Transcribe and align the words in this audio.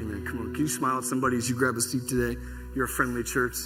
Amen. 0.00 0.24
Come 0.24 0.38
on. 0.40 0.52
Can 0.52 0.62
you 0.62 0.68
smile 0.68 0.98
at 0.98 1.04
somebody 1.04 1.36
as 1.36 1.48
you 1.48 1.56
grab 1.56 1.76
a 1.76 1.80
seat 1.80 2.08
today? 2.08 2.38
You're 2.74 2.84
a 2.84 2.88
friendly 2.88 3.22
church. 3.22 3.56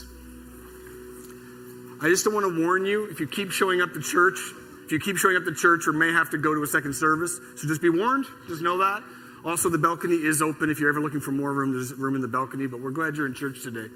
I 2.00 2.08
just 2.08 2.24
don't 2.24 2.34
want 2.34 2.46
to 2.46 2.64
warn 2.64 2.86
you 2.86 3.04
if 3.04 3.20
you 3.20 3.26
keep 3.28 3.50
showing 3.50 3.80
up 3.80 3.92
to 3.92 4.00
church, 4.00 4.38
if 4.84 4.92
you 4.92 4.98
keep 4.98 5.16
showing 5.16 5.36
up 5.36 5.44
to 5.44 5.54
church 5.54 5.86
or 5.86 5.92
may 5.92 6.10
have 6.10 6.30
to 6.30 6.38
go 6.38 6.54
to 6.54 6.62
a 6.62 6.66
second 6.66 6.94
service. 6.94 7.38
So 7.56 7.68
just 7.68 7.82
be 7.82 7.90
warned. 7.90 8.26
Just 8.48 8.62
know 8.62 8.78
that. 8.78 9.02
Also, 9.44 9.68
the 9.68 9.78
balcony 9.78 10.16
is 10.16 10.40
open 10.40 10.70
if 10.70 10.80
you're 10.80 10.88
ever 10.88 11.00
looking 11.00 11.20
for 11.20 11.32
more 11.32 11.52
room. 11.52 11.72
There's 11.72 11.92
room 11.94 12.14
in 12.14 12.22
the 12.22 12.28
balcony, 12.28 12.66
but 12.66 12.80
we're 12.80 12.90
glad 12.90 13.16
you're 13.16 13.26
in 13.26 13.34
church 13.34 13.62
today. 13.62 13.92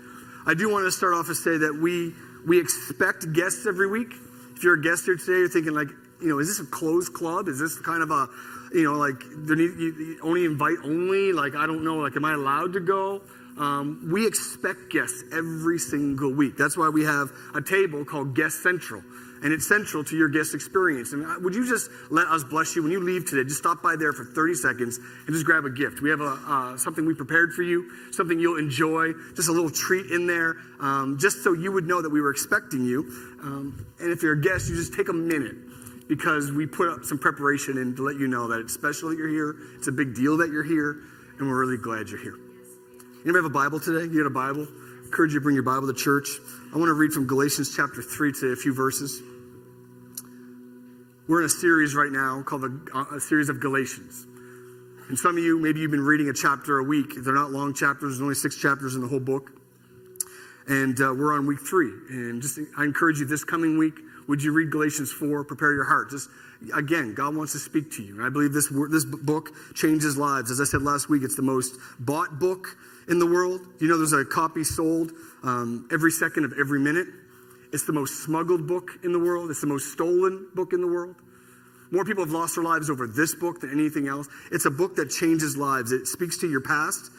I 0.47 0.55
do 0.55 0.71
want 0.71 0.85
to 0.85 0.93
start 0.93 1.15
off 1.15 1.29
and 1.29 1.37
say 1.37 1.57
that 1.59 1.75
we 1.75 2.15
we 2.47 2.61
expect 2.61 3.33
guests 3.33 3.67
every 3.67 3.89
week. 3.89 4.13
If 4.55 4.63
you're 4.63 4.75
a 4.75 4.81
guest 4.81 5.05
here 5.05 5.17
today, 5.17 5.39
you're 5.39 5.49
thinking 5.49 5.75
like, 5.75 5.89
you 6.21 6.29
know, 6.29 6.39
is 6.39 6.49
this 6.49 6.61
a 6.61 6.71
closed 6.71 7.13
club? 7.13 7.49
Is 7.49 7.59
this 7.59 7.79
kind 7.79 8.03
of 8.03 8.11
a, 8.11 8.29
you 8.73 8.85
know, 8.85 8.99
like 8.99 9.25
need, 9.31 10.19
only 10.23 10.45
invite 10.45 10.79
only? 10.85 11.33
Like 11.33 11.55
I 11.55 11.67
don't 11.67 11.85
know, 11.85 11.97
like 11.97 12.17
am 12.17 12.25
I 12.25 12.35
allowed 12.35 12.73
to 12.75 12.81
go? 12.81 13.23
Um, 13.59 14.11
we 14.13 14.27
expect 14.27 14.91
guests 14.91 15.25
every 15.33 15.79
single 15.79 16.33
week. 16.33 16.57
That's 16.59 16.77
why 16.77 16.91
we 16.91 17.05
have 17.05 17.33
a 17.55 17.63
table 17.63 18.05
called 18.05 18.35
Guest 18.35 18.63
Central 18.63 19.03
and 19.43 19.53
it's 19.53 19.67
central 19.67 20.03
to 20.05 20.17
your 20.17 20.29
guest 20.29 20.55
experience. 20.55 21.13
And 21.13 21.25
uh, 21.25 21.35
would 21.41 21.55
you 21.55 21.69
just 21.69 21.91
let 22.11 22.27
us 22.29 22.45
bless 22.45 22.75
you 22.75 22.83
when 22.83 22.93
you 22.93 23.01
leave 23.01 23.29
today? 23.29 23.45
Just 23.45 23.59
stop 23.59 23.83
by 23.83 23.97
there 23.97 24.13
for 24.13 24.25
30 24.25 24.55
seconds 24.55 24.99
and 24.99 25.35
just 25.35 25.45
grab 25.45 25.65
a 25.65 25.71
gift. 25.71 26.01
We 26.01 26.11
have 26.11 26.21
a, 26.21 26.39
uh, 26.47 26.77
something 26.77 27.07
we 27.07 27.15
prepared 27.15 27.53
for 27.53 27.63
you, 27.63 27.91
something 28.13 28.39
you'll 28.41 28.59
enjoy, 28.59 29.13
just 29.35 29.49
a 29.49 29.53
little 29.53 29.71
treat 29.71 30.11
in 30.11 30.27
there, 30.27 30.57
um, 30.81 31.19
just 31.21 31.45
so 31.45 31.53
you 31.53 31.73
would 31.73 31.87
know 31.87 32.01
that 32.03 32.11
we 32.11 32.21
were 32.21 32.31
expecting 32.31 32.85
you. 32.85 33.05
Um, 33.43 33.87
and 34.01 34.11
if 34.11 34.23
you're 34.23 34.33
a 34.33 34.41
guest, 34.41 34.69
you 34.69 34.77
just 34.77 34.95
take 34.95 35.09
a 35.09 35.15
minute 35.15 35.55
because 36.09 36.53
we 36.53 36.67
put 36.67 36.89
up 36.89 37.05
some 37.05 37.19
preparation 37.19 37.79
in 37.79 37.97
to 37.97 38.03
let 38.03 38.17
you 38.17 38.29
know 38.29 38.49
that 38.49 38.61
it's 38.61 38.73
special 38.73 39.09
that 39.11 39.19
you're 39.19 39.29
here. 39.29 39.57
It's 39.77 39.89
a 39.89 39.93
big 39.93 40.15
deal 40.15 40.37
that 40.39 40.51
you're 40.51 40.65
here, 40.65 41.01
and 41.39 41.49
we're 41.49 41.59
really 41.59 41.77
glad 41.77 42.09
you're 42.09 42.21
here. 42.21 42.39
Ever 43.27 43.39
have 43.39 43.45
a 43.45 43.51
Bible 43.51 43.81
today? 43.81 44.05
You 44.13 44.23
got 44.23 44.27
a 44.27 44.31
Bible? 44.31 44.69
I 44.71 45.05
encourage 45.05 45.33
you 45.33 45.41
to 45.41 45.43
bring 45.43 45.55
your 45.55 45.65
Bible 45.65 45.89
to 45.89 45.95
church. 45.95 46.29
I 46.73 46.79
want 46.79 46.89
to 46.89 46.95
read 46.95 47.13
from 47.13 47.27
Galatians 47.27 47.75
chapter 47.75 48.01
3 48.01 48.33
today, 48.33 48.53
a 48.53 48.57
few 48.57 48.73
verses. 48.73 49.21
We're 51.27 51.41
in 51.41 51.47
a 51.47 51.49
series 51.49 51.97
right 51.97 52.13
now 52.13 52.41
called 52.43 52.65
a, 52.65 53.17
a, 53.17 53.21
series 53.21 53.49
of 53.49 53.59
Galatians. 53.59 54.27
And 55.09 55.19
some 55.19 55.37
of 55.37 55.43
you, 55.43 55.59
maybe 55.59 55.81
you've 55.81 55.91
been 55.91 56.01
reading 56.05 56.29
a 56.29 56.33
chapter 56.33 56.79
a 56.79 56.85
week. 56.85 57.15
They're 57.19 57.35
not 57.35 57.51
long 57.51 57.75
chapters, 57.75 58.13
there's 58.13 58.23
only 58.23 58.37
six 58.37 58.57
chapters 58.57 58.95
in 58.95 59.01
the 59.01 59.09
whole 59.09 59.19
book. 59.19 59.51
And 60.69 61.01
uh, 61.01 61.13
we're 61.17 61.35
on 61.35 61.47
week 61.47 61.59
three. 61.61 61.91
And 62.11 62.41
just, 62.41 62.61
I 62.79 62.85
encourage 62.85 63.19
you 63.19 63.27
this 63.27 63.43
coming 63.43 63.77
week, 63.77 63.95
would 64.29 64.43
you 64.43 64.53
read 64.53 64.71
Galatians 64.71 65.13
4? 65.13 65.45
Prepare 65.45 65.73
your 65.73 65.85
heart. 65.85 66.11
Just, 66.11 66.29
again, 66.75 67.15
God 67.15 67.37
wants 67.37 67.53
to 67.53 67.59
speak 67.59 67.91
to 67.93 68.03
you. 68.03 68.15
And 68.15 68.25
I 68.25 68.29
believe 68.29 68.53
this, 68.53 68.69
this 68.91 69.05
book 69.05 69.51
changes 69.75 70.17
lives. 70.17 70.51
As 70.51 70.61
I 70.61 70.65
said 70.65 70.83
last 70.83 71.09
week, 71.09 71.23
it's 71.23 71.37
the 71.37 71.43
most 71.43 71.77
bought 72.01 72.39
book 72.39 72.77
in 73.09 73.19
the 73.19 73.27
world. 73.27 73.61
You 73.79 73.89
know, 73.89 73.99
there's 73.99 74.13
a 74.13 74.25
copy 74.25 74.65
sold 74.65 75.13
um, 75.43 75.89
every 75.93 76.11
second 76.11 76.45
of 76.45 76.55
every 76.59 76.81
minute. 76.81 77.07
It's 77.73 77.85
the 77.85 77.93
most 77.93 78.25
smuggled 78.25 78.67
book 78.67 78.91
in 79.05 79.13
the 79.13 79.19
world. 79.19 79.51
It's 79.51 79.61
the 79.61 79.67
most 79.67 79.93
stolen 79.93 80.49
book 80.55 80.73
in 80.73 80.81
the 80.81 80.87
world. 80.87 81.17
More 81.91 82.05
people 82.05 82.25
have 82.25 82.33
lost 82.33 82.57
their 82.57 82.65
lives 82.65 82.91
over 82.91 83.07
this 83.07 83.35
book 83.35 83.61
than 83.61 83.71
anything 83.71 84.09
else. 84.09 84.29
It's 84.51 84.65
a 84.65 84.71
book 84.71 84.97
that 84.97 85.11
changes 85.11 85.57
lives. 85.57 85.93
It 85.93 86.07
speaks 86.07 86.39
to 86.39 86.51
your 86.51 86.61
past. 86.61 87.11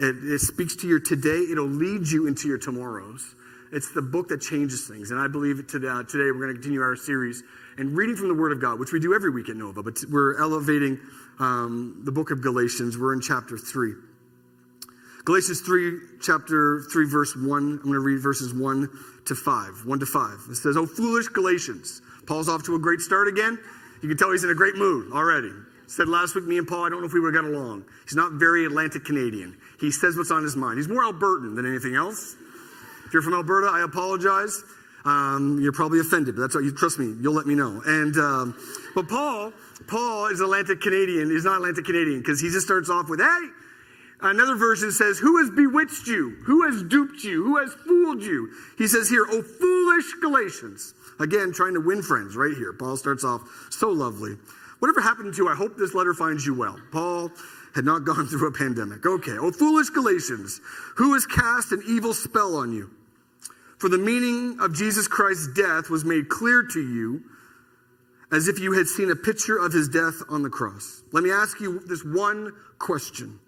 It, 0.00 0.16
it 0.24 0.40
speaks 0.40 0.74
to 0.76 0.88
your 0.88 0.98
today. 0.98 1.46
It'll 1.50 1.66
lead 1.66 2.08
you 2.08 2.26
into 2.26 2.48
your 2.48 2.58
tomorrows. 2.58 3.34
It's 3.72 3.92
the 3.92 4.02
book 4.02 4.28
that 4.28 4.40
changes 4.40 4.86
things. 4.86 5.10
And 5.10 5.20
I 5.20 5.28
believe 5.28 5.66
today, 5.66 5.88
today 6.08 6.30
we're 6.30 6.40
going 6.40 6.54
to 6.54 6.54
continue 6.54 6.80
our 6.80 6.96
series 6.96 7.42
and 7.78 7.96
reading 7.96 8.16
from 8.16 8.28
the 8.28 8.34
Word 8.34 8.52
of 8.52 8.60
God, 8.60 8.78
which 8.78 8.92
we 8.92 9.00
do 9.00 9.14
every 9.14 9.30
week 9.30 9.48
at 9.48 9.56
Nova, 9.56 9.82
but 9.82 9.98
we're 10.10 10.40
elevating 10.40 10.98
um, 11.38 12.00
the 12.04 12.12
book 12.12 12.30
of 12.30 12.40
Galatians. 12.42 12.96
We're 12.96 13.12
in 13.12 13.20
chapter 13.20 13.58
3. 13.58 13.92
Galatians 15.24 15.60
3, 15.60 15.98
chapter 16.22 16.82
3, 16.92 17.06
verse 17.10 17.34
1. 17.34 17.42
I'm 17.44 17.78
going 17.78 17.92
to 17.94 18.00
read 18.00 18.20
verses 18.20 18.54
1 18.54 18.88
to 19.26 19.34
5. 19.34 19.82
1 19.84 19.98
to 19.98 20.06
5. 20.06 20.30
It 20.50 20.54
says, 20.54 20.76
Oh, 20.76 20.86
foolish 20.86 21.26
Galatians. 21.28 22.00
Paul's 22.26 22.48
off 22.48 22.62
to 22.64 22.76
a 22.76 22.78
great 22.78 23.00
start 23.00 23.26
again. 23.26 23.58
You 24.02 24.08
can 24.08 24.16
tell 24.16 24.30
he's 24.30 24.44
in 24.44 24.50
a 24.50 24.54
great 24.54 24.76
mood 24.76 25.12
already. 25.12 25.50
Said 25.88 26.08
last 26.08 26.34
week, 26.34 26.44
me 26.44 26.58
and 26.58 26.66
Paul, 26.66 26.84
I 26.84 26.88
don't 26.88 27.00
know 27.00 27.06
if 27.06 27.12
we 27.12 27.20
would 27.20 27.34
have 27.34 27.44
got 27.44 27.50
along. 27.50 27.84
He's 28.04 28.16
not 28.16 28.32
very 28.32 28.66
Atlantic 28.66 29.04
Canadian. 29.04 29.56
He 29.80 29.90
says 29.90 30.16
what's 30.16 30.30
on 30.30 30.42
his 30.42 30.56
mind. 30.56 30.78
He's 30.78 30.88
more 30.88 31.02
Albertan 31.02 31.54
than 31.54 31.66
anything 31.66 31.94
else. 31.94 32.36
If 33.06 33.12
you're 33.12 33.22
from 33.22 33.34
Alberta, 33.34 33.68
I 33.68 33.82
apologize. 33.82 34.62
Um, 35.04 35.60
you're 35.62 35.72
probably 35.72 36.00
offended, 36.00 36.34
but 36.34 36.42
that's 36.42 36.54
what 36.54 36.64
you 36.64 36.72
trust 36.72 36.98
me. 36.98 37.14
You'll 37.20 37.34
let 37.34 37.46
me 37.46 37.54
know. 37.54 37.80
And 37.86 38.16
um, 38.16 38.58
but 38.94 39.08
Paul, 39.08 39.52
Paul 39.86 40.26
is 40.26 40.40
Atlantic 40.40 40.80
Canadian. 40.80 41.30
He's 41.30 41.44
not 41.44 41.56
Atlantic 41.56 41.84
Canadian 41.84 42.18
because 42.18 42.40
he 42.40 42.50
just 42.50 42.66
starts 42.66 42.90
off 42.90 43.08
with, 43.08 43.20
"Hey, 43.20 43.48
Another 44.20 44.54
version 44.56 44.92
says, 44.92 45.18
Who 45.18 45.38
has 45.38 45.50
bewitched 45.50 46.06
you? 46.06 46.36
Who 46.44 46.62
has 46.62 46.82
duped 46.82 47.22
you? 47.22 47.44
Who 47.44 47.58
has 47.58 47.74
fooled 47.74 48.22
you? 48.22 48.50
He 48.78 48.86
says 48.86 49.08
here, 49.08 49.26
Oh, 49.28 49.42
foolish 49.42 50.14
Galatians. 50.22 50.94
Again, 51.20 51.52
trying 51.52 51.74
to 51.74 51.80
win 51.80 52.02
friends 52.02 52.36
right 52.36 52.54
here. 52.54 52.72
Paul 52.72 52.96
starts 52.96 53.24
off 53.24 53.42
so 53.70 53.88
lovely. 53.90 54.36
Whatever 54.78 55.00
happened 55.00 55.34
to 55.34 55.42
you, 55.42 55.48
I 55.48 55.54
hope 55.54 55.76
this 55.76 55.94
letter 55.94 56.14
finds 56.14 56.46
you 56.46 56.54
well. 56.54 56.78
Paul 56.92 57.30
had 57.74 57.84
not 57.84 58.04
gone 58.04 58.26
through 58.26 58.48
a 58.48 58.52
pandemic. 58.52 59.04
Okay. 59.04 59.36
Oh, 59.38 59.52
foolish 59.52 59.90
Galatians, 59.90 60.60
who 60.96 61.12
has 61.12 61.26
cast 61.26 61.72
an 61.72 61.82
evil 61.86 62.14
spell 62.14 62.56
on 62.56 62.72
you? 62.72 62.90
For 63.78 63.88
the 63.88 63.98
meaning 63.98 64.58
of 64.60 64.74
Jesus 64.74 65.06
Christ's 65.06 65.48
death 65.54 65.90
was 65.90 66.04
made 66.04 66.28
clear 66.28 66.62
to 66.62 66.80
you 66.80 67.22
as 68.32 68.48
if 68.48 68.58
you 68.58 68.72
had 68.72 68.86
seen 68.86 69.10
a 69.10 69.16
picture 69.16 69.56
of 69.56 69.72
his 69.72 69.88
death 69.88 70.22
on 70.28 70.42
the 70.42 70.50
cross. 70.50 71.02
Let 71.12 71.22
me 71.22 71.30
ask 71.30 71.60
you 71.60 71.80
this 71.86 72.04
one 72.04 72.52
question. 72.78 73.38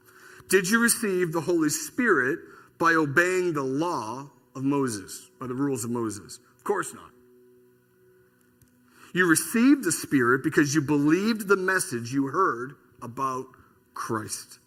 Did 0.49 0.69
you 0.69 0.81
receive 0.81 1.33
the 1.33 1.41
Holy 1.41 1.69
Spirit 1.69 2.39
by 2.79 2.93
obeying 2.93 3.55
the 3.55 3.63
law 3.63 4.31
of 4.55 4.63
Moses, 4.63 5.31
by 5.41 5.47
the 5.47 5.55
rules 5.55 5.85
of 5.85 5.91
Moses? 5.91 6.39
Of 6.57 6.65
course 6.65 6.95
not. 6.95 7.11
You 9.15 9.27
received 9.27 9.85
the 9.85 9.93
Spirit 9.93 10.45
because 10.45 10.75
you 10.75 10.83
believed 10.83 11.49
the 11.49 11.57
message 11.57 12.13
you 12.13 12.27
heard 12.29 12.75
about 13.03 13.47
Christ. 13.95 14.59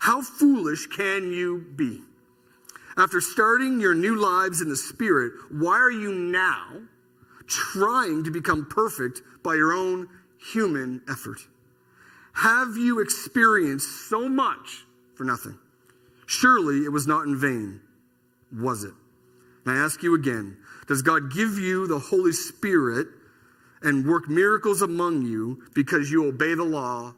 How 0.00 0.22
foolish 0.22 0.86
can 0.86 1.32
you 1.32 1.64
be? 1.76 2.00
After 2.98 3.20
starting 3.20 3.80
your 3.80 3.94
new 3.94 4.16
lives 4.16 4.60
in 4.60 4.68
the 4.68 4.76
Spirit, 4.76 5.32
why 5.50 5.78
are 5.78 5.90
you 5.90 6.12
now 6.12 6.82
trying 7.46 8.24
to 8.24 8.30
become 8.30 8.66
perfect 8.66 9.22
by 9.42 9.54
your 9.54 9.72
own 9.72 10.08
human 10.52 11.00
effort? 11.08 11.38
Have 12.32 12.76
you 12.76 13.00
experienced 13.00 14.08
so 14.08 14.28
much 14.28 14.84
for 15.18 15.24
nothing. 15.24 15.58
Surely 16.26 16.84
it 16.84 16.92
was 16.92 17.06
not 17.06 17.26
in 17.26 17.36
vain, 17.36 17.80
was 18.52 18.84
it? 18.84 18.94
And 19.66 19.76
I 19.76 19.84
ask 19.84 20.02
you 20.02 20.14
again 20.14 20.56
Does 20.86 21.02
God 21.02 21.34
give 21.34 21.58
you 21.58 21.86
the 21.86 21.98
Holy 21.98 22.32
Spirit 22.32 23.08
and 23.82 24.06
work 24.06 24.28
miracles 24.30 24.80
among 24.80 25.22
you 25.22 25.62
because 25.74 26.10
you 26.10 26.26
obey 26.26 26.54
the 26.54 26.64
law 26.64 27.14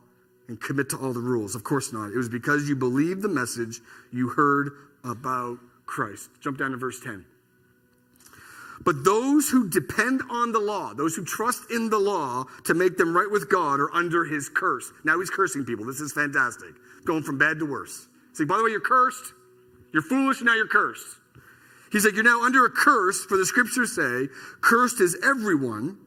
and 0.49 0.61
commit 0.61 0.89
to 0.89 0.97
all 0.97 1.13
the 1.13 1.21
rules? 1.21 1.55
Of 1.55 1.63
course 1.63 1.93
not. 1.93 2.11
It 2.11 2.17
was 2.17 2.29
because 2.29 2.69
you 2.69 2.75
believed 2.75 3.23
the 3.23 3.29
message 3.29 3.81
you 4.11 4.31
heard 4.31 4.73
about 5.05 5.59
Christ. 5.91 6.31
Jump 6.41 6.59
down 6.59 6.71
to 6.71 6.77
verse 6.77 7.01
10. 7.01 7.25
But 8.83 9.05
those 9.05 9.51
who 9.51 9.69
depend 9.69 10.23
on 10.31 10.53
the 10.53 10.59
law, 10.59 10.95
those 10.95 11.15
who 11.15 11.25
trust 11.25 11.71
in 11.71 11.91
the 11.91 11.99
law 11.99 12.45
to 12.65 12.73
make 12.73 12.97
them 12.97 13.15
right 13.15 13.31
with 13.31 13.51
God, 13.51 13.79
are 13.79 13.95
under 13.95 14.25
his 14.25 14.49
curse. 14.49 14.91
Now 15.05 15.19
he's 15.19 15.29
cursing 15.29 15.67
people. 15.67 15.85
This 15.85 16.01
is 16.01 16.13
fantastic 16.13 16.75
going 17.05 17.23
from 17.23 17.39
bad 17.39 17.59
to 17.59 17.67
worse. 17.67 18.09
See, 18.33 18.45
by 18.45 18.57
the 18.57 18.65
way, 18.65 18.71
you're 18.71 18.81
cursed. 18.81 19.33
You're 19.93 20.03
foolish, 20.03 20.41
now 20.43 20.55
you're 20.55 20.69
cursed. 20.69 21.17
He's 21.91 22.05
like, 22.05 22.15
You're 22.15 22.25
now 22.25 22.43
under 22.43 22.65
a 22.65 22.71
curse, 22.71 23.25
for 23.25 23.37
the 23.37 23.45
scriptures 23.45 23.95
say, 23.95 24.29
Cursed 24.61 25.01
is 25.01 25.17
everyone 25.25 25.99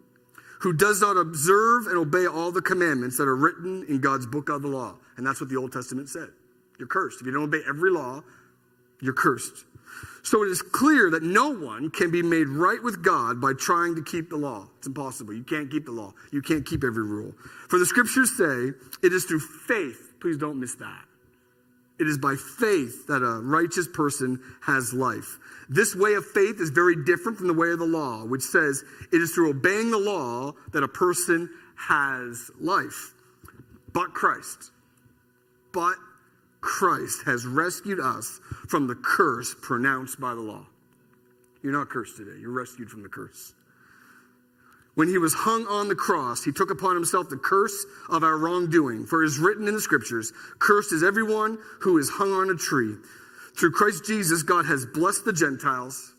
who 0.62 0.72
does 0.72 1.02
not 1.02 1.18
observe 1.18 1.88
and 1.88 1.98
obey 1.98 2.26
all 2.26 2.52
the 2.52 2.62
commandments 2.62 3.18
that 3.18 3.28
are 3.28 3.36
written 3.36 3.86
in 3.90 4.00
God's 4.00 4.26
book 4.26 4.50
of 4.50 4.62
the 4.62 4.70
law. 4.70 4.96
And 5.18 5.28
that's 5.28 5.42
what 5.42 5.50
the 5.50 5.58
Old 5.58 5.74
Testament 5.74 6.08
said. 6.08 6.30
You're 6.80 6.88
cursed. 6.88 7.20
If 7.20 7.28
you 7.28 7.34
don't 7.34 7.44
obey 7.44 7.62
every 7.68 7.92
law, 7.92 8.24
you're 9.02 9.14
cursed. 9.14 9.66
So 10.23 10.43
it 10.43 10.47
is 10.47 10.61
clear 10.61 11.11
that 11.11 11.22
no 11.22 11.49
one 11.49 11.90
can 11.90 12.09
be 12.09 12.23
made 12.23 12.47
right 12.47 12.81
with 12.81 13.03
God 13.03 13.41
by 13.41 13.53
trying 13.53 13.96
to 13.96 14.02
keep 14.02 14.29
the 14.29 14.37
law. 14.37 14.70
It's 14.78 14.87
impossible. 14.87 15.34
You 15.34 15.43
can't 15.43 15.70
keep 15.70 15.85
the 15.85 15.91
law. 15.91 16.14
You 16.31 16.41
can't 16.41 16.66
keep 16.66 16.84
every 16.84 17.03
rule. 17.03 17.34
For 17.67 17.78
the 17.78 17.85
scriptures 17.85 18.35
say 18.37 18.72
it 19.02 19.14
is 19.14 19.25
through 19.25 19.41
faith 19.41 20.14
Please 20.23 20.37
don't 20.37 20.58
miss 20.58 20.75
that. 20.75 21.03
It 21.99 22.08
is 22.08 22.17
by 22.17 22.35
faith 22.35 23.08
that 23.08 23.22
a 23.22 23.41
righteous 23.41 23.90
person 23.90 24.40
has 24.61 24.93
life. 24.93 25.37
This 25.67 25.93
way 25.93 26.14
of 26.14 26.26
faith 26.26 26.61
is 26.61 26.69
very 26.69 26.96
different 27.03 27.37
from 27.37 27.47
the 27.47 27.53
way 27.53 27.72
of 27.72 27.79
the 27.79 27.85
law, 27.85 28.23
which 28.23 28.41
says 28.41 28.85
it 29.11 29.22
is 29.22 29.34
through 29.34 29.49
obeying 29.49 29.91
the 29.91 29.97
law 29.97 30.53
that 30.72 30.81
a 30.81 30.87
person 30.87 31.49
has 31.76 32.49
life. 32.58 33.14
But 33.91 34.14
Christ, 34.14 34.72
but 35.73 35.96
Christ 36.64 37.24
has 37.26 37.46
rescued 37.46 38.00
us 38.00 38.40
from 38.70 38.88
the 38.88 38.96
curse 38.96 39.54
pronounced 39.62 40.20
by 40.20 40.34
the 40.34 40.40
law. 40.40 40.66
You're 41.62 41.74
not 41.74 41.90
cursed 41.90 42.16
today, 42.16 42.40
you're 42.40 42.52
rescued 42.52 42.90
from 42.90 43.04
the 43.04 43.10
curse. 43.10 43.54
when 44.96 45.10
he 45.10 45.18
was 45.18 45.34
hung 45.34 45.66
on 45.68 45.90
the 45.90 45.96
cross, 45.96 46.44
he 46.44 46.52
took 46.52 46.70
upon 46.72 46.96
himself 46.96 47.28
the 47.28 47.36
curse 47.36 47.86
of 48.10 48.24
our 48.24 48.38
wrongdoing. 48.38 49.06
For 49.06 49.24
it 49.24 49.28
is 49.28 49.40
written 49.40 49.68
in 49.68 49.74
the 49.74 49.82
scriptures, 49.82 50.32
Cursed 50.60 50.94
is 50.94 51.04
everyone 51.04 51.58
who 51.82 51.98
is 51.98 52.10
hung 52.10 52.32
on 52.32 52.50
a 52.50 52.56
tree. 52.56 52.96
Through 53.58 53.72
Christ 53.72 54.06
Jesus, 54.06 54.44
God 54.44 54.66
has 54.66 54.86
blessed 54.86 55.26
the 55.26 55.34
Gentiles 55.34 56.14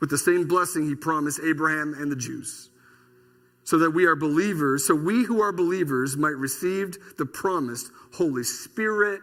with 0.00 0.10
the 0.10 0.18
same 0.18 0.48
blessing 0.48 0.88
he 0.88 0.94
promised 0.94 1.40
Abraham 1.44 1.94
and 1.96 2.10
the 2.10 2.16
Jews. 2.16 2.70
So 3.64 3.78
that 3.78 3.90
we 3.90 4.06
are 4.06 4.16
believers, 4.16 4.86
so 4.86 4.94
we 4.94 5.24
who 5.24 5.42
are 5.42 5.52
believers 5.52 6.16
might 6.16 6.36
receive 6.36 6.96
the 7.18 7.26
promised 7.26 7.90
Holy 8.14 8.42
Spirit 8.42 9.20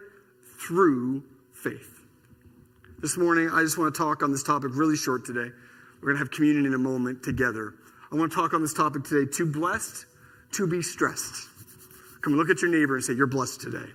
through 0.66 1.22
faith. 1.52 2.00
This 3.00 3.16
morning, 3.16 3.50
I 3.52 3.62
just 3.62 3.78
want 3.78 3.94
to 3.94 3.98
talk 3.98 4.22
on 4.22 4.30
this 4.30 4.42
topic 4.42 4.70
really 4.74 4.96
short 4.96 5.24
today. 5.24 5.50
We're 6.00 6.08
going 6.08 6.14
to 6.16 6.18
have 6.18 6.30
communion 6.30 6.66
in 6.66 6.74
a 6.74 6.78
moment 6.78 7.22
together. 7.22 7.74
I 8.12 8.16
want 8.16 8.30
to 8.30 8.36
talk 8.36 8.54
on 8.54 8.62
this 8.62 8.74
topic 8.74 9.04
today 9.04 9.30
too 9.30 9.46
blessed 9.46 10.06
to 10.52 10.66
be 10.66 10.82
stressed. 10.82 11.48
Come 12.20 12.36
look 12.36 12.50
at 12.50 12.62
your 12.62 12.70
neighbor 12.70 12.94
and 12.94 13.04
say, 13.04 13.14
You're 13.14 13.26
blessed 13.26 13.60
today. 13.60 13.86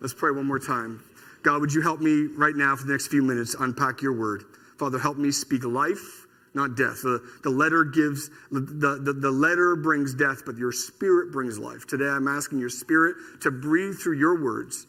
Let's 0.00 0.14
pray 0.14 0.30
one 0.30 0.46
more 0.46 0.58
time. 0.58 1.02
God, 1.42 1.60
would 1.60 1.72
you 1.72 1.82
help 1.82 2.00
me 2.00 2.28
right 2.36 2.56
now 2.56 2.74
for 2.74 2.86
the 2.86 2.92
next 2.92 3.08
few 3.08 3.22
minutes 3.22 3.54
unpack 3.58 4.00
your 4.00 4.14
word? 4.14 4.44
Father, 4.78 4.98
help 4.98 5.18
me 5.18 5.30
speak 5.30 5.64
life, 5.64 6.26
not 6.54 6.74
death. 6.74 7.02
The, 7.02 7.22
the 7.42 7.50
letter 7.50 7.84
gives, 7.84 8.30
the, 8.50 8.60
the, 8.60 9.12
the 9.12 9.30
letter 9.30 9.76
brings 9.76 10.14
death, 10.14 10.42
but 10.46 10.56
your 10.56 10.72
spirit 10.72 11.32
brings 11.32 11.58
life. 11.58 11.86
Today 11.86 12.08
I'm 12.08 12.28
asking 12.28 12.60
your 12.60 12.70
spirit 12.70 13.16
to 13.42 13.50
breathe 13.50 13.96
through 13.96 14.18
your 14.18 14.42
words, 14.42 14.86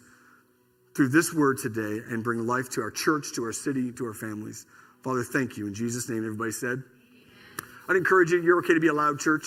through 0.95 1.09
this 1.09 1.33
word 1.33 1.57
today, 1.57 2.01
and 2.09 2.23
bring 2.23 2.47
life 2.47 2.69
to 2.71 2.81
our 2.81 2.91
church, 2.91 3.33
to 3.35 3.43
our 3.43 3.51
city, 3.51 3.91
to 3.91 4.05
our 4.05 4.13
families. 4.13 4.65
Father, 5.03 5.23
thank 5.23 5.57
you. 5.57 5.67
In 5.67 5.73
Jesus' 5.73 6.07
name, 6.09 6.19
everybody 6.19 6.51
said, 6.51 6.81
I'd 7.87 7.95
encourage 7.95 8.31
you, 8.31 8.41
you're 8.41 8.59
okay 8.59 8.73
to 8.73 8.79
be 8.79 8.87
a 8.87 8.93
loud 8.93 9.19
church. 9.19 9.45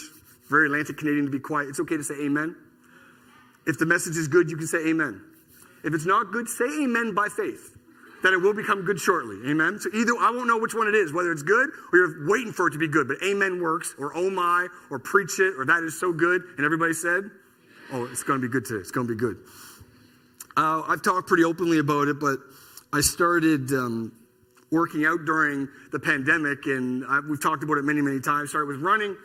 Very 0.48 0.66
Atlantic 0.66 0.98
Canadian 0.98 1.24
to 1.24 1.30
be 1.30 1.40
quiet. 1.40 1.68
It's 1.68 1.80
okay 1.80 1.96
to 1.96 2.04
say 2.04 2.14
amen. 2.22 2.54
If 3.66 3.78
the 3.78 3.86
message 3.86 4.16
is 4.16 4.28
good, 4.28 4.50
you 4.50 4.56
can 4.56 4.66
say 4.66 4.86
amen. 4.88 5.22
If 5.84 5.94
it's 5.94 6.06
not 6.06 6.32
good, 6.32 6.48
say 6.48 6.66
amen 6.82 7.14
by 7.14 7.28
faith 7.28 7.76
that 8.22 8.32
it 8.32 8.38
will 8.38 8.54
become 8.54 8.82
good 8.82 8.98
shortly. 8.98 9.38
Amen. 9.48 9.78
So 9.78 9.90
either 9.94 10.12
I 10.18 10.30
won't 10.30 10.48
know 10.48 10.58
which 10.58 10.74
one 10.74 10.88
it 10.88 10.94
is, 10.94 11.12
whether 11.12 11.30
it's 11.30 11.42
good 11.42 11.70
or 11.92 11.98
you're 11.98 12.28
waiting 12.28 12.52
for 12.52 12.66
it 12.66 12.72
to 12.72 12.78
be 12.78 12.88
good, 12.88 13.06
but 13.06 13.18
amen 13.24 13.60
works, 13.60 13.94
or 13.98 14.16
oh 14.16 14.28
my, 14.28 14.66
or 14.90 14.98
preach 14.98 15.38
it, 15.38 15.54
or 15.56 15.64
that 15.66 15.82
is 15.82 15.98
so 15.98 16.12
good. 16.12 16.42
And 16.56 16.64
everybody 16.64 16.94
said, 16.94 17.30
oh, 17.92 18.06
it's 18.06 18.22
going 18.22 18.40
to 18.40 18.46
be 18.46 18.50
good 18.50 18.64
today. 18.64 18.80
It's 18.80 18.90
going 18.90 19.06
to 19.06 19.14
be 19.14 19.18
good. 19.18 19.38
Uh, 20.58 20.82
I've 20.88 21.02
talked 21.02 21.28
pretty 21.28 21.44
openly 21.44 21.78
about 21.78 22.08
it, 22.08 22.18
but 22.18 22.40
I 22.92 23.00
started 23.00 23.70
um, 23.70 24.12
working 24.72 25.06
out 25.06 25.24
during 25.24 25.68
the 25.92 26.00
pandemic, 26.00 26.66
and 26.66 27.04
I, 27.08 27.20
we've 27.20 27.40
talked 27.40 27.62
about 27.62 27.78
it 27.78 27.84
many, 27.84 28.00
many 28.00 28.18
times. 28.18 28.50
Started 28.50 28.66
with 28.66 28.80
running, 28.80 29.16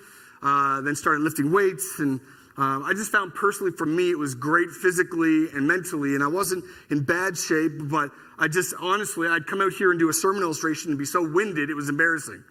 uh, 0.43 0.81
then 0.81 0.95
started 0.95 1.23
lifting 1.23 1.51
weights, 1.51 1.95
and 1.97 2.21
um, 2.55 2.83
I 2.85 2.93
just 2.93 3.11
found 3.11 3.33
personally 3.33 3.71
for 3.75 3.87
me 3.87 4.11
it 4.11 4.17
was 4.19 4.35
great 4.35 4.69
physically 4.69 5.49
and 5.55 5.67
mentally, 5.67 6.13
and 6.13 6.23
I 6.23 6.27
wasn't 6.27 6.65
in 6.91 7.03
bad 7.03 7.35
shape, 7.35 7.71
but 7.89 8.11
I 8.37 8.47
just 8.47 8.75
honestly 8.79 9.27
I'd 9.27 9.47
come 9.47 9.59
out 9.59 9.73
here 9.73 9.89
and 9.89 9.99
do 9.99 10.09
a 10.09 10.13
sermon 10.13 10.43
illustration 10.43 10.91
and 10.91 10.99
be 10.99 11.05
so 11.05 11.27
winded 11.27 11.71
it 11.71 11.73
was 11.73 11.89
embarrassing. 11.89 12.43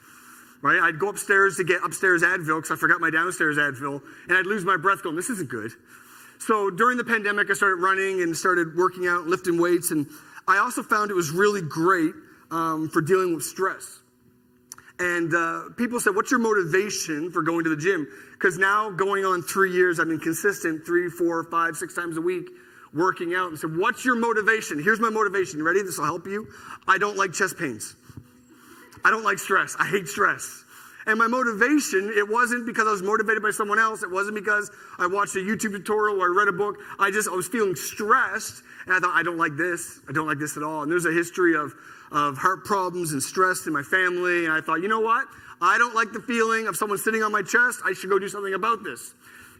Right? 0.61 0.81
I'd 0.81 0.99
go 0.99 1.09
upstairs 1.09 1.57
to 1.59 1.65
get 1.65 1.85
upstairs 1.85 2.23
Advil 2.23 2.59
because 2.59 2.73
I 2.73 2.77
forgot 2.77 3.01
my 3.01 3.11
downstairs 3.11 3.59
Advil, 3.59 4.03
and 4.27 4.37
I'd 4.37 4.47
lose 4.47 4.65
my 4.65 4.77
breath 4.77 5.05
going, 5.05 5.15
"This 5.15 5.31
isn't 5.31 5.49
good." 5.49 5.71
So 6.45 6.71
during 6.71 6.99
the 6.99 7.05
pandemic, 7.05 7.51
I 7.51 7.55
started 7.55 7.77
running 7.77 8.21
and 8.23 8.37
started 8.37 8.75
working 8.75 9.07
out, 9.07 9.29
lifting 9.29 9.61
weights, 9.61 9.93
and 9.93 10.09
I 10.49 10.59
also 10.59 10.83
found 10.83 11.13
it 11.13 11.15
was 11.15 11.31
really 11.31 11.63
great 11.63 12.15
um, 12.51 12.89
for 12.89 13.01
dealing 13.01 13.33
with 13.33 13.45
stress. 13.45 14.01
And 14.99 15.33
uh, 15.33 15.69
people 15.77 16.01
said, 16.01 16.17
What's 16.17 16.33
your 16.33 16.41
motivation 16.41 17.31
for 17.31 17.43
going 17.43 17.63
to 17.63 17.71
the 17.71 17.77
gym? 17.77 18.09
Because 18.33 18.59
now, 18.59 18.91
going 18.91 19.25
on 19.25 19.43
three 19.43 19.71
years, 19.71 20.01
I've 20.01 20.09
been 20.09 20.19
consistent 20.19 20.85
three, 20.85 21.09
four, 21.09 21.45
five, 21.45 21.77
six 21.77 21.95
times 21.95 22.17
a 22.17 22.21
week 22.21 22.51
working 22.93 23.35
out. 23.35 23.51
And 23.51 23.59
said, 23.59 23.77
What's 23.77 24.05
your 24.05 24.17
motivation? 24.17 24.83
Here's 24.83 24.99
my 24.99 25.11
motivation. 25.11 25.61
You 25.61 25.65
ready? 25.65 25.83
This 25.83 25.99
will 25.99 26.07
help 26.07 26.27
you. 26.27 26.49
I 26.89 26.99
don't 26.99 27.17
like 27.17 27.33
chest 27.33 27.57
pains. 27.57 27.95
I 29.05 29.13
don't 29.13 29.23
like 29.23 29.39
stress. 29.39 29.77
I 29.79 29.87
hate 29.87 30.09
stress. 30.09 30.62
And 31.07 31.19
my 31.19 31.27
motivation, 31.27 32.13
it 32.17 32.29
wasn't 32.29 32.67
because 32.67 32.87
I 32.87 32.93
was 32.93 33.03
motivated 33.03 33.43
by 33.43 33.51
someone 33.51 33.79
else. 33.79 34.03
It 34.03 34.11
wasn't 34.11 34.37
because 34.37 34.71
I 34.99 35.07
watched 35.07 35.35
a 35.37 35.41
YouTube 35.41 35.73
tutorial 35.73 36.21
or 36.21 36.33
I 36.33 36.37
read 36.37 36.49
a 36.49 36.53
book. 36.53 36.77
I 36.99 37.11
just, 37.11 37.29
I 37.29 37.35
was 37.35 37.49
feeling 37.49 37.75
stressed. 37.75 38.63
And 38.87 38.95
I 38.95 39.01
thought, 39.01 39.15
I 39.17 39.23
don't 39.23 39.39
like 39.39 39.57
this. 39.57 40.01
I 40.09 40.13
don't 40.13 40.27
like 40.27 40.39
this 40.39 40.57
at 40.57 40.63
all. 40.63 40.83
And 40.83 40.91
there's 40.91 41.07
a 41.07 41.13
history 41.13 41.57
of 41.57 41.75
of 42.13 42.37
heart 42.37 42.65
problems 42.65 43.13
and 43.13 43.23
stress 43.23 43.67
in 43.67 43.73
my 43.73 43.83
family. 43.83 44.45
And 44.45 44.53
I 44.53 44.61
thought, 44.61 44.83
you 44.83 44.89
know 44.89 45.01
what? 45.01 45.27
I 45.61 45.79
don't 45.79 45.95
like 45.95 46.13
the 46.13 46.21
feeling 46.21 46.67
of 46.67 46.77
someone 46.77 46.99
sitting 46.99 47.23
on 47.23 47.33
my 47.33 47.43
chest. 47.43 47.81
I 47.85 47.93
should 47.93 48.11
go 48.11 48.19
do 48.19 48.29
something 48.29 48.55
about 48.55 48.85
this. 48.85 49.15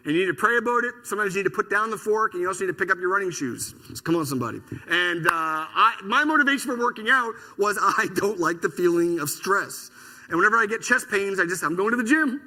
And 0.05 0.15
you 0.15 0.21
need 0.21 0.27
to 0.27 0.35
pray 0.35 0.57
about 0.57 0.85
it. 0.85 0.95
Sometimes 1.05 1.35
you 1.35 1.43
need 1.43 1.49
to 1.49 1.55
put 1.55 1.71
down 1.71 1.91
the 1.91 1.97
fork, 1.97 2.35
and 2.35 2.43
you 2.43 2.49
also 2.49 2.65
need 2.65 2.73
to 2.73 2.77
pick 2.77 2.91
up 2.91 2.99
your 2.99 3.09
running 3.09 3.31
shoes. 3.31 3.73
come 4.03 4.17
on, 4.17 4.27
somebody. 4.27 4.61
And 4.89 5.27
uh, 5.29 5.31
I, 5.31 5.95
my 6.03 6.25
motivation 6.25 6.73
for 6.73 6.79
working 6.79 7.09
out 7.09 7.35
was 7.57 7.79
I 7.81 8.09
don't 8.15 8.41
like 8.41 8.61
the 8.61 8.69
feeling 8.69 9.21
of 9.21 9.31
stress. 9.31 9.92
And 10.29 10.37
whenever 10.37 10.57
I 10.57 10.67
get 10.67 10.83
chest 10.83 11.07
pains, 11.11 11.41
I 11.41 11.45
just 11.45 11.63
I'm 11.63 11.77
going 11.77 11.91
to 11.91 11.97
the 11.97 12.05
gym. 12.05 12.41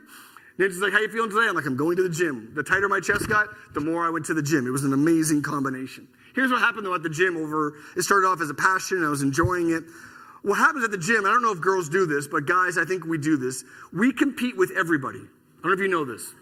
Nancy's 0.58 0.80
like, 0.80 0.94
"How 0.94 1.00
you 1.00 1.10
feeling 1.10 1.30
today?" 1.30 1.48
I'm 1.48 1.56
like, 1.56 1.66
"I'm 1.66 1.76
going 1.76 1.98
to 1.98 2.04
the 2.04 2.10
gym." 2.10 2.52
The 2.56 2.64
tighter 2.64 2.88
my 2.88 3.00
chest 3.00 3.28
got, 3.28 3.50
the 3.74 3.82
more 3.82 4.06
I 4.06 4.10
went 4.10 4.26
to 4.28 4.34
the 4.34 4.44
gym. 4.44 4.66
It 4.66 4.72
was 4.72 4.84
an 4.84 4.94
amazing 4.94 5.42
combination. 5.42 6.08
Here's 6.34 6.52
what 6.52 6.60
happened 6.60 6.86
though 6.86 6.96
at 6.96 7.04
the 7.04 7.10
gym 7.10 7.38
over, 7.38 7.76
it 7.96 8.04
started 8.04 8.28
off 8.28 8.42
as 8.42 8.50
a 8.50 8.54
passion. 8.54 9.04
I 9.04 9.10
was 9.10 9.22
enjoying 9.22 9.72
it. 9.72 9.84
What 10.44 10.60
happens 10.60 10.84
at 10.84 10.92
the 10.92 10.98
gym, 10.98 11.26
I 11.26 11.30
don't 11.30 11.42
know 11.42 11.52
if 11.52 11.60
girls 11.60 11.90
do 11.90 12.06
this, 12.06 12.28
but 12.28 12.46
guys, 12.46 12.78
I 12.78 12.86
think 12.86 13.06
we 13.06 13.18
do 13.18 13.36
this. 13.36 13.64
We 13.92 14.14
compete 14.14 14.56
with 14.56 14.72
everybody. 14.78 15.20
I 15.20 15.62
don't 15.64 15.72
know 15.72 15.74
if 15.74 15.80
you 15.80 15.88
know 15.88 16.06
this. 16.06 16.34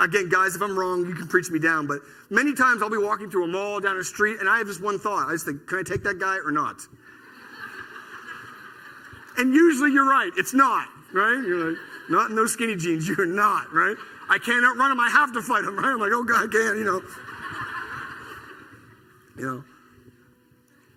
Again, 0.00 0.28
guys, 0.28 0.56
if 0.56 0.62
I'm 0.62 0.76
wrong, 0.76 1.06
you 1.06 1.14
can 1.14 1.28
preach 1.28 1.48
me 1.48 1.60
down, 1.60 1.86
but 1.86 2.00
many 2.30 2.52
times 2.52 2.82
I'll 2.82 2.90
be 2.90 2.96
walking 2.96 3.30
through 3.30 3.44
a 3.44 3.46
mall, 3.46 3.78
down 3.78 3.96
a 3.98 4.02
street, 4.02 4.40
and 4.40 4.48
I 4.48 4.58
have 4.58 4.66
just 4.66 4.82
one 4.82 4.98
thought. 4.98 5.28
I 5.28 5.32
just 5.32 5.44
think, 5.44 5.68
can 5.68 5.78
I 5.78 5.82
take 5.84 6.02
that 6.02 6.18
guy 6.18 6.38
or 6.38 6.50
not? 6.50 6.80
And 9.38 9.54
usually 9.54 9.92
you're 9.92 10.08
right. 10.08 10.30
It's 10.36 10.54
not, 10.54 10.88
right? 11.12 11.42
You're 11.46 11.70
like, 11.70 11.78
not 12.10 12.30
in 12.30 12.36
those 12.36 12.52
skinny 12.52 12.76
jeans. 12.76 13.08
You're 13.16 13.26
not, 13.26 13.72
right? 13.72 13.96
I 14.28 14.38
can't 14.38 14.64
outrun 14.64 14.92
him. 14.92 15.00
I 15.00 15.10
have 15.10 15.32
to 15.32 15.42
fight 15.42 15.64
him, 15.64 15.76
right? 15.78 15.92
I'm 15.92 16.00
like, 16.00 16.12
oh, 16.12 16.24
God, 16.24 16.48
I 16.48 16.52
can't, 16.52 16.78
you 16.78 16.84
know. 16.84 17.02
You 19.34 19.46
know, 19.46 19.64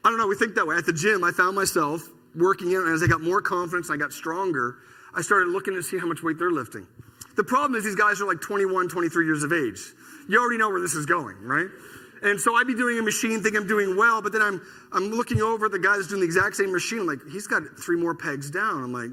I 0.03 0.09
don't 0.09 0.17
know. 0.17 0.27
We 0.27 0.35
think 0.35 0.55
that 0.55 0.67
way. 0.67 0.75
At 0.75 0.85
the 0.85 0.91
gym, 0.91 1.23
I 1.23 1.31
found 1.31 1.55
myself 1.55 2.09
working 2.35 2.75
out, 2.75 2.83
and 2.83 2.93
as 2.93 3.01
I 3.01 3.07
got 3.07 3.21
more 3.21 3.41
confidence, 3.41 3.89
I 3.89 3.95
got 3.95 4.11
stronger. 4.11 4.75
I 5.15 5.21
started 5.21 5.47
looking 5.47 5.73
to 5.75 5.81
see 5.81 5.97
how 5.97 6.05
much 6.05 6.21
weight 6.21 6.37
they're 6.37 6.51
lifting. 6.51 6.85
The 7.37 7.45
problem 7.45 7.75
is 7.75 7.85
these 7.85 7.95
guys 7.95 8.19
are 8.19 8.27
like 8.27 8.41
21, 8.41 8.89
23 8.89 9.25
years 9.25 9.43
of 9.43 9.53
age. 9.53 9.79
You 10.27 10.37
already 10.39 10.57
know 10.57 10.69
where 10.69 10.81
this 10.81 10.95
is 10.95 11.05
going, 11.05 11.37
right? 11.41 11.67
And 12.23 12.39
so 12.39 12.55
I'd 12.55 12.67
be 12.67 12.75
doing 12.75 12.99
a 12.99 13.03
machine, 13.03 13.41
think 13.41 13.55
I'm 13.55 13.67
doing 13.67 13.97
well, 13.97 14.21
but 14.21 14.31
then 14.31 14.41
I'm 14.41 14.61
I'm 14.91 15.11
looking 15.11 15.41
over 15.41 15.65
at 15.67 15.71
the 15.71 15.79
guy 15.79 15.95
that's 15.97 16.07
doing 16.07 16.21
the 16.21 16.25
exact 16.25 16.55
same 16.55 16.71
machine. 16.71 17.01
I'm 17.01 17.07
like, 17.07 17.19
he's 17.31 17.47
got 17.47 17.63
three 17.77 17.97
more 17.97 18.15
pegs 18.15 18.49
down. 18.49 18.83
I'm 18.83 18.93
like, 18.93 19.11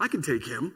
I 0.00 0.08
can 0.08 0.22
take 0.22 0.46
him. 0.46 0.74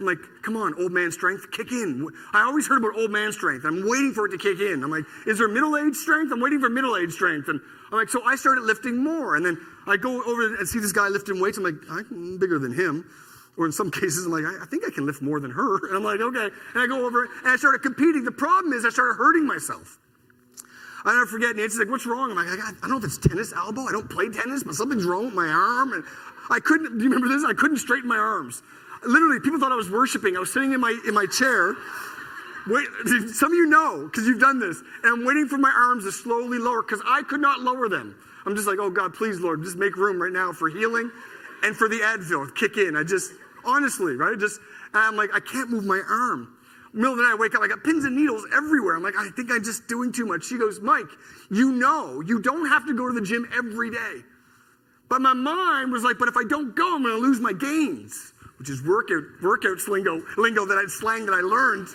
I'm 0.00 0.06
like, 0.06 0.18
come 0.42 0.56
on, 0.56 0.74
old 0.80 0.92
man 0.92 1.12
strength, 1.12 1.50
kick 1.52 1.70
in. 1.70 2.08
I 2.32 2.42
always 2.42 2.66
heard 2.66 2.78
about 2.78 2.98
old 2.98 3.10
man 3.10 3.32
strength. 3.32 3.64
I'm 3.64 3.88
waiting 3.88 4.12
for 4.12 4.26
it 4.26 4.30
to 4.30 4.38
kick 4.38 4.60
in. 4.60 4.82
I'm 4.82 4.90
like, 4.90 5.04
is 5.26 5.38
there 5.38 5.48
middle 5.48 5.76
age 5.76 5.94
strength? 5.94 6.32
I'm 6.32 6.40
waiting 6.40 6.60
for 6.60 6.68
middle 6.68 6.96
age 6.96 7.12
strength. 7.12 7.48
And 7.48 7.60
I'm 7.92 7.98
like, 7.98 8.08
so 8.08 8.22
I 8.24 8.34
started 8.34 8.64
lifting 8.64 9.02
more. 9.02 9.36
And 9.36 9.46
then 9.46 9.58
I 9.86 9.96
go 9.96 10.22
over 10.24 10.56
and 10.56 10.68
see 10.68 10.80
this 10.80 10.92
guy 10.92 11.08
lifting 11.08 11.40
weights. 11.40 11.58
I'm 11.58 11.64
like, 11.64 11.74
I'm 11.90 12.38
bigger 12.38 12.58
than 12.58 12.72
him. 12.72 13.08
Or 13.56 13.66
in 13.66 13.72
some 13.72 13.90
cases, 13.92 14.26
I'm 14.26 14.32
like, 14.32 14.44
I, 14.44 14.66
think 14.66 14.84
I 14.84 14.90
can 14.90 15.06
lift 15.06 15.22
more 15.22 15.38
than 15.38 15.52
her. 15.52 15.78
And 15.88 15.96
I'm 15.96 16.04
like, 16.04 16.20
okay. 16.20 16.48
And 16.74 16.82
I 16.82 16.86
go 16.86 17.06
over 17.06 17.24
and 17.24 17.46
I 17.46 17.56
started 17.56 17.82
competing. 17.82 18.24
The 18.24 18.32
problem 18.32 18.72
is 18.72 18.84
I 18.84 18.90
started 18.90 19.14
hurting 19.14 19.46
myself. 19.46 19.98
I 21.04 21.12
never 21.12 21.26
forget. 21.26 21.54
Nancy's 21.56 21.78
like, 21.78 21.88
what's 21.88 22.06
wrong? 22.06 22.30
I'm 22.30 22.36
like, 22.36 22.46
I, 22.46 22.68
I 22.68 22.72
don't 22.80 22.90
know 22.90 22.96
if 22.98 23.04
it's 23.04 23.18
tennis 23.18 23.52
elbow. 23.52 23.82
I 23.82 23.92
don't 23.92 24.08
play 24.08 24.28
tennis, 24.28 24.62
but 24.62 24.74
something's 24.74 25.04
wrong 25.04 25.26
with 25.26 25.34
my 25.34 25.48
arm. 25.48 25.92
And 25.92 26.04
I 26.50 26.60
couldn't, 26.60 26.96
do 26.96 27.04
you 27.04 27.10
remember 27.10 27.28
this? 27.28 27.44
I 27.44 27.52
couldn't 27.52 27.76
straighten 27.78 28.08
my 28.08 28.16
arms 28.16 28.62
literally, 29.06 29.40
people 29.40 29.58
thought 29.58 29.72
I 29.72 29.76
was 29.76 29.90
worshiping. 29.90 30.36
I 30.36 30.40
was 30.40 30.52
sitting 30.52 30.72
in 30.72 30.80
my, 30.80 30.98
in 31.06 31.14
my 31.14 31.26
chair. 31.26 31.74
Wait, 32.66 32.86
some 33.32 33.52
of 33.52 33.56
you 33.56 33.66
know 33.66 34.04
because 34.04 34.26
you've 34.26 34.40
done 34.40 34.58
this. 34.58 34.80
And 35.02 35.12
I'm 35.12 35.24
waiting 35.24 35.46
for 35.46 35.58
my 35.58 35.70
arms 35.70 36.04
to 36.04 36.12
slowly 36.12 36.58
lower 36.58 36.82
because 36.82 37.02
I 37.06 37.22
could 37.22 37.40
not 37.40 37.60
lower 37.60 37.88
them. 37.88 38.16
I'm 38.46 38.54
just 38.54 38.68
like, 38.68 38.78
oh 38.78 38.90
God, 38.90 39.14
please, 39.14 39.40
Lord, 39.40 39.62
just 39.62 39.76
make 39.76 39.96
room 39.96 40.20
right 40.20 40.32
now 40.32 40.52
for 40.52 40.68
healing 40.68 41.10
and 41.62 41.76
for 41.76 41.88
the 41.88 41.96
Advil 41.96 42.54
kick 42.54 42.76
in. 42.76 42.96
I 42.96 43.04
just, 43.04 43.32
honestly, 43.64 44.16
right? 44.16 44.38
Just, 44.38 44.60
I'm 44.92 45.16
like, 45.16 45.30
I 45.32 45.40
can't 45.40 45.70
move 45.70 45.84
my 45.84 46.00
arm. 46.08 46.53
Middle 46.94 47.12
of 47.12 47.18
the 47.18 47.24
night, 47.24 47.32
I 47.32 47.34
wake 47.34 47.54
up, 47.54 47.62
I 47.62 47.68
got 47.68 47.82
pins 47.82 48.04
and 48.04 48.16
needles 48.16 48.46
everywhere. 48.54 48.96
I'm 48.96 49.02
like, 49.02 49.16
I 49.16 49.28
think 49.30 49.50
I'm 49.50 49.62
just 49.64 49.88
doing 49.88 50.12
too 50.12 50.24
much. 50.24 50.44
She 50.44 50.56
goes, 50.56 50.80
Mike, 50.80 51.10
you 51.50 51.72
know, 51.72 52.22
you 52.24 52.40
don't 52.40 52.68
have 52.68 52.86
to 52.86 52.96
go 52.96 53.08
to 53.08 53.12
the 53.12 53.26
gym 53.26 53.46
every 53.56 53.90
day. 53.90 54.22
But 55.08 55.20
my 55.20 55.34
mind 55.34 55.92
was 55.92 56.04
like, 56.04 56.18
but 56.18 56.28
if 56.28 56.36
I 56.36 56.44
don't 56.44 56.74
go, 56.74 56.94
I'm 56.94 57.02
going 57.02 57.14
to 57.14 57.20
lose 57.20 57.40
my 57.40 57.52
gains 57.52 58.32
which 58.58 58.70
is 58.70 58.82
workout 58.82 59.24
workout 59.42 59.76
lingo 59.88 60.22
lingo 60.36 60.64
that 60.66 60.78
I 60.78 60.86
slang 60.88 61.26
that 61.26 61.34
I 61.34 61.40
learned. 61.40 61.88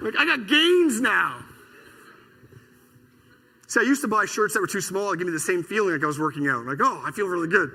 Like 0.00 0.14
I 0.16 0.24
got 0.24 0.46
gains 0.46 1.00
now. 1.00 1.44
See, 3.66 3.80
I 3.80 3.82
used 3.82 4.00
to 4.02 4.08
buy 4.08 4.24
shirts 4.24 4.54
that 4.54 4.60
were 4.60 4.66
too 4.66 4.80
small 4.80 5.10
to 5.10 5.16
give 5.16 5.26
me 5.26 5.32
the 5.32 5.40
same 5.40 5.62
feeling 5.62 5.92
like 5.92 6.02
I 6.02 6.06
was 6.06 6.18
working 6.18 6.48
out. 6.48 6.64
Like, 6.64 6.78
oh, 6.80 7.02
I 7.04 7.10
feel 7.10 7.26
really 7.26 7.48
good. 7.48 7.70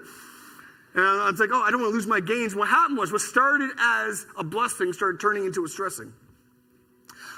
And 0.95 1.03
I 1.03 1.31
was 1.31 1.39
like, 1.39 1.49
oh, 1.51 1.61
I 1.61 1.71
don't 1.71 1.81
want 1.81 1.91
to 1.91 1.95
lose 1.95 2.07
my 2.07 2.19
gains. 2.19 2.55
What 2.55 2.69
happened 2.69 2.97
was 2.97 3.11
what 3.11 3.21
started 3.21 3.71
as 3.79 4.25
a 4.37 4.43
blessing 4.43 4.93
started 4.93 5.19
turning 5.19 5.45
into 5.45 5.65
a 5.65 5.67
stressing. 5.67 6.13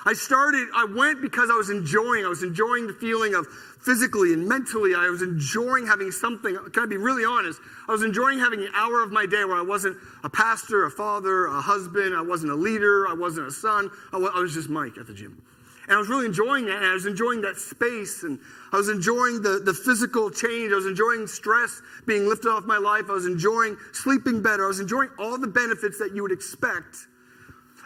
I 0.07 0.13
started, 0.13 0.67
I 0.75 0.85
went 0.85 1.21
because 1.21 1.49
I 1.49 1.55
was 1.55 1.71
enjoying, 1.71 2.25
I 2.25 2.27
was 2.27 2.43
enjoying 2.43 2.85
the 2.85 2.93
feeling 2.93 3.33
of 3.33 3.47
physically 3.81 4.33
and 4.33 4.47
mentally, 4.47 4.93
I 4.93 5.09
was 5.09 5.23
enjoying 5.23 5.87
having 5.87 6.11
something. 6.11 6.55
Can 6.73 6.83
I 6.83 6.85
be 6.85 6.97
really 6.97 7.25
honest? 7.25 7.59
I 7.87 7.91
was 7.91 8.03
enjoying 8.03 8.37
having 8.37 8.61
an 8.61 8.69
hour 8.75 9.01
of 9.01 9.11
my 9.11 9.25
day 9.25 9.45
where 9.45 9.57
I 9.57 9.63
wasn't 9.63 9.97
a 10.23 10.29
pastor, 10.29 10.85
a 10.85 10.91
father, 10.91 11.47
a 11.47 11.59
husband, 11.59 12.15
I 12.15 12.21
wasn't 12.21 12.51
a 12.51 12.55
leader, 12.55 13.07
I 13.07 13.13
wasn't 13.13 13.47
a 13.47 13.51
son, 13.51 13.89
I 14.13 14.17
was 14.17 14.53
just 14.53 14.69
Mike 14.69 14.97
at 14.99 15.07
the 15.07 15.13
gym. 15.13 15.41
And 15.87 15.95
I 15.95 15.97
was 15.97 16.09
really 16.09 16.25
enjoying 16.25 16.65
that. 16.65 16.77
And 16.77 16.85
I 16.85 16.93
was 16.93 17.05
enjoying 17.05 17.41
that 17.41 17.57
space. 17.57 18.23
And 18.23 18.39
I 18.71 18.77
was 18.77 18.89
enjoying 18.89 19.41
the, 19.41 19.61
the 19.63 19.73
physical 19.73 20.29
change. 20.29 20.71
I 20.71 20.75
was 20.75 20.85
enjoying 20.85 21.27
stress 21.27 21.81
being 22.05 22.27
lifted 22.27 22.49
off 22.49 22.65
my 22.65 22.77
life. 22.77 23.05
I 23.09 23.13
was 23.13 23.25
enjoying 23.25 23.77
sleeping 23.93 24.41
better. 24.41 24.65
I 24.65 24.67
was 24.67 24.79
enjoying 24.79 25.09
all 25.19 25.37
the 25.37 25.47
benefits 25.47 25.99
that 25.99 26.15
you 26.15 26.21
would 26.23 26.31
expect 26.31 27.07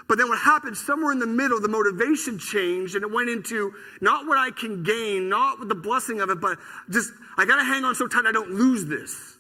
but 0.10 0.18
then 0.18 0.28
what 0.28 0.40
happened 0.40 0.76
somewhere 0.76 1.12
in 1.12 1.20
the 1.20 1.28
middle, 1.28 1.62
the 1.62 1.68
motivation 1.68 2.40
changed 2.40 2.96
and 2.96 3.04
it 3.04 3.12
went 3.12 3.30
into 3.30 3.76
not 4.02 4.26
what 4.26 4.40
I 4.40 4.50
can 4.50 4.82
gain, 4.82 5.30
not 5.30 5.60
with 5.60 5.70
the 5.70 5.76
blessing 5.76 6.20
of 6.20 6.32
it, 6.32 6.42
but 6.42 6.58
just 6.90 7.14
I 7.38 7.46
got 7.46 7.58
to 7.58 7.64
hang 7.64 7.86
on 7.86 7.94
so 7.94 8.08
tight 8.08 8.26
I 8.26 8.32
don't 8.32 8.50
lose 8.50 8.86
this. 8.86 9.38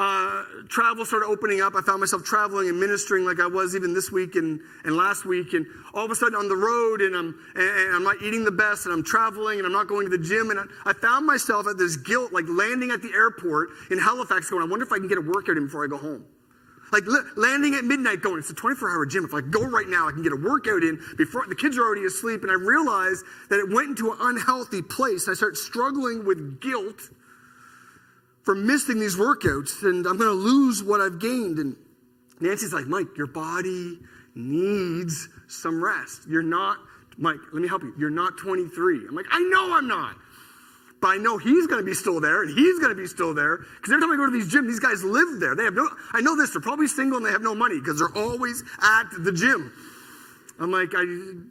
Uh, 0.00 0.44
travel 0.70 1.04
started 1.04 1.26
opening 1.26 1.60
up. 1.60 1.74
I 1.74 1.82
found 1.82 2.00
myself 2.00 2.24
traveling 2.24 2.70
and 2.70 2.80
ministering 2.80 3.26
like 3.26 3.38
I 3.38 3.46
was 3.46 3.76
even 3.76 3.92
this 3.92 4.10
week 4.10 4.34
and, 4.34 4.58
and 4.84 4.96
last 4.96 5.26
week. 5.26 5.52
And 5.52 5.66
all 5.92 6.06
of 6.06 6.10
a 6.10 6.14
sudden 6.14 6.36
on 6.36 6.48
the 6.48 6.56
road, 6.56 7.02
and 7.02 7.14
I'm, 7.14 7.38
and 7.54 7.94
I'm 7.96 8.02
not 8.02 8.16
eating 8.22 8.42
the 8.42 8.50
best, 8.50 8.86
and 8.86 8.94
I'm 8.94 9.04
traveling, 9.04 9.58
and 9.58 9.66
I'm 9.66 9.74
not 9.74 9.88
going 9.88 10.08
to 10.08 10.16
the 10.16 10.24
gym. 10.24 10.48
And 10.48 10.58
I, 10.58 10.64
I 10.86 10.94
found 10.94 11.26
myself 11.26 11.66
at 11.66 11.76
this 11.76 11.98
guilt, 11.98 12.32
like 12.32 12.46
landing 12.48 12.92
at 12.92 13.02
the 13.02 13.12
airport 13.12 13.72
in 13.90 13.98
Halifax, 13.98 14.48
going, 14.48 14.62
I 14.62 14.70
wonder 14.70 14.86
if 14.86 14.90
I 14.90 14.96
can 14.96 15.06
get 15.06 15.18
a 15.18 15.20
workout 15.20 15.58
in 15.58 15.66
before 15.66 15.84
I 15.84 15.88
go 15.88 15.98
home. 15.98 16.24
Like 16.92 17.04
landing 17.36 17.74
at 17.74 17.84
midnight 17.84 18.22
going, 18.22 18.38
it's 18.38 18.48
a 18.48 18.54
24 18.54 18.90
hour 18.90 19.04
gym. 19.04 19.26
If 19.26 19.34
I 19.34 19.42
go 19.42 19.66
right 19.66 19.86
now, 19.86 20.08
I 20.08 20.12
can 20.12 20.22
get 20.22 20.32
a 20.32 20.36
workout 20.36 20.82
in 20.82 20.98
before 21.18 21.44
the 21.46 21.54
kids 21.54 21.76
are 21.76 21.82
already 21.82 22.06
asleep. 22.06 22.42
And 22.42 22.50
I 22.50 22.54
realized 22.54 23.26
that 23.50 23.58
it 23.58 23.68
went 23.68 23.90
into 23.90 24.12
an 24.12 24.18
unhealthy 24.18 24.80
place. 24.80 25.28
I 25.28 25.34
start 25.34 25.58
struggling 25.58 26.24
with 26.24 26.58
guilt 26.60 27.10
for 28.42 28.54
missing 28.54 28.98
these 28.98 29.16
workouts 29.16 29.82
and 29.82 30.06
I'm 30.06 30.16
going 30.16 30.30
to 30.30 30.42
lose 30.42 30.82
what 30.82 31.00
I've 31.00 31.18
gained. 31.18 31.58
And 31.58 31.76
Nancy's 32.40 32.72
like, 32.72 32.86
Mike, 32.86 33.16
your 33.16 33.26
body 33.26 33.98
needs 34.34 35.28
some 35.48 35.82
rest. 35.82 36.22
You're 36.28 36.42
not, 36.42 36.78
Mike, 37.18 37.38
let 37.52 37.62
me 37.62 37.68
help 37.68 37.82
you. 37.82 37.94
You're 37.98 38.10
not 38.10 38.38
23. 38.38 39.06
I'm 39.08 39.14
like, 39.14 39.26
I 39.30 39.40
know 39.40 39.76
I'm 39.76 39.88
not. 39.88 40.16
But 41.00 41.08
I 41.08 41.16
know 41.16 41.38
he's 41.38 41.66
going 41.66 41.80
to 41.80 41.84
be 41.84 41.94
still 41.94 42.20
there, 42.20 42.42
and 42.42 42.50
he's 42.50 42.78
going 42.78 42.90
to 42.90 42.94
be 42.94 43.06
still 43.06 43.32
there. 43.32 43.56
Because 43.56 43.94
every 43.94 44.02
time 44.02 44.12
I 44.12 44.16
go 44.16 44.26
to 44.26 44.32
these 44.32 44.52
gyms, 44.52 44.66
these 44.66 44.80
guys 44.80 45.02
live 45.02 45.40
there. 45.40 45.54
They 45.54 45.64
have 45.64 45.72
no. 45.72 45.88
I 46.12 46.20
know 46.20 46.36
this. 46.36 46.50
They're 46.50 46.60
probably 46.60 46.88
single 46.88 47.16
and 47.16 47.24
they 47.24 47.30
have 47.30 47.40
no 47.40 47.54
money 47.54 47.78
because 47.78 47.98
they're 47.98 48.14
always 48.14 48.62
at 48.82 49.04
the 49.18 49.32
gym. 49.32 49.72
I'm 50.58 50.70
like, 50.70 50.90
I 50.94 51.04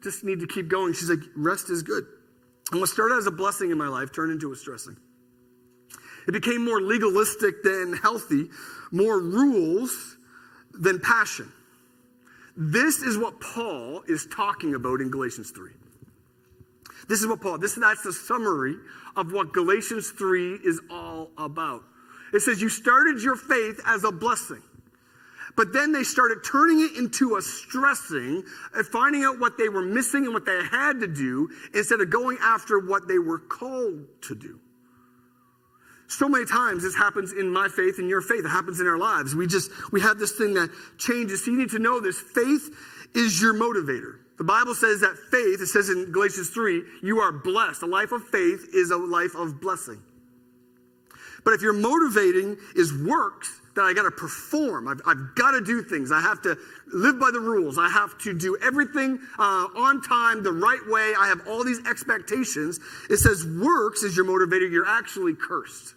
just 0.04 0.24
need 0.24 0.40
to 0.42 0.48
keep 0.48 0.68
going. 0.68 0.94
She's 0.94 1.10
like, 1.10 1.20
rest 1.36 1.72
is 1.72 1.82
good. 1.82 2.06
And 2.72 2.80
what 2.80 2.90
started 2.90 3.16
as 3.16 3.26
a 3.26 3.32
blessing 3.32 3.72
in 3.72 3.78
my 3.78 3.88
life 3.88 4.12
turned 4.12 4.32
into 4.32 4.52
a 4.52 4.56
stressing. 4.56 4.96
It 6.30 6.32
became 6.32 6.64
more 6.64 6.80
legalistic 6.80 7.64
than 7.64 7.94
healthy, 7.94 8.50
more 8.92 9.20
rules 9.20 10.16
than 10.72 11.00
passion. 11.00 11.52
This 12.56 13.02
is 13.02 13.18
what 13.18 13.42
Paul 13.42 14.04
is 14.08 14.28
talking 14.28 14.76
about 14.76 15.02
in 15.02 15.10
Galatians 15.10 15.50
3. 15.50 15.72
This 17.08 17.22
is 17.22 17.26
what 17.26 17.42
Paul, 17.42 17.58
this, 17.58 17.74
that's 17.74 18.04
the 18.04 18.14
summary 18.14 18.76
of 19.16 19.34
what 19.34 19.54
Galatians 19.54 20.12
3 20.12 20.60
is 20.64 20.80
all 20.92 21.32
about. 21.36 21.82
It 22.32 22.42
says, 22.42 22.62
You 22.62 22.70
started 22.70 23.24
your 23.24 23.36
faith 23.36 23.82
as 23.88 24.04
a 24.04 24.12
blessing. 24.12 24.62
But 25.58 25.74
then 25.74 25.92
they 25.92 26.04
started 26.04 26.44
turning 26.46 26.82
it 26.82 26.96
into 26.96 27.38
a 27.38 27.42
stressing 27.42 28.44
finding 28.92 29.24
out 29.24 29.40
what 29.40 29.58
they 29.58 29.68
were 29.68 29.82
missing 29.82 30.26
and 30.26 30.34
what 30.36 30.46
they 30.46 30.64
had 30.64 31.00
to 31.00 31.08
do 31.08 31.50
instead 31.74 32.02
of 32.02 32.12
going 32.12 32.38
after 32.40 32.78
what 32.78 33.08
they 33.08 33.18
were 33.18 33.40
called 33.40 34.06
to 34.22 34.36
do. 34.36 34.60
So 36.10 36.28
many 36.28 36.46
times 36.46 36.82
this 36.82 36.96
happens 36.96 37.34
in 37.34 37.54
my 37.54 37.68
faith 37.68 38.00
and 38.00 38.10
your 38.10 38.22
faith. 38.22 38.44
It 38.44 38.50
happens 38.50 38.80
in 38.82 38.88
our 38.88 38.98
lives. 38.98 39.36
We 39.36 39.46
just, 39.46 39.72
we 39.92 40.02
have 40.02 40.18
this 40.18 40.32
thing 40.32 40.56
that 40.56 40.70
changes. 40.98 41.46
So 41.46 41.52
you 41.52 41.58
need 41.58 41.70
to 41.70 41.80
know 41.80 42.02
this. 42.02 42.20
Faith 42.20 42.76
is 43.14 43.40
your 43.40 43.54
motivator. 43.54 44.16
The 44.40 44.44
Bible 44.44 44.74
says 44.74 45.02
that 45.02 45.16
faith, 45.30 45.62
it 45.62 45.68
says 45.68 45.90
in 45.90 46.12
Galatians 46.12 46.50
3, 46.50 46.84
you 47.04 47.20
are 47.20 47.32
blessed. 47.32 47.84
A 47.84 47.86
life 47.86 48.12
of 48.12 48.24
faith 48.24 48.70
is 48.74 48.90
a 48.90 48.98
life 48.98 49.36
of 49.36 49.62
blessing. 49.62 50.02
But 51.46 51.54
if 51.54 51.62
your 51.62 51.74
motivating 51.74 52.58
is 52.76 52.92
works, 52.92 53.62
that 53.76 53.84
I 53.84 53.94
got 53.94 54.04
to 54.04 54.12
perform, 54.12 54.88
I've, 54.88 55.00
I've 55.06 55.36
got 55.36 55.52
to 55.52 55.62
do 55.62 55.84
things, 55.84 56.12
I 56.12 56.20
have 56.20 56.42
to 56.42 56.58
live 56.92 57.20
by 57.20 57.30
the 57.32 57.40
rules, 57.40 57.78
I 57.78 57.88
have 57.88 58.18
to 58.20 58.38
do 58.38 58.58
everything 58.62 59.20
uh, 59.38 59.68
on 59.78 60.02
time, 60.02 60.44
the 60.44 60.52
right 60.52 60.82
way, 60.88 61.14
I 61.18 61.28
have 61.28 61.48
all 61.48 61.64
these 61.64 61.86
expectations. 61.88 62.80
It 63.10 63.18
says 63.18 63.46
works 63.46 64.04
is 64.04 64.18
your 64.18 64.26
motivator, 64.26 64.70
you're 64.70 64.88
actually 64.88 65.36
cursed. 65.36 65.94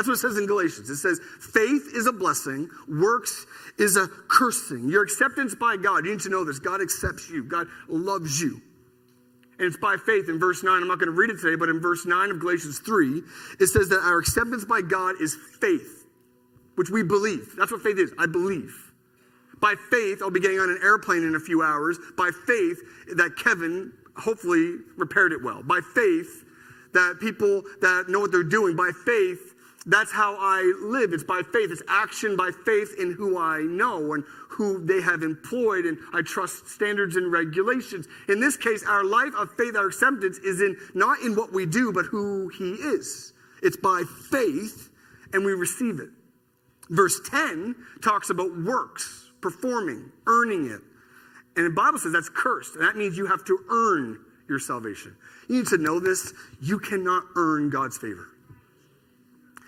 That's 0.00 0.08
what 0.08 0.14
it 0.14 0.20
says 0.20 0.38
in 0.38 0.46
Galatians. 0.46 0.88
It 0.88 0.96
says 0.96 1.20
faith 1.40 1.90
is 1.94 2.06
a 2.06 2.12
blessing, 2.12 2.70
works 2.88 3.44
is 3.78 3.98
a 3.98 4.08
cursing. 4.08 4.88
Your 4.88 5.02
acceptance 5.02 5.54
by 5.54 5.76
God, 5.76 6.06
you 6.06 6.12
need 6.12 6.20
to 6.20 6.30
know 6.30 6.42
this 6.42 6.58
God 6.58 6.80
accepts 6.80 7.28
you, 7.28 7.44
God 7.44 7.66
loves 7.86 8.40
you. 8.40 8.62
And 9.58 9.66
it's 9.66 9.76
by 9.76 9.98
faith 9.98 10.30
in 10.30 10.38
verse 10.38 10.62
9. 10.62 10.72
I'm 10.80 10.88
not 10.88 11.00
going 11.00 11.12
to 11.12 11.12
read 11.12 11.28
it 11.28 11.38
today, 11.38 11.54
but 11.54 11.68
in 11.68 11.80
verse 11.80 12.06
9 12.06 12.30
of 12.30 12.40
Galatians 12.40 12.78
3, 12.78 13.22
it 13.60 13.66
says 13.66 13.90
that 13.90 14.00
our 14.00 14.16
acceptance 14.16 14.64
by 14.64 14.80
God 14.80 15.20
is 15.20 15.36
faith, 15.60 16.06
which 16.76 16.88
we 16.88 17.02
believe. 17.02 17.54
That's 17.58 17.70
what 17.70 17.82
faith 17.82 17.98
is. 17.98 18.14
I 18.18 18.24
believe. 18.24 18.74
By 19.60 19.74
faith, 19.90 20.22
I'll 20.22 20.30
be 20.30 20.40
getting 20.40 20.60
on 20.60 20.70
an 20.70 20.78
airplane 20.82 21.24
in 21.24 21.34
a 21.34 21.40
few 21.40 21.60
hours. 21.60 21.98
By 22.16 22.30
faith, 22.46 22.80
that 23.16 23.36
Kevin 23.36 23.92
hopefully 24.16 24.76
repaired 24.96 25.32
it 25.32 25.42
well. 25.42 25.62
By 25.62 25.80
faith, 25.94 26.46
that 26.94 27.18
people 27.20 27.64
that 27.82 28.06
know 28.08 28.20
what 28.20 28.32
they're 28.32 28.42
doing. 28.42 28.76
By 28.76 28.92
faith, 29.04 29.56
that's 29.90 30.12
how 30.12 30.36
I 30.38 30.72
live. 30.82 31.12
It's 31.12 31.24
by 31.24 31.42
faith. 31.52 31.70
It's 31.70 31.82
action 31.88 32.36
by 32.36 32.50
faith 32.64 32.94
in 32.98 33.12
who 33.12 33.38
I 33.38 33.60
know 33.62 34.14
and 34.14 34.24
who 34.48 34.84
they 34.84 35.00
have 35.00 35.22
employed, 35.22 35.84
and 35.84 35.98
I 36.12 36.22
trust 36.22 36.68
standards 36.68 37.16
and 37.16 37.32
regulations. 37.32 38.06
In 38.28 38.40
this 38.40 38.56
case, 38.56 38.84
our 38.86 39.04
life 39.04 39.32
of 39.36 39.50
faith, 39.56 39.76
our 39.76 39.86
acceptance, 39.86 40.38
is 40.38 40.60
in 40.60 40.76
not 40.94 41.20
in 41.20 41.34
what 41.34 41.52
we 41.52 41.66
do, 41.66 41.92
but 41.92 42.04
who 42.06 42.48
He 42.48 42.72
is. 42.72 43.32
It's 43.62 43.76
by 43.76 44.04
faith, 44.30 44.90
and 45.32 45.44
we 45.44 45.52
receive 45.52 45.98
it. 45.98 46.10
Verse 46.90 47.20
10 47.28 47.74
talks 48.02 48.30
about 48.30 48.56
works, 48.58 49.30
performing, 49.40 50.10
earning 50.26 50.70
it. 50.70 50.80
And 51.56 51.66
the 51.66 51.70
Bible 51.70 51.98
says 51.98 52.12
that's 52.12 52.28
cursed. 52.28 52.74
And 52.74 52.84
that 52.84 52.96
means 52.96 53.16
you 53.16 53.26
have 53.26 53.44
to 53.44 53.58
earn 53.70 54.18
your 54.48 54.58
salvation. 54.58 55.16
You 55.48 55.58
need 55.58 55.66
to 55.68 55.78
know 55.78 56.00
this. 56.00 56.32
You 56.60 56.78
cannot 56.78 57.24
earn 57.36 57.70
God's 57.70 57.96
favor. 57.96 58.28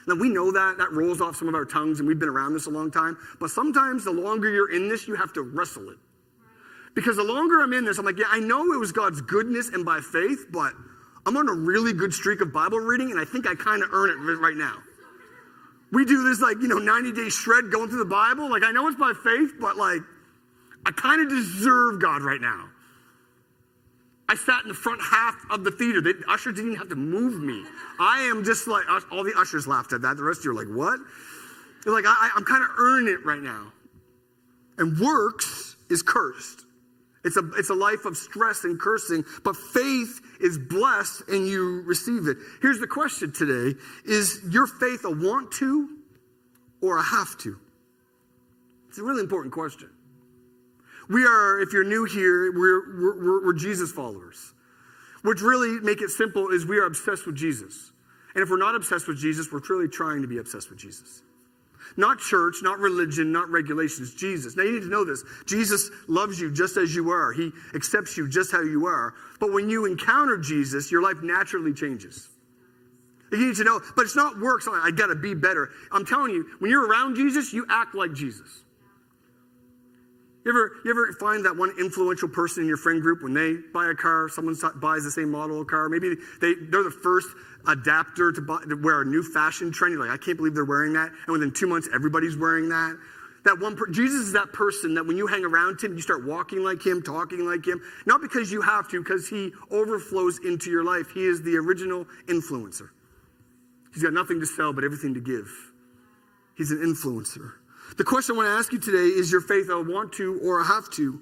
Now, 0.07 0.15
we 0.15 0.29
know 0.29 0.51
that. 0.51 0.79
That 0.79 0.93
rolls 0.93 1.21
off 1.21 1.37
some 1.37 1.49
of 1.49 1.55
our 1.55 1.65
tongues, 1.65 2.01
and 2.01 2.09
we've 2.09 2.19
been 2.19 2.29
around 2.29 2.55
this 2.55 2.67
a 2.67 2.71
long 2.71 2.91
time. 2.91 3.17
But 3.39 3.51
sometimes 3.51 4.05
the 4.05 4.13
longer 4.13 4.51
you're 4.51 4.75
in 4.75 4.89
this, 4.89 5.07
you 5.07 5.15
have 5.15 5.33
to 5.35 5.43
wrestle 5.43 5.91
it. 5.91 5.99
Because 6.95 7.17
the 7.17 7.25
longer 7.25 7.61
I'm 7.61 7.73
in 7.73 7.85
this, 7.85 7.99
I'm 7.99 8.05
like, 8.05 8.19
yeah, 8.19 8.27
I 8.29 8.41
know 8.41 8.73
it 8.73 8.79
was 8.79 8.93
God's 8.93 9.21
goodness 9.23 9.71
and 9.71 9.85
by 9.85 10.01
faith, 10.01 10.47
but 10.51 10.73
I'm 11.25 11.37
on 11.37 11.49
a 11.49 11.55
really 11.55 11.93
good 11.93 12.13
streak 12.13 12.41
of 12.41 12.53
Bible 12.53 12.79
reading, 12.79 13.11
and 13.11 13.21
I 13.21 13.25
think 13.25 13.47
I 13.47 13.55
kind 13.55 13.83
of 13.83 13.91
earn 13.93 14.11
it 14.11 14.35
right 14.39 14.57
now. 14.57 14.77
We 15.93 16.05
do 16.05 16.29
this, 16.29 16.41
like, 16.41 16.57
you 16.61 16.69
know, 16.69 16.79
90 16.79 17.13
day 17.13 17.29
shred 17.29 17.71
going 17.71 17.89
through 17.89 17.99
the 17.99 18.05
Bible. 18.07 18.51
Like, 18.51 18.65
I 18.65 18.73
know 18.73 18.89
it's 18.89 18.99
by 18.99 19.13
faith, 19.23 19.53
but 19.61 19.77
like, 19.77 20.01
I 20.87 20.91
kind 20.91 21.21
of 21.23 21.29
deserve 21.29 22.01
God 22.01 22.23
right 22.23 22.41
now. 22.41 22.69
I 24.33 24.35
sat 24.35 24.63
in 24.63 24.69
the 24.69 24.75
front 24.75 25.03
half 25.03 25.37
of 25.51 25.63
the 25.63 25.71
theater. 25.71 26.01
The 26.01 26.15
ushers 26.27 26.55
didn't 26.55 26.71
even 26.71 26.79
have 26.79 26.89
to 26.89 26.97
move 26.97 27.43
me. 27.43 27.65
I 28.01 28.23
am 28.23 28.45
just 28.45 28.67
like, 28.67 28.85
uh, 28.89 29.01
all 29.11 29.25
the 29.25 29.35
ushers 29.37 29.67
laughed 29.67 29.93
at 29.93 30.01
that. 30.01 30.17
The 30.17 30.23
rest 30.23 30.41
of 30.41 30.45
you 30.47 30.51
are 30.53 30.55
like, 30.55 30.75
what? 30.75 30.99
You're 31.85 31.95
like, 31.95 32.07
I, 32.07 32.31
I'm 32.35 32.45
kind 32.45 32.65
of 32.65 32.71
earning 32.79 33.13
it 33.13 33.27
right 33.27 33.43
now. 33.43 33.71
And 34.79 34.99
works 34.99 35.77
is 35.91 36.01
cursed. 36.01 36.65
It's 37.27 37.37
a, 37.37 37.47
it's 37.59 37.69
a 37.69 37.75
life 37.75 38.07
of 38.07 38.17
stress 38.17 38.65
and 38.65 38.81
cursing, 38.81 39.23
but 39.45 39.55
faith 39.55 40.23
is 40.41 40.57
blessed 40.57 41.25
and 41.29 41.47
you 41.47 41.83
receive 41.83 42.27
it. 42.27 42.39
Here's 42.63 42.81
the 42.81 42.87
question 42.87 43.33
today 43.33 43.79
Is 44.07 44.41
your 44.51 44.67
faith 44.67 45.05
a 45.05 45.11
want 45.11 45.53
to 45.59 45.99
or 46.81 46.97
a 46.97 47.03
have 47.03 47.37
to? 47.41 47.59
It's 48.89 48.97
a 48.97 49.03
really 49.03 49.21
important 49.21 49.53
question. 49.53 49.91
We 51.13 51.27
are, 51.27 51.61
if 51.61 51.75
you're 51.75 51.85
new 51.85 52.05
here, 52.05 52.51
we're, 52.53 53.21
we're, 53.21 53.45
we're 53.47 53.53
Jesus 53.53 53.93
followers. 53.93 54.55
Which 55.23 55.43
really 55.43 55.79
make 55.81 56.01
it 56.01 56.09
simple 56.09 56.49
is 56.49 56.65
we 56.65 56.79
are 56.79 56.87
obsessed 56.87 57.27
with 57.27 57.37
Jesus. 57.37 57.93
And 58.35 58.43
if 58.43 58.49
we're 58.49 58.57
not 58.57 58.75
obsessed 58.75 59.07
with 59.07 59.19
Jesus, 59.19 59.53
we're 59.53 59.61
truly 59.61 59.89
trying 59.89 60.23
to 60.23 60.29
be 60.29 60.39
obsessed 60.39 60.71
with 60.71 60.79
Jesus. 60.79 61.23
Not 61.99 62.19
church, 62.19 62.57
not 62.63 62.79
religion, 62.79 63.31
not 63.31 63.51
regulations, 63.51 64.15
Jesus. 64.15 64.57
Now 64.57 64.63
you 64.63 64.73
need 64.73 64.85
to 64.85 64.89
know 64.89 65.05
this. 65.05 65.23
Jesus 65.47 65.91
loves 66.09 66.41
you 66.41 66.51
just 66.51 66.79
as 66.79 66.95
you 66.95 67.11
are. 67.11 67.33
He 67.33 67.53
accepts 67.75 68.17
you 68.17 68.27
just 68.27 68.51
how 68.51 68.63
you 68.63 68.87
are. 68.87 69.13
But 69.39 69.53
when 69.53 69.69
you 69.69 69.85
encounter 69.85 70.39
Jesus, 70.39 70.91
your 70.91 71.03
life 71.03 71.19
naturally 71.23 71.75
changes. 71.75 72.31
You 73.31 73.49
need 73.49 73.57
to 73.57 73.65
know, 73.65 73.81
but 73.97 74.03
it's 74.03 74.17
not 74.17 74.41
works. 74.41 74.67
I 74.67 74.91
got 74.91 75.09
to 75.09 75.15
be 75.15 75.35
better. 75.35 75.71
I'm 75.91 76.07
telling 76.07 76.33
you, 76.33 76.47
when 76.59 76.71
you're 76.71 76.87
around 76.87 77.17
Jesus, 77.17 77.53
you 77.53 77.67
act 77.69 77.95
like 77.95 78.15
Jesus. 78.15 78.63
You 80.45 80.51
ever, 80.51 80.73
you 80.85 80.91
ever 80.91 81.13
find 81.21 81.45
that 81.45 81.57
one 81.57 81.73
influential 81.79 82.29
person 82.29 82.63
in 82.63 82.69
your 82.69 82.77
friend 82.77 83.01
group 83.01 83.23
when 83.23 83.33
they 83.33 83.55
buy 83.73 83.91
a 83.91 83.95
car, 83.95 84.29
someone 84.29 84.57
buys 84.77 85.05
the 85.05 85.11
same 85.11 85.31
model 85.31 85.61
of 85.61 85.69
car, 85.69 85.89
maybe 85.89 86.17
they, 86.41 86.55
they're 86.55 86.83
the 86.83 86.91
first 86.91 87.29
adapter 87.69 88.33
to, 88.33 88.41
buy, 88.41 88.59
to 88.69 88.75
wear 88.75 89.03
a 89.03 89.05
new 89.05 89.23
fashion 89.23 89.71
trend. 89.71 89.93
You're 89.93 90.05
like, 90.05 90.11
I 90.11 90.23
can't 90.23 90.37
believe 90.37 90.55
they're 90.55 90.65
wearing 90.65 90.95
that. 90.95 91.11
And 91.27 91.33
within 91.33 91.53
two 91.53 91.69
months, 91.69 91.89
everybody's 91.95 92.37
wearing 92.37 92.69
that. 92.71 92.99
That 93.45 93.59
one, 93.61 93.77
per- 93.77 93.89
Jesus 93.89 94.27
is 94.27 94.33
that 94.33 94.53
person 94.53 94.95
that 94.95 95.07
when 95.07 95.17
you 95.17 95.29
hang 95.29 95.45
around 95.45 95.81
him, 95.81 95.95
you 95.95 96.01
start 96.01 96.25
walking 96.25 96.65
like 96.65 96.85
him, 96.85 97.03
talking 97.03 97.47
like 97.47 97.65
him, 97.65 97.81
not 98.07 98.21
because 98.21 98.51
you 98.51 98.63
have 98.63 98.89
to, 98.91 99.01
because 99.01 99.29
he 99.29 99.53
overflows 99.71 100.41
into 100.45 100.71
your 100.71 100.85
life. 100.85 101.11
He 101.13 101.25
is 101.25 101.43
the 101.43 101.57
original 101.57 102.07
influencer. 102.27 102.91
He's 103.95 104.03
got 104.03 104.13
nothing 104.13 104.41
to 104.41 104.47
sell, 104.47 104.73
but 104.73 104.85
everything 104.85 105.15
to 105.15 105.21
give. 105.21 105.49
He's 106.57 106.71
an 106.71 106.79
influencer. 106.79 107.53
The 107.97 108.05
question 108.05 108.35
I 108.35 108.39
want 108.39 108.49
to 108.49 108.53
ask 108.53 108.73
you 108.73 108.79
today 108.79 109.07
is 109.07 109.31
your 109.31 109.41
faith 109.41 109.69
a 109.69 109.81
want 109.81 110.13
to 110.15 110.41
or 110.43 110.61
a 110.61 110.65
have 110.65 110.89
to? 110.93 111.21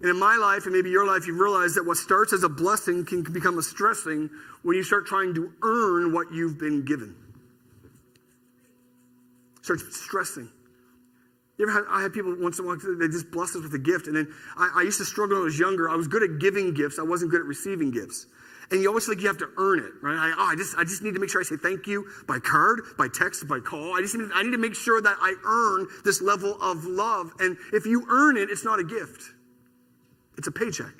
And 0.00 0.10
in 0.10 0.18
my 0.18 0.36
life, 0.36 0.64
and 0.64 0.74
maybe 0.74 0.90
your 0.90 1.06
life, 1.06 1.26
you 1.26 1.40
realize 1.40 1.74
that 1.74 1.84
what 1.84 1.96
starts 1.96 2.32
as 2.32 2.42
a 2.42 2.48
blessing 2.48 3.04
can 3.04 3.22
become 3.22 3.58
a 3.58 3.62
stressing 3.62 4.30
when 4.62 4.76
you 4.76 4.82
start 4.82 5.06
trying 5.06 5.34
to 5.34 5.52
earn 5.62 6.12
what 6.12 6.32
you've 6.32 6.58
been 6.58 6.84
given. 6.84 7.14
Starts 9.62 9.84
stressing. 9.98 10.50
You 11.56 11.68
ever 11.68 11.72
had, 11.72 11.84
I 11.88 12.02
had 12.02 12.12
people 12.12 12.34
once 12.38 12.58
in 12.58 12.64
a 12.64 12.68
while, 12.68 12.76
they 12.76 13.06
just 13.06 13.30
bless 13.30 13.54
us 13.54 13.62
with 13.62 13.74
a 13.74 13.78
gift. 13.78 14.06
And 14.08 14.16
then 14.16 14.32
I, 14.56 14.72
I 14.76 14.82
used 14.82 14.98
to 14.98 15.04
struggle 15.04 15.36
when 15.36 15.42
I 15.42 15.44
was 15.44 15.58
younger. 15.58 15.88
I 15.88 15.94
was 15.94 16.08
good 16.08 16.22
at 16.22 16.38
giving 16.38 16.74
gifts, 16.74 16.98
I 16.98 17.02
wasn't 17.02 17.30
good 17.30 17.40
at 17.40 17.46
receiving 17.46 17.90
gifts 17.90 18.26
and 18.70 18.82
you 18.82 18.88
always 18.88 19.08
like 19.08 19.20
you 19.20 19.26
have 19.28 19.38
to 19.38 19.48
earn 19.56 19.78
it, 19.78 19.92
right? 20.02 20.16
I, 20.16 20.34
oh, 20.36 20.46
I 20.52 20.56
just, 20.56 20.76
I 20.76 20.84
just 20.84 21.02
need 21.02 21.14
to 21.14 21.20
make 21.20 21.30
sure 21.30 21.40
I 21.40 21.44
say 21.44 21.56
thank 21.56 21.86
you 21.86 22.08
by 22.26 22.38
card, 22.38 22.80
by 22.96 23.08
text, 23.08 23.46
by 23.46 23.60
call. 23.60 23.94
I 23.94 24.00
just 24.00 24.14
need, 24.14 24.30
I 24.34 24.42
need 24.42 24.52
to 24.52 24.58
make 24.58 24.74
sure 24.74 25.00
that 25.00 25.16
I 25.20 25.34
earn 25.44 25.86
this 26.04 26.22
level 26.22 26.60
of 26.60 26.84
love. 26.84 27.32
And 27.38 27.56
if 27.72 27.86
you 27.86 28.06
earn 28.08 28.36
it, 28.36 28.50
it's 28.50 28.64
not 28.64 28.78
a 28.78 28.84
gift; 28.84 29.22
it's 30.36 30.48
a 30.48 30.52
paycheck. 30.52 30.94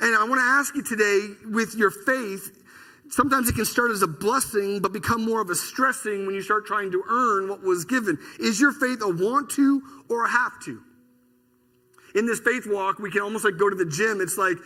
And 0.00 0.14
I 0.14 0.24
want 0.24 0.40
to 0.40 0.44
ask 0.44 0.74
you 0.74 0.82
today, 0.82 1.28
with 1.50 1.74
your 1.74 1.90
faith, 1.90 2.63
sometimes 3.10 3.48
it 3.48 3.54
can 3.54 3.64
start 3.64 3.90
as 3.90 4.02
a 4.02 4.06
blessing, 4.06 4.80
but 4.80 4.92
become 4.92 5.24
more 5.24 5.40
of 5.40 5.50
a 5.50 5.54
stressing 5.54 6.26
when 6.26 6.34
you 6.34 6.42
start 6.42 6.66
trying 6.66 6.92
to 6.92 7.02
earn 7.08 7.48
what 7.48 7.62
was 7.62 7.84
given. 7.84 8.18
Is 8.38 8.60
your 8.60 8.72
faith 8.72 9.00
a 9.02 9.08
want 9.08 9.50
to 9.52 9.82
or 10.08 10.24
a 10.24 10.28
have 10.28 10.60
to? 10.64 10.80
in 12.14 12.26
this 12.26 12.40
faith 12.40 12.66
walk, 12.66 12.98
we 12.98 13.10
can 13.10 13.22
almost 13.22 13.44
like 13.44 13.58
go 13.58 13.68
to 13.68 13.74
the 13.74 13.84
gym. 13.84 14.20
It's 14.20 14.38
like 14.38 14.56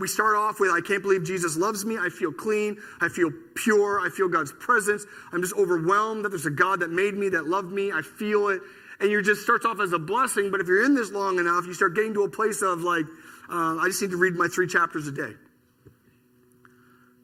we 0.00 0.08
start 0.08 0.36
off 0.36 0.58
with, 0.58 0.70
I 0.70 0.80
can't 0.80 1.02
believe 1.02 1.22
Jesus 1.22 1.56
loves 1.56 1.84
me. 1.84 1.98
I 1.98 2.08
feel 2.08 2.32
clean. 2.32 2.78
I 3.00 3.08
feel 3.08 3.30
pure. 3.54 4.00
I 4.00 4.08
feel 4.08 4.28
God's 4.28 4.52
presence. 4.52 5.04
I'm 5.32 5.42
just 5.42 5.54
overwhelmed 5.54 6.24
that 6.24 6.30
there's 6.30 6.46
a 6.46 6.50
God 6.50 6.80
that 6.80 6.90
made 6.90 7.14
me, 7.14 7.28
that 7.30 7.46
loved 7.46 7.70
me. 7.70 7.92
I 7.92 8.00
feel 8.00 8.48
it. 8.48 8.62
And 9.00 9.10
you 9.10 9.20
just 9.22 9.42
starts 9.42 9.66
off 9.66 9.80
as 9.80 9.92
a 9.92 9.98
blessing. 9.98 10.50
But 10.50 10.60
if 10.60 10.66
you're 10.66 10.84
in 10.84 10.94
this 10.94 11.12
long 11.12 11.38
enough, 11.38 11.66
you 11.66 11.74
start 11.74 11.94
getting 11.94 12.14
to 12.14 12.22
a 12.22 12.30
place 12.30 12.62
of 12.62 12.80
like, 12.80 13.04
uh, 13.50 13.76
I 13.76 13.84
just 13.86 14.00
need 14.00 14.12
to 14.12 14.16
read 14.16 14.34
my 14.34 14.48
three 14.48 14.66
chapters 14.66 15.06
a 15.06 15.12
day. 15.12 15.34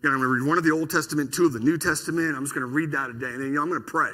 I'm 0.09 0.16
going 0.16 0.23
to 0.23 0.28
read 0.28 0.49
one 0.49 0.57
of 0.57 0.64
the 0.64 0.71
Old 0.71 0.88
Testament, 0.88 1.35
two 1.35 1.45
of 1.45 1.52
the 1.52 1.61
New 1.61 1.76
Testament. 1.76 2.35
I'm 2.35 2.45
just 2.45 2.54
going 2.54 2.66
to 2.66 2.73
read 2.73 2.90
that 2.92 3.11
a 3.11 3.12
day. 3.12 3.26
And 3.26 3.40
then 3.40 3.49
you 3.49 3.54
know, 3.57 3.62
I'm 3.62 3.69
going 3.69 3.83
to 3.83 3.87
pray. 3.87 4.12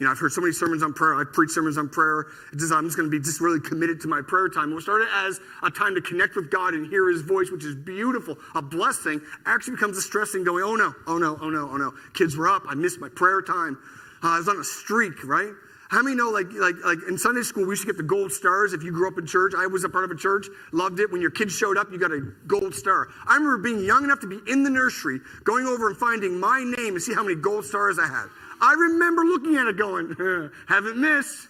You 0.00 0.06
know, 0.06 0.10
I've 0.10 0.18
heard 0.18 0.32
so 0.32 0.40
many 0.40 0.52
sermons 0.52 0.82
on 0.82 0.94
prayer. 0.94 1.14
I've 1.14 1.32
preached 1.32 1.52
sermons 1.52 1.78
on 1.78 1.88
prayer. 1.88 2.26
Just, 2.56 2.72
I'm 2.72 2.86
just 2.86 2.96
going 2.96 3.08
to 3.08 3.10
be 3.10 3.22
just 3.22 3.40
really 3.40 3.60
committed 3.60 4.00
to 4.00 4.08
my 4.08 4.20
prayer 4.20 4.48
time. 4.48 4.70
We'll 4.70 4.80
start 4.80 5.02
it 5.02 5.08
as 5.14 5.38
a 5.62 5.70
time 5.70 5.94
to 5.94 6.00
connect 6.00 6.34
with 6.34 6.50
God 6.50 6.74
and 6.74 6.86
hear 6.88 7.08
His 7.08 7.22
voice, 7.22 7.52
which 7.52 7.64
is 7.64 7.76
beautiful, 7.76 8.36
a 8.56 8.62
blessing. 8.62 9.20
Actually 9.46 9.76
becomes 9.76 9.96
a 9.96 10.02
stressing, 10.02 10.42
going, 10.42 10.64
oh 10.64 10.74
no, 10.74 10.92
oh 11.06 11.18
no, 11.18 11.38
oh 11.40 11.50
no, 11.50 11.70
oh 11.70 11.76
no. 11.76 11.94
Kids 12.14 12.36
were 12.36 12.48
up. 12.48 12.64
I 12.66 12.74
missed 12.74 12.98
my 12.98 13.08
prayer 13.10 13.42
time. 13.42 13.78
Uh, 14.24 14.30
I 14.30 14.38
was 14.38 14.48
on 14.48 14.58
a 14.58 14.64
streak, 14.64 15.22
right? 15.22 15.52
How 15.92 16.00
many 16.00 16.16
know, 16.16 16.30
like, 16.30 16.50
like, 16.54 16.76
like 16.86 16.96
in 17.06 17.18
Sunday 17.18 17.42
school, 17.42 17.64
we 17.64 17.72
used 17.72 17.82
to 17.82 17.86
get 17.86 17.98
the 17.98 18.02
gold 18.02 18.32
stars 18.32 18.72
if 18.72 18.82
you 18.82 18.92
grew 18.92 19.06
up 19.08 19.18
in 19.18 19.26
church? 19.26 19.52
I 19.54 19.66
was 19.66 19.84
a 19.84 19.90
part 19.90 20.04
of 20.04 20.10
a 20.10 20.14
church, 20.14 20.46
loved 20.72 20.98
it. 21.00 21.12
When 21.12 21.20
your 21.20 21.30
kids 21.30 21.54
showed 21.54 21.76
up, 21.76 21.92
you 21.92 21.98
got 21.98 22.12
a 22.12 22.32
gold 22.46 22.74
star. 22.74 23.08
I 23.26 23.34
remember 23.34 23.58
being 23.58 23.84
young 23.84 24.02
enough 24.02 24.20
to 24.20 24.26
be 24.26 24.40
in 24.50 24.62
the 24.62 24.70
nursery, 24.70 25.20
going 25.44 25.66
over 25.66 25.88
and 25.88 25.96
finding 25.98 26.40
my 26.40 26.64
name 26.64 26.94
and 26.94 27.02
see 27.02 27.12
how 27.12 27.22
many 27.22 27.34
gold 27.34 27.66
stars 27.66 27.98
I 27.98 28.06
had. 28.06 28.24
I 28.62 28.72
remember 28.72 29.22
looking 29.26 29.56
at 29.56 29.66
it 29.66 29.76
going, 29.76 30.16
haven't 30.66 30.96
missed. 30.96 31.48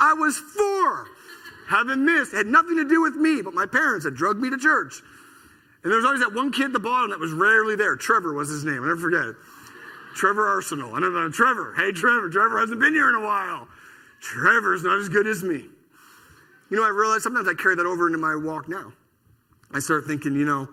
I 0.00 0.14
was 0.14 0.38
four. 0.38 1.08
Haven't 1.68 2.02
missed. 2.02 2.32
It 2.32 2.38
had 2.38 2.46
nothing 2.46 2.78
to 2.78 2.88
do 2.88 3.02
with 3.02 3.16
me, 3.16 3.42
but 3.42 3.52
my 3.52 3.66
parents 3.66 4.06
had 4.06 4.14
drugged 4.14 4.40
me 4.40 4.48
to 4.48 4.56
church. 4.56 5.02
And 5.82 5.92
there 5.92 5.98
was 5.98 6.06
always 6.06 6.20
that 6.20 6.32
one 6.32 6.50
kid 6.50 6.66
at 6.66 6.72
the 6.72 6.80
bottom 6.80 7.10
that 7.10 7.20
was 7.20 7.32
rarely 7.32 7.76
there. 7.76 7.96
Trevor 7.96 8.32
was 8.32 8.48
his 8.48 8.64
name. 8.64 8.76
I'll 8.76 8.88
never 8.88 9.00
forget 9.02 9.26
it. 9.26 9.36
Trevor 10.14 10.48
Arsenal. 10.48 10.94
I 10.94 11.00
don't 11.00 11.12
know. 11.12 11.28
Trevor. 11.28 11.74
Hey, 11.76 11.92
Trevor. 11.92 12.30
Trevor 12.30 12.58
hasn't 12.58 12.80
been 12.80 12.94
here 12.94 13.10
in 13.10 13.16
a 13.16 13.20
while. 13.20 13.68
Trevor's 14.22 14.84
not 14.84 14.98
as 14.98 15.08
good 15.08 15.26
as 15.26 15.42
me. 15.42 15.64
You 16.70 16.76
know, 16.76 16.84
I 16.84 16.88
realize 16.88 17.22
sometimes 17.22 17.48
I 17.48 17.54
carry 17.54 17.74
that 17.74 17.84
over 17.84 18.06
into 18.06 18.18
my 18.18 18.36
walk 18.36 18.68
now. 18.68 18.92
I 19.74 19.80
start 19.80 20.06
thinking, 20.06 20.34
you 20.34 20.46
know, 20.46 20.68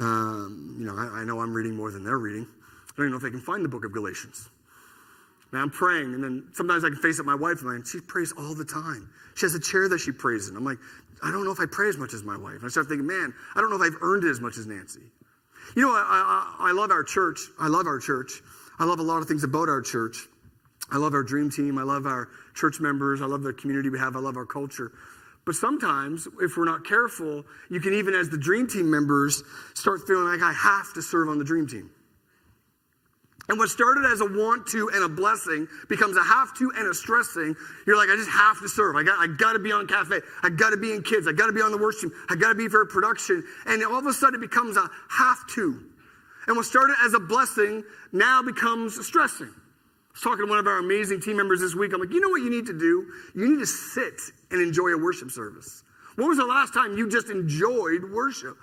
um, 0.00 0.76
you 0.78 0.86
know, 0.86 0.96
I, 0.96 1.20
I 1.20 1.24
know 1.24 1.40
I'm 1.40 1.52
reading 1.52 1.76
more 1.76 1.90
than 1.90 2.02
they're 2.02 2.18
reading. 2.18 2.46
I 2.48 2.92
don't 2.96 3.06
even 3.06 3.10
know 3.12 3.16
if 3.18 3.22
they 3.22 3.30
can 3.30 3.40
find 3.40 3.64
the 3.64 3.68
book 3.68 3.84
of 3.84 3.92
Galatians. 3.92 4.48
And 5.52 5.60
I'm 5.60 5.70
praying, 5.70 6.14
and 6.14 6.24
then 6.24 6.48
sometimes 6.54 6.82
I 6.82 6.88
can 6.88 6.96
face 6.96 7.20
up 7.20 7.26
my 7.26 7.34
wife, 7.34 7.60
and 7.60 7.76
like, 7.76 7.86
she 7.86 8.00
prays 8.00 8.32
all 8.36 8.54
the 8.54 8.64
time. 8.64 9.10
She 9.36 9.44
has 9.44 9.54
a 9.54 9.60
chair 9.60 9.88
that 9.90 9.98
she 9.98 10.10
prays 10.10 10.48
in. 10.48 10.56
I'm 10.56 10.64
like, 10.64 10.78
I 11.22 11.30
don't 11.30 11.44
know 11.44 11.52
if 11.52 11.60
I 11.60 11.66
pray 11.70 11.88
as 11.88 11.98
much 11.98 12.14
as 12.14 12.22
my 12.24 12.36
wife. 12.36 12.56
And 12.56 12.64
I 12.64 12.68
start 12.68 12.88
thinking, 12.88 13.06
man, 13.06 13.34
I 13.54 13.60
don't 13.60 13.70
know 13.70 13.76
if 13.76 13.82
I've 13.82 14.00
earned 14.00 14.24
it 14.24 14.30
as 14.30 14.40
much 14.40 14.56
as 14.56 14.66
Nancy. 14.66 15.02
You 15.76 15.82
know, 15.82 15.92
I, 15.92 16.56
I, 16.58 16.70
I 16.70 16.72
love 16.72 16.90
our 16.90 17.04
church. 17.04 17.38
I 17.60 17.68
love 17.68 17.86
our 17.86 17.98
church. 17.98 18.40
I 18.78 18.84
love 18.84 18.98
a 18.98 19.02
lot 19.02 19.20
of 19.22 19.28
things 19.28 19.44
about 19.44 19.68
our 19.68 19.82
church. 19.82 20.26
I 20.92 20.98
love 20.98 21.14
our 21.14 21.22
dream 21.22 21.50
team. 21.50 21.78
I 21.78 21.82
love 21.82 22.06
our 22.06 22.28
church 22.54 22.78
members. 22.78 23.22
I 23.22 23.26
love 23.26 23.42
the 23.42 23.54
community 23.54 23.88
we 23.88 23.98
have. 23.98 24.14
I 24.14 24.20
love 24.20 24.36
our 24.36 24.46
culture. 24.46 24.92
But 25.44 25.54
sometimes, 25.54 26.28
if 26.40 26.56
we're 26.56 26.66
not 26.66 26.84
careful, 26.84 27.44
you 27.70 27.80
can 27.80 27.94
even, 27.94 28.14
as 28.14 28.28
the 28.28 28.38
dream 28.38 28.68
team 28.68 28.90
members, 28.90 29.42
start 29.74 30.02
feeling 30.06 30.26
like 30.26 30.42
I 30.42 30.52
have 30.52 30.92
to 30.94 31.02
serve 31.02 31.28
on 31.28 31.38
the 31.38 31.44
dream 31.44 31.66
team. 31.66 31.90
And 33.48 33.58
what 33.58 33.70
started 33.70 34.04
as 34.04 34.20
a 34.20 34.24
want 34.24 34.68
to 34.68 34.90
and 34.94 35.02
a 35.02 35.08
blessing 35.08 35.66
becomes 35.88 36.16
a 36.16 36.22
have 36.22 36.54
to 36.58 36.70
and 36.76 36.86
a 36.86 36.94
stressing. 36.94 37.56
You're 37.86 37.96
like, 37.96 38.08
I 38.08 38.14
just 38.14 38.30
have 38.30 38.60
to 38.60 38.68
serve. 38.68 38.94
I 38.94 39.02
got, 39.02 39.18
I 39.18 39.26
got 39.26 39.54
to 39.54 39.58
be 39.58 39.72
on 39.72 39.88
cafe. 39.88 40.20
I 40.44 40.48
got 40.48 40.70
to 40.70 40.76
be 40.76 40.92
in 40.92 41.02
kids. 41.02 41.26
I 41.26 41.32
got 41.32 41.46
to 41.46 41.52
be 41.52 41.60
on 41.60 41.72
the 41.72 41.78
worship 41.78 42.10
team. 42.10 42.12
I 42.28 42.36
got 42.36 42.50
to 42.50 42.54
be 42.54 42.68
for 42.68 42.86
production. 42.86 43.42
And 43.66 43.82
all 43.84 43.98
of 43.98 44.06
a 44.06 44.12
sudden, 44.12 44.36
it 44.36 44.40
becomes 44.40 44.76
a 44.76 44.88
have 45.08 45.44
to. 45.54 45.84
And 46.46 46.56
what 46.56 46.66
started 46.66 46.96
as 47.04 47.14
a 47.14 47.20
blessing 47.20 47.82
now 48.12 48.42
becomes 48.42 49.04
stressing. 49.04 49.52
Was 50.12 50.20
talking 50.22 50.44
to 50.44 50.50
one 50.50 50.58
of 50.58 50.66
our 50.66 50.78
amazing 50.78 51.20
team 51.20 51.36
members 51.36 51.60
this 51.60 51.74
week. 51.74 51.92
I'm 51.92 52.00
like, 52.00 52.12
you 52.12 52.20
know 52.20 52.28
what 52.28 52.42
you 52.42 52.50
need 52.50 52.66
to 52.66 52.78
do? 52.78 53.06
You 53.34 53.48
need 53.48 53.60
to 53.60 53.66
sit 53.66 54.20
and 54.50 54.60
enjoy 54.60 54.88
a 54.88 54.98
worship 54.98 55.30
service. 55.30 55.82
When 56.16 56.28
was 56.28 56.38
the 56.38 56.44
last 56.44 56.74
time 56.74 56.98
you 56.98 57.08
just 57.08 57.30
enjoyed 57.30 58.04
worship? 58.12 58.56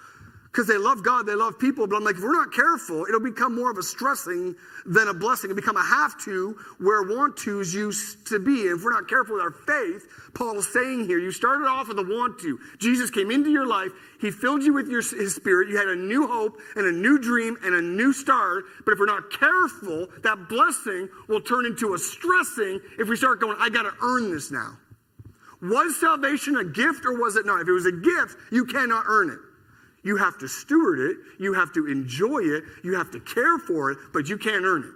Because 0.51 0.65
they 0.65 0.77
love 0.77 1.03
God, 1.03 1.27
they 1.27 1.35
love 1.35 1.59
people. 1.59 1.85
But 1.85 1.97
I'm 1.97 2.03
like, 2.03 2.15
if 2.15 2.23
we're 2.23 2.33
not 2.33 2.51
careful, 2.51 3.05
it'll 3.05 3.19
become 3.19 3.55
more 3.55 3.69
of 3.69 3.77
a 3.77 3.83
stressing 3.83 4.55
than 4.85 5.07
a 5.07 5.13
blessing. 5.13 5.51
It'll 5.51 5.55
become 5.55 5.77
a 5.77 5.83
have 5.83 6.19
to 6.25 6.57
where 6.79 7.03
want 7.03 7.38
to's 7.38 7.71
used 7.71 8.25
to 8.27 8.39
be. 8.39 8.67
And 8.67 8.79
if 8.79 8.83
we're 8.83 8.91
not 8.91 9.07
careful 9.07 9.35
with 9.35 9.43
our 9.43 9.51
faith, 9.51 10.07
Paul 10.33 10.57
is 10.57 10.67
saying 10.73 11.05
here, 11.05 11.19
you 11.19 11.31
started 11.31 11.67
off 11.67 11.88
with 11.88 11.99
a 11.99 12.03
want 12.03 12.39
to. 12.39 12.59
Jesus 12.79 13.12
came 13.12 13.29
into 13.29 13.51
your 13.51 13.67
life, 13.67 13.91
he 14.19 14.31
filled 14.31 14.63
you 14.63 14.73
with 14.73 14.89
your, 14.89 15.01
his 15.01 15.35
spirit. 15.35 15.69
You 15.69 15.77
had 15.77 15.88
a 15.88 15.95
new 15.95 16.25
hope 16.25 16.57
and 16.75 16.88
a 16.88 16.91
new 16.91 17.19
dream 17.19 17.55
and 17.63 17.75
a 17.75 17.81
new 17.81 18.12
start. 18.12 18.65
But 18.85 18.93
if 18.93 18.99
we're 18.99 19.05
not 19.05 19.31
careful, 19.31 20.07
that 20.23 20.49
blessing 20.49 21.09
will 21.27 21.41
turn 21.41 21.67
into 21.67 21.93
a 21.93 21.97
stressing 21.99 22.79
if 22.97 23.07
we 23.07 23.15
start 23.15 23.39
going, 23.39 23.57
I 23.59 23.69
got 23.69 23.83
to 23.83 23.93
earn 24.01 24.31
this 24.31 24.49
now. 24.49 24.77
Was 25.62 25.99
salvation 25.99 26.55
a 26.55 26.63
gift 26.63 27.05
or 27.05 27.19
was 27.19 27.35
it 27.35 27.45
not? 27.45 27.62
If 27.62 27.67
it 27.67 27.71
was 27.71 27.85
a 27.85 27.91
gift, 27.91 28.38
you 28.51 28.65
cannot 28.65 29.05
earn 29.07 29.29
it. 29.29 29.39
You 30.03 30.17
have 30.17 30.38
to 30.39 30.47
steward 30.47 30.99
it, 30.99 31.17
you 31.39 31.53
have 31.53 31.73
to 31.73 31.88
enjoy 31.88 32.39
it, 32.39 32.63
you 32.83 32.95
have 32.95 33.12
to 33.12 33.19
care 33.19 33.57
for 33.57 33.91
it, 33.91 33.97
but 34.13 34.29
you 34.29 34.38
can't 34.38 34.63
earn 34.63 34.83
it. 34.83 34.93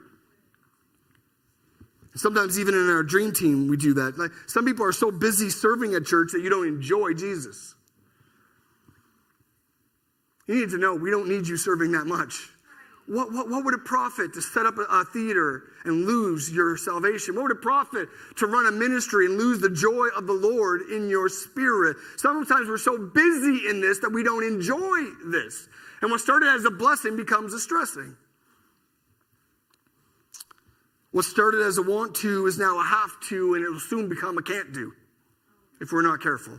Sometimes, 2.16 2.60
even 2.60 2.76
in 2.76 2.90
our 2.90 3.04
dream 3.04 3.34
team, 3.34 3.68
we 3.68 3.76
do 3.76 3.96
that. 3.96 4.18
Like, 4.18 4.32
some 4.46 4.66
people 4.66 4.86
are 4.86 4.92
so 4.92 5.10
busy 5.10 5.50
serving 5.50 5.96
at 5.96 6.06
church 6.06 6.32
that 6.34 6.42
you 6.42 6.50
don't 6.50 6.68
enjoy 6.68 7.14
Jesus. 7.14 7.76
You 10.48 10.56
need 10.56 10.70
to 10.70 10.78
know 10.78 10.94
we 10.94 11.10
don't 11.10 11.28
need 11.28 11.48
you 11.48 11.58
serving 11.58 11.92
that 11.94 12.06
much. 12.06 12.50
What, 13.06 13.34
what, 13.34 13.50
what, 13.50 13.66
would 13.66 13.74
it 13.74 13.84
profit 13.84 14.34
to 14.34 14.42
set 14.42 14.66
up 14.66 14.78
a, 14.78 14.84
a, 14.84 15.04
theater 15.04 15.64
and 15.84 16.06
lose 16.06 16.50
your 16.50 16.78
salvation? 16.78 17.36
What 17.36 17.44
would 17.44 17.52
it 17.52 17.62
profit 17.62 18.08
to 18.38 18.48
run 18.48 18.66
a 18.66 18.72
ministry 18.72 19.26
and 19.26 19.38
lose 19.38 19.60
the 19.60 19.70
joy 19.70 20.08
of 20.16 20.26
the 20.26 20.34
Lord 20.34 20.84
in 20.90 21.10
your 21.10 21.28
spirit? 21.28 21.98
Sometimes 22.16 22.70
we're 22.70 22.78
so 22.78 22.98
busy 22.98 23.68
in 23.68 23.82
this 23.82 24.00
that 24.00 24.10
we 24.10 24.24
don't 24.24 24.46
enjoy 24.46 25.04
this. 25.26 25.68
And 26.02 26.12
what 26.12 26.22
started 26.22 26.48
as 26.48 26.64
a 26.64 26.72
blessing 26.72 27.18
becomes 27.18 27.54
a 27.54 27.60
stressing. 27.60 28.16
What 31.12 31.26
started 31.26 31.62
as 31.62 31.78
a 31.78 31.84
want 31.84 32.16
to 32.18 32.48
is 32.48 32.58
now 32.58 32.80
a 32.80 32.84
have 32.84 33.20
to, 33.30 33.56
and 33.56 33.66
it 33.66 33.70
will 33.70 33.80
soon 33.80 34.08
become 34.08 34.38
a 34.38 34.42
can't 34.42 34.74
do 34.74 34.94
if 35.82 35.92
we're 35.92 36.02
not 36.02 36.22
careful. 36.22 36.58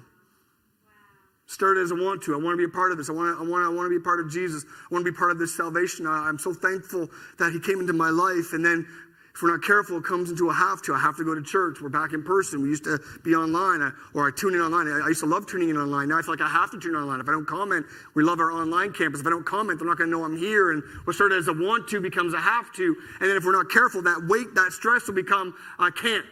Started 1.47 1.83
as 1.83 1.93
I 1.93 1.97
want 1.97 2.23
to. 2.23 2.35
I 2.35 2.39
want 2.39 2.55
to 2.55 2.57
be 2.57 2.65
a 2.65 2.69
part 2.69 2.91
of 2.91 2.99
this. 2.99 3.11
I 3.11 3.13
want 3.13 3.37
to, 3.37 3.45
I 3.45 3.47
want 3.47 3.63
to, 3.63 3.67
I 3.67 3.75
want 3.75 3.87
to 3.87 3.91
be 3.91 3.97
a 3.97 4.01
part 4.01 4.19
of 4.19 4.31
Jesus. 4.31 4.65
I 4.65 4.95
want 4.95 5.05
to 5.05 5.13
be 5.13 5.17
part 5.17 5.31
of 5.31 5.39
this 5.39 5.55
salvation. 5.55 6.07
I, 6.07 6.27
I'm 6.27 6.39
so 6.39 6.55
thankful 6.55 7.09
that 7.39 7.53
He 7.53 7.61
came 7.61 7.81
into 7.81 7.93
my 7.93 8.09
life. 8.09 8.55
And 8.55 8.65
then 8.65 8.87
if 9.35 9.43
we're 9.43 9.51
not 9.51 9.63
careful, 9.63 9.99
it 9.99 10.05
comes 10.05 10.31
into 10.31 10.49
a 10.49 10.55
have 10.55 10.81
to. 10.83 10.95
I 10.95 10.99
have 11.01 11.17
to 11.17 11.25
go 11.25 11.35
to 11.35 11.43
church. 11.43 11.83
We're 11.83 11.89
back 11.89 12.13
in 12.13 12.23
person. 12.23 12.63
We 12.63 12.69
used 12.69 12.85
to 12.85 13.01
be 13.25 13.35
online, 13.35 13.83
I, 13.83 13.91
or 14.15 14.29
I 14.29 14.31
tune 14.31 14.55
in 14.55 14.61
online. 14.61 14.87
I, 14.87 15.01
I, 15.05 15.09
used 15.09 15.21
to 15.21 15.27
love 15.27 15.47
tuning 15.47 15.71
in 15.71 15.77
online. 15.77 16.09
Now 16.09 16.19
I 16.19 16.23
feel 16.23 16.35
like 16.35 16.41
I 16.41 16.49
have 16.49 16.71
to 16.71 16.79
tune 16.79 16.95
in 16.95 17.03
online. 17.03 17.19
If 17.19 17.29
I 17.29 17.33
don't 17.33 17.47
comment, 17.47 17.85
we 18.15 18.23
love 18.23 18.39
our 18.39 18.53
online 18.53 18.93
campus. 18.93 19.21
If 19.21 19.27
I 19.27 19.31
don't 19.31 19.45
comment, 19.45 19.81
they're 19.81 19.89
not 19.89 19.99
going 19.99 20.09
to 20.09 20.17
know 20.17 20.25
I'm 20.25 20.37
here. 20.37 20.71
And 20.71 20.85
what 21.03 21.15
started 21.15 21.37
as 21.37 21.49
a 21.49 21.53
want 21.53 21.89
to 21.89 22.01
becomes 22.01 22.33
a 22.33 22.41
have 22.41 22.73
to. 22.75 22.97
And 23.21 23.29
then 23.29 23.37
if 23.37 23.45
we're 23.45 23.53
not 23.53 23.69
careful, 23.71 24.03
that 24.03 24.25
weight, 24.29 24.55
that 24.55 24.71
stress 24.71 25.09
will 25.09 25.15
become 25.15 25.53
I 25.81 25.91
can't. 25.91 26.25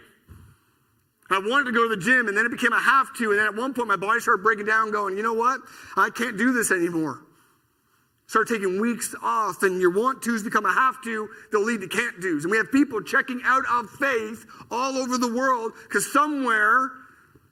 I 1.30 1.38
wanted 1.38 1.64
to 1.64 1.72
go 1.72 1.88
to 1.88 1.96
the 1.96 2.02
gym, 2.02 2.28
and 2.28 2.36
then 2.36 2.44
it 2.44 2.50
became 2.50 2.72
a 2.72 2.80
have 2.80 3.14
to. 3.14 3.30
And 3.30 3.38
then 3.38 3.46
at 3.46 3.54
one 3.54 3.72
point, 3.72 3.88
my 3.88 3.96
body 3.96 4.20
started 4.20 4.42
breaking 4.42 4.66
down, 4.66 4.90
going, 4.90 5.16
you 5.16 5.22
know 5.22 5.32
what? 5.32 5.60
I 5.96 6.10
can't 6.10 6.36
do 6.36 6.52
this 6.52 6.70
anymore. 6.70 7.22
Start 8.26 8.48
taking 8.48 8.80
weeks 8.80 9.14
off, 9.22 9.62
and 9.62 9.80
your 9.80 9.90
want 9.90 10.22
tos 10.22 10.42
become 10.42 10.64
a 10.64 10.72
have 10.72 11.02
to, 11.02 11.28
they'll 11.50 11.64
lead 11.64 11.82
to 11.82 11.88
can't 11.88 12.20
do's. 12.20 12.44
And 12.44 12.50
we 12.50 12.56
have 12.56 12.72
people 12.72 13.02
checking 13.02 13.40
out 13.44 13.64
of 13.70 13.90
faith 13.90 14.46
all 14.70 14.96
over 14.96 15.18
the 15.18 15.32
world 15.32 15.72
because 15.82 16.10
somewhere 16.10 16.92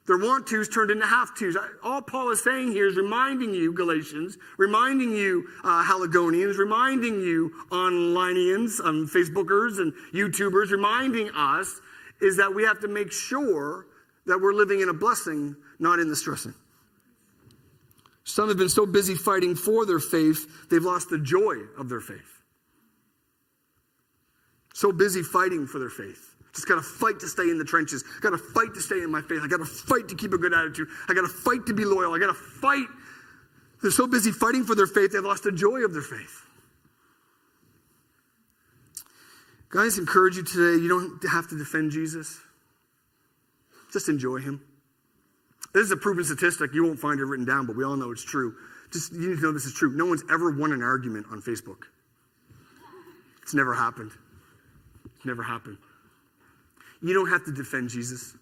their 0.07 0.17
want 0.17 0.47
tos 0.47 0.67
turned 0.67 0.89
into 0.89 1.05
have 1.05 1.35
tos. 1.37 1.55
All 1.83 2.01
Paul 2.01 2.31
is 2.31 2.43
saying 2.43 2.71
here 2.71 2.87
is 2.87 2.97
reminding 2.97 3.53
you, 3.53 3.71
Galatians, 3.73 4.37
reminding 4.57 5.11
you, 5.11 5.47
uh, 5.63 5.83
Haligonians, 5.83 6.57
reminding 6.57 7.21
you, 7.21 7.51
onlineians, 7.69 8.83
um, 8.83 9.07
Facebookers 9.07 9.79
and 9.79 9.93
YouTubers, 10.13 10.71
reminding 10.71 11.29
us 11.35 11.79
is 12.21 12.37
that 12.37 12.53
we 12.53 12.63
have 12.63 12.79
to 12.81 12.87
make 12.87 13.11
sure 13.11 13.87
that 14.25 14.39
we're 14.39 14.53
living 14.53 14.81
in 14.81 14.89
a 14.89 14.93
blessing, 14.93 15.55
not 15.79 15.99
in 15.99 16.07
the 16.07 16.15
stressing. 16.15 16.53
Some 18.23 18.47
have 18.49 18.57
been 18.57 18.69
so 18.69 18.85
busy 18.85 19.15
fighting 19.15 19.55
for 19.55 19.85
their 19.85 19.99
faith, 19.99 20.69
they've 20.69 20.83
lost 20.83 21.09
the 21.09 21.17
joy 21.17 21.55
of 21.77 21.89
their 21.89 21.99
faith. 21.99 22.41
So 24.73 24.91
busy 24.91 25.23
fighting 25.23 25.67
for 25.67 25.79
their 25.79 25.89
faith. 25.89 26.35
Just 26.53 26.67
got 26.67 26.75
to 26.75 26.81
fight 26.81 27.19
to 27.19 27.27
stay 27.27 27.49
in 27.49 27.57
the 27.57 27.63
trenches. 27.63 28.03
Got 28.21 28.31
to 28.31 28.37
fight 28.37 28.73
to 28.73 28.81
stay 28.81 29.01
in 29.01 29.11
my 29.11 29.21
faith. 29.21 29.39
I 29.41 29.47
got 29.47 29.57
to 29.57 29.65
fight 29.65 30.09
to 30.09 30.15
keep 30.15 30.33
a 30.33 30.37
good 30.37 30.53
attitude. 30.53 30.87
I 31.07 31.13
got 31.13 31.21
to 31.21 31.29
fight 31.29 31.65
to 31.67 31.73
be 31.73 31.85
loyal. 31.85 32.13
I 32.13 32.19
got 32.19 32.27
to 32.27 32.33
fight. 32.33 32.87
They're 33.81 33.91
so 33.91 34.05
busy 34.05 34.31
fighting 34.31 34.63
for 34.63 34.75
their 34.75 34.87
faith, 34.87 35.13
they've 35.13 35.23
lost 35.23 35.43
the 35.43 35.51
joy 35.51 35.83
of 35.83 35.93
their 35.93 36.01
faith. 36.01 36.45
Guys, 39.71 39.97
encourage 39.97 40.35
you 40.35 40.43
today. 40.43 40.81
You 40.81 40.89
don't 40.89 41.31
have 41.31 41.47
to 41.49 41.57
defend 41.57 41.91
Jesus. 41.91 42.39
Just 43.93 44.09
enjoy 44.09 44.37
him. 44.37 44.61
This 45.73 45.83
is 45.85 45.91
a 45.91 45.97
proven 45.97 46.25
statistic. 46.25 46.73
You 46.73 46.83
won't 46.83 46.99
find 46.99 47.19
it 47.19 47.25
written 47.25 47.45
down, 47.45 47.65
but 47.65 47.77
we 47.77 47.85
all 47.85 47.95
know 47.95 48.11
it's 48.11 48.23
true. 48.23 48.55
Just 48.91 49.13
you 49.13 49.29
need 49.29 49.37
to 49.37 49.41
know 49.41 49.51
this 49.53 49.65
is 49.65 49.73
true. 49.73 49.89
No 49.91 50.05
one's 50.05 50.23
ever 50.29 50.51
won 50.51 50.73
an 50.73 50.81
argument 50.81 51.27
on 51.31 51.41
Facebook. 51.41 51.83
It's 53.41 53.53
never 53.53 53.73
happened. 53.73 54.11
It's 55.15 55.25
never 55.25 55.41
happened. 55.41 55.77
You 57.01 57.13
don't 57.13 57.29
have 57.29 57.45
to 57.45 57.51
defend 57.51 57.89
Jesus. 57.89 58.35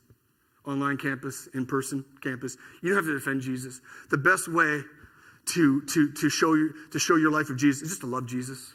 Online 0.66 0.98
campus, 0.98 1.48
in 1.54 1.66
person 1.66 2.04
campus. 2.22 2.58
You 2.82 2.90
don't 2.90 2.98
have 2.98 3.06
to 3.06 3.14
defend 3.14 3.42
Jesus. 3.42 3.82
The 4.10 4.18
best 4.18 4.52
way 4.52 4.82
to, 5.54 5.82
to, 5.82 6.12
to, 6.12 6.30
show 6.30 6.56
you, 6.56 6.74
to 6.92 7.00
show 7.00 7.16
your 7.16 7.32
life 7.32 7.50
of 7.50 7.58
Jesus 7.58 7.84
is 7.84 7.90
just 7.90 8.02
to 8.02 8.08
love 8.08 8.26
Jesus. 8.28 8.74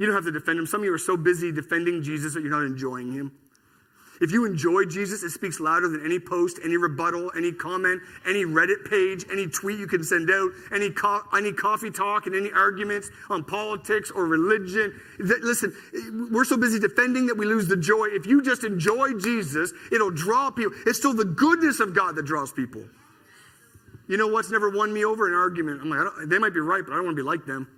You 0.00 0.06
don't 0.06 0.14
have 0.14 0.24
to 0.24 0.32
defend 0.32 0.58
him. 0.58 0.64
Some 0.64 0.80
of 0.80 0.86
you 0.86 0.94
are 0.94 0.98
so 0.98 1.14
busy 1.14 1.52
defending 1.52 2.02
Jesus 2.02 2.32
that 2.32 2.40
you're 2.40 2.50
not 2.50 2.64
enjoying 2.64 3.12
him. 3.12 3.32
If 4.22 4.32
you 4.32 4.46
enjoy 4.46 4.86
Jesus, 4.86 5.22
it 5.22 5.28
speaks 5.28 5.60
louder 5.60 5.88
than 5.88 6.02
any 6.06 6.18
post, 6.18 6.58
any 6.64 6.78
rebuttal, 6.78 7.32
any 7.36 7.52
comment, 7.52 8.00
any 8.26 8.46
Reddit 8.46 8.88
page, 8.88 9.26
any 9.30 9.46
tweet 9.46 9.78
you 9.78 9.86
can 9.86 10.02
send 10.02 10.30
out, 10.30 10.52
any, 10.72 10.90
co- 10.90 11.22
any 11.34 11.52
coffee 11.52 11.90
talk, 11.90 12.26
and 12.26 12.34
any 12.34 12.50
arguments 12.50 13.10
on 13.28 13.44
politics 13.44 14.10
or 14.10 14.24
religion. 14.24 14.98
Listen, 15.18 15.74
we're 16.32 16.44
so 16.44 16.56
busy 16.56 16.78
defending 16.78 17.26
that 17.26 17.36
we 17.36 17.44
lose 17.44 17.68
the 17.68 17.76
joy. 17.76 18.08
If 18.10 18.24
you 18.24 18.40
just 18.40 18.64
enjoy 18.64 19.18
Jesus, 19.18 19.72
it'll 19.92 20.10
draw 20.10 20.50
people. 20.50 20.72
It's 20.86 20.98
still 20.98 21.14
the 21.14 21.26
goodness 21.26 21.78
of 21.78 21.94
God 21.94 22.16
that 22.16 22.24
draws 22.24 22.52
people. 22.52 22.84
You 24.08 24.16
know 24.16 24.28
what's 24.28 24.50
never 24.50 24.70
won 24.70 24.94
me 24.94 25.04
over? 25.04 25.28
An 25.28 25.34
argument. 25.34 25.82
I'm 25.82 25.90
like, 25.90 26.08
they 26.26 26.38
might 26.38 26.54
be 26.54 26.60
right, 26.60 26.82
but 26.82 26.92
I 26.92 26.96
don't 26.96 27.04
want 27.04 27.16
to 27.18 27.22
be 27.22 27.26
like 27.26 27.44
them. 27.44 27.68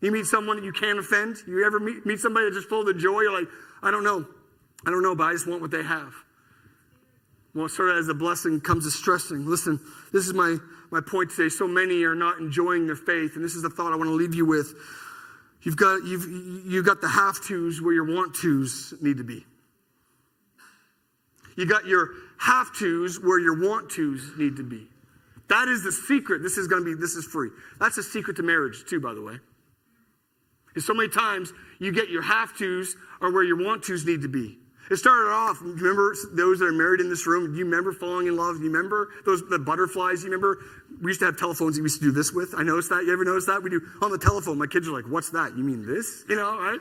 You 0.00 0.12
meet 0.12 0.26
someone 0.26 0.56
that 0.56 0.64
you 0.64 0.72
can't 0.72 0.98
offend? 0.98 1.38
You 1.46 1.64
ever 1.64 1.80
meet, 1.80 2.06
meet 2.06 2.20
somebody 2.20 2.46
that's 2.46 2.56
just 2.56 2.68
full 2.68 2.80
of 2.80 2.86
the 2.86 2.94
joy? 2.94 3.22
You're 3.22 3.38
like, 3.38 3.48
I 3.82 3.90
don't 3.90 4.04
know. 4.04 4.26
I 4.86 4.90
don't 4.90 5.02
know, 5.02 5.14
but 5.14 5.24
I 5.24 5.32
just 5.32 5.48
want 5.48 5.60
what 5.60 5.70
they 5.70 5.82
have. 5.82 6.12
Well, 7.54 7.68
sort 7.68 7.90
of 7.90 7.96
as 7.96 8.08
a 8.08 8.14
blessing 8.14 8.60
comes 8.60 8.86
a 8.86 8.90
stressing. 8.90 9.44
Listen, 9.46 9.80
this 10.12 10.26
is 10.26 10.34
my, 10.34 10.56
my 10.90 11.00
point 11.00 11.30
today. 11.30 11.48
So 11.48 11.66
many 11.66 12.04
are 12.04 12.14
not 12.14 12.38
enjoying 12.38 12.86
their 12.86 12.96
faith, 12.96 13.34
and 13.34 13.44
this 13.44 13.54
is 13.54 13.62
the 13.62 13.70
thought 13.70 13.92
I 13.92 13.96
want 13.96 14.08
to 14.08 14.14
leave 14.14 14.34
you 14.34 14.44
with. 14.44 14.74
You've 15.62 15.76
got, 15.76 16.04
you've, 16.04 16.24
you've 16.66 16.86
got 16.86 17.00
the 17.00 17.08
have 17.08 17.44
tos 17.44 17.80
where 17.80 17.92
your 17.92 18.04
want 18.04 18.36
tos 18.36 18.94
need 19.00 19.16
to 19.16 19.24
be. 19.24 19.44
You 21.56 21.66
got 21.66 21.86
your 21.86 22.10
have 22.38 22.72
tos 22.78 23.18
where 23.20 23.40
your 23.40 23.68
want 23.68 23.90
tos 23.90 24.30
need 24.38 24.56
to 24.56 24.62
be. 24.62 24.86
That 25.48 25.66
is 25.66 25.82
the 25.82 25.90
secret. 25.90 26.42
This 26.42 26.58
is 26.58 26.68
going 26.68 26.84
to 26.84 26.94
be, 26.94 27.00
this 27.00 27.16
is 27.16 27.24
free. 27.24 27.50
That's 27.80 27.96
the 27.96 28.04
secret 28.04 28.36
to 28.36 28.44
marriage, 28.44 28.84
too, 28.88 29.00
by 29.00 29.14
the 29.14 29.22
way. 29.22 29.38
Because 30.68 30.86
so 30.86 30.94
many 30.94 31.08
times 31.08 31.52
you 31.78 31.92
get 31.92 32.08
your 32.10 32.22
have 32.22 32.56
tos 32.56 32.96
or 33.20 33.32
where 33.32 33.42
your 33.42 33.56
want 33.62 33.84
tos 33.84 34.04
need 34.04 34.22
to 34.22 34.28
be. 34.28 34.58
It 34.90 34.96
started 34.96 35.30
off, 35.30 35.58
remember 35.60 36.14
those 36.32 36.60
that 36.60 36.64
are 36.64 36.72
married 36.72 37.00
in 37.00 37.10
this 37.10 37.26
room? 37.26 37.52
Do 37.52 37.58
you 37.58 37.64
remember 37.66 37.92
falling 37.92 38.26
in 38.26 38.36
love? 38.36 38.56
Do 38.56 38.64
you 38.64 38.70
remember 38.70 39.10
those 39.26 39.46
the 39.46 39.58
butterflies? 39.58 40.24
You 40.24 40.30
remember 40.30 40.64
we 41.02 41.10
used 41.10 41.20
to 41.20 41.26
have 41.26 41.36
telephones 41.36 41.76
that 41.76 41.82
we 41.82 41.86
used 41.86 42.00
to 42.00 42.06
do 42.06 42.12
this 42.12 42.32
with? 42.32 42.54
I 42.56 42.62
noticed 42.62 42.88
that. 42.88 43.04
You 43.04 43.12
ever 43.12 43.24
notice 43.24 43.44
that? 43.46 43.62
We 43.62 43.68
do 43.68 43.82
on 44.00 44.10
the 44.10 44.18
telephone. 44.18 44.56
My 44.56 44.66
kids 44.66 44.88
are 44.88 44.92
like, 44.92 45.04
what's 45.04 45.28
that? 45.30 45.56
You 45.58 45.62
mean 45.62 45.86
this? 45.86 46.24
You 46.28 46.36
know, 46.36 46.58
right? 46.58 46.80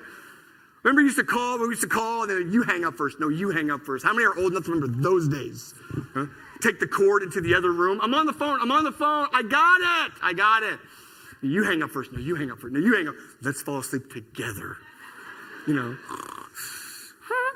Remember 0.84 1.02
we 1.02 1.06
used 1.06 1.18
to 1.18 1.26
call, 1.26 1.60
we 1.60 1.66
used 1.66 1.82
to 1.82 1.88
call, 1.88 2.22
and 2.24 2.32
then 2.32 2.52
you 2.54 2.64
hang 2.64 2.86
up 2.86 2.96
first. 2.96 3.20
No, 3.20 3.28
you 3.28 3.50
hang 3.50 3.72
up 3.72 3.82
first. 3.82 4.06
How 4.06 4.14
many 4.14 4.26
are 4.26 4.38
old 4.38 4.54
enough 4.54 4.64
to 4.66 4.72
remember 4.72 5.02
those 5.02 5.28
days? 5.28 5.74
Huh? 6.14 6.28
Take 6.62 6.80
the 6.80 6.88
cord 6.88 7.24
into 7.24 7.42
the 7.42 7.54
other 7.54 7.74
room. 7.74 8.00
I'm 8.02 8.14
on 8.14 8.26
the 8.26 8.32
phone. 8.32 8.62
I'm 8.62 8.72
on 8.72 8.86
the 8.86 8.92
phone. 8.94 9.28
I 9.34 9.44
got 9.44 10.06
it. 10.06 10.14
I 10.24 10.32
got 10.32 10.64
it. 10.64 10.80
You 11.42 11.64
hang 11.64 11.84
up 11.84 11.92
first. 11.92 12.12
No, 12.12 12.20
you 12.20 12.36
hang 12.36 12.52
up 12.52 12.60
first. 12.60 12.74
No, 12.74 12.80
you 12.80 12.96
hang 12.96 13.08
up. 13.08 13.16
Let's 13.42 13.62
fall 13.62 13.80
asleep 13.80 14.12
together. 14.12 14.78
You 15.68 15.74
know. 15.74 15.98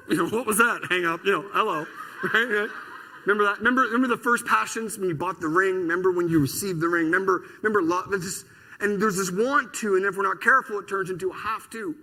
You 0.10 0.18
know, 0.18 0.28
what 0.28 0.46
was 0.46 0.58
that? 0.58 0.82
Hang 0.90 1.06
up. 1.06 1.22
You 1.24 1.32
know, 1.32 1.46
hello. 1.54 1.86
Right? 2.34 2.68
Remember 3.26 3.46
that? 3.46 3.60
Remember, 3.60 3.84
remember 3.84 4.08
the 4.08 4.22
first 4.22 4.46
passions 4.46 4.98
when 4.98 5.08
you 5.08 5.16
bought 5.16 5.40
the 5.40 5.48
ring? 5.48 5.76
Remember 5.76 6.12
when 6.12 6.28
you 6.28 6.40
received 6.40 6.82
the 6.82 6.88
ring? 6.88 7.06
Remember, 7.06 7.44
remember 7.62 7.82
love? 7.82 8.12
And 8.82 9.02
there's 9.02 9.16
this 9.16 9.32
want 9.32 9.74
to, 9.76 9.96
and 9.96 10.06
if 10.06 10.18
we're 10.18 10.24
not 10.24 10.42
careful, 10.42 10.80
it 10.80 10.90
turns 10.90 11.10
into 11.10 11.30
a 11.30 11.34
have 11.34 11.70
to. 11.70 11.96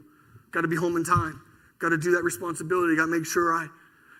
Got 0.53 0.63
to 0.63 0.69
be 0.69 0.77
home 0.77 0.97
in 0.97 1.05
time. 1.05 1.43
Got 1.81 1.91
to 1.91 1.99
do 1.99 2.13
that 2.13 2.23
responsibility. 2.23 2.97
Got 2.97 3.07
to 3.07 3.11
make 3.11 3.27
sure 3.27 3.53
I 3.53 3.69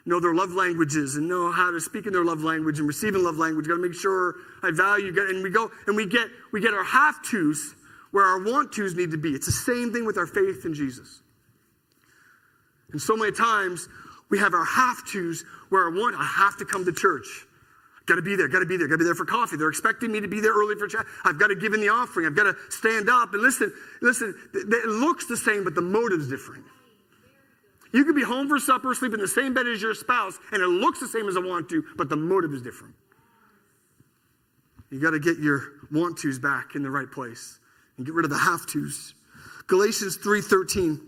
know 0.09 0.21
their 0.21 0.35
love 0.35 0.53
languages 0.53 1.17
and 1.17 1.29
know 1.29 1.53
how 1.53 1.71
to 1.71 1.81
speak 1.81 2.07
in 2.07 2.13
their 2.13 2.25
love 2.25 2.43
language 2.43 2.79
and 2.79 2.89
receive 2.89 3.15
in 3.15 3.23
love 3.23 3.37
language. 3.37 3.69
Got 3.69 3.77
to 3.77 3.83
make 3.83 3.95
sure 3.95 4.37
I 4.63 4.71
value. 4.73 5.13
And 5.17 5.43
we 5.43 5.51
go 5.51 5.71
and 5.87 5.95
we 5.95 6.07
get 6.07 6.29
we 6.53 6.61
get 6.61 6.73
our 6.73 6.85
have 6.85 7.23
tos 7.23 7.75
where 8.11 8.25
our 8.25 8.43
want 8.43 8.73
tos 8.73 8.95
need 8.95 9.11
to 9.11 9.19
be. 9.19 9.31
It's 9.31 9.47
the 9.47 9.53
same 9.53 9.93
thing 9.93 10.07
with 10.07 10.17
our 10.17 10.27
faith 10.27 10.65
in 10.65 10.73
Jesus. 10.73 11.21
And 12.91 13.01
so 13.01 13.17
many 13.17 13.33
times 13.33 13.87
we 14.31 14.39
have 14.39 14.55
our 14.55 14.65
have 14.65 15.07
tos 15.07 15.45
where 15.69 15.87
I 15.87 15.91
want, 15.91 16.17
I 16.19 16.25
have 16.25 16.57
to 16.57 16.65
come 16.65 16.87
to 16.87 16.93
church. 16.93 17.27
Got 18.07 18.15
to 18.15 18.23
be 18.23 18.37
there, 18.37 18.49
got 18.49 18.61
to 18.61 18.67
be 18.67 18.79
there, 18.79 18.89
got 18.89 18.95
to 18.95 18.99
be 18.99 19.05
there 19.05 19.15
for 19.15 19.27
coffee. 19.27 19.59
They're 19.59 19.69
expecting 19.69 20.11
me 20.11 20.21
to 20.21 20.29
be 20.29 20.41
there 20.41 20.55
early 20.55 20.75
for 20.77 20.89
chat. 20.89 21.05
I've 21.27 21.39
got 21.39 21.49
to 21.49 21.55
give 21.55 21.75
in 21.75 21.83
the 21.83 21.91
offering. 21.91 22.25
I've 22.25 22.35
got 22.35 22.45
to 22.45 22.57
stand 22.71 23.11
up 23.11 23.35
and 23.35 23.43
listen. 23.43 23.71
Listen, 24.01 24.35
it 24.55 24.89
looks 24.89 25.27
the 25.27 25.37
same, 25.37 25.65
but 25.65 25.75
the 25.75 25.83
motive's 25.83 26.27
different. 26.27 26.65
You 27.93 28.05
could 28.05 28.15
be 28.15 28.23
home 28.23 28.49
for 28.49 28.59
supper, 28.59 28.95
sleep 28.95 29.15
in 29.15 29.21
the 29.21 29.29
same 29.29 29.55
bed 29.55 29.67
as 29.67 29.81
your 29.81 29.95
spouse, 29.95 30.39
and 30.53 30.63
it 30.63 30.67
looks 30.67 31.01
the 31.01 31.09
same 31.09 31.29
as 31.29 31.37
I 31.37 31.41
want 31.41 31.69
to, 31.71 31.85
but 31.97 32.09
the 32.09 32.17
motive 32.17 32.53
is 32.53 32.63
different. 32.63 32.95
You 34.91 35.01
got 35.01 35.11
to 35.11 35.19
get 35.19 35.39
your 35.39 35.73
want 35.91 36.19
tos 36.19 36.39
back 36.39 36.75
in 36.75 36.83
the 36.83 36.91
right 36.91 37.11
place 37.11 37.59
and 37.97 38.07
get 38.07 38.15
rid 38.15 38.25
of 38.25 38.31
the 38.31 38.39
have 38.39 38.67
tos. 38.67 39.15
Galatians 39.67 40.17
3:13 40.19 41.01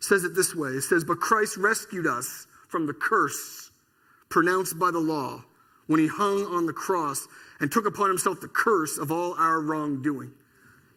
says 0.00 0.24
it 0.24 0.34
this 0.34 0.54
way 0.54 0.70
it 0.70 0.82
says, 0.82 1.04
But 1.04 1.20
Christ 1.20 1.56
rescued 1.56 2.06
us 2.06 2.46
from 2.68 2.86
the 2.86 2.94
curse 2.94 3.70
pronounced 4.28 4.78
by 4.78 4.90
the 4.90 4.98
law 4.98 5.44
when 5.86 6.00
he 6.00 6.06
hung 6.06 6.46
on 6.46 6.66
the 6.66 6.72
cross 6.72 7.26
and 7.60 7.70
took 7.70 7.86
upon 7.86 8.08
himself 8.08 8.40
the 8.40 8.48
curse 8.48 8.96
of 8.96 9.12
all 9.12 9.34
our 9.34 9.60
wrongdoing. 9.60 10.32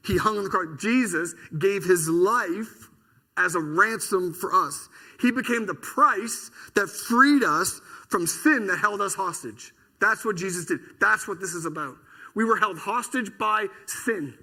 He 0.05 0.17
hung 0.17 0.37
on 0.37 0.43
the 0.43 0.49
cross. 0.49 0.67
Jesus 0.79 1.33
gave 1.57 1.83
his 1.83 2.07
life 2.07 2.89
as 3.37 3.55
a 3.55 3.59
ransom 3.59 4.33
for 4.33 4.53
us. 4.53 4.89
He 5.19 5.31
became 5.31 5.65
the 5.65 5.73
price 5.73 6.51
that 6.75 6.87
freed 6.89 7.43
us 7.43 7.81
from 8.09 8.27
sin 8.27 8.67
that 8.67 8.77
held 8.77 9.01
us 9.01 9.15
hostage. 9.15 9.73
That's 9.99 10.25
what 10.25 10.35
Jesus 10.35 10.65
did. 10.65 10.79
That's 10.99 11.27
what 11.27 11.39
this 11.39 11.53
is 11.53 11.65
about. 11.65 11.95
We 12.35 12.43
were 12.43 12.57
held 12.57 12.77
hostage 12.77 13.31
by 13.37 13.67
sin. 13.87 14.33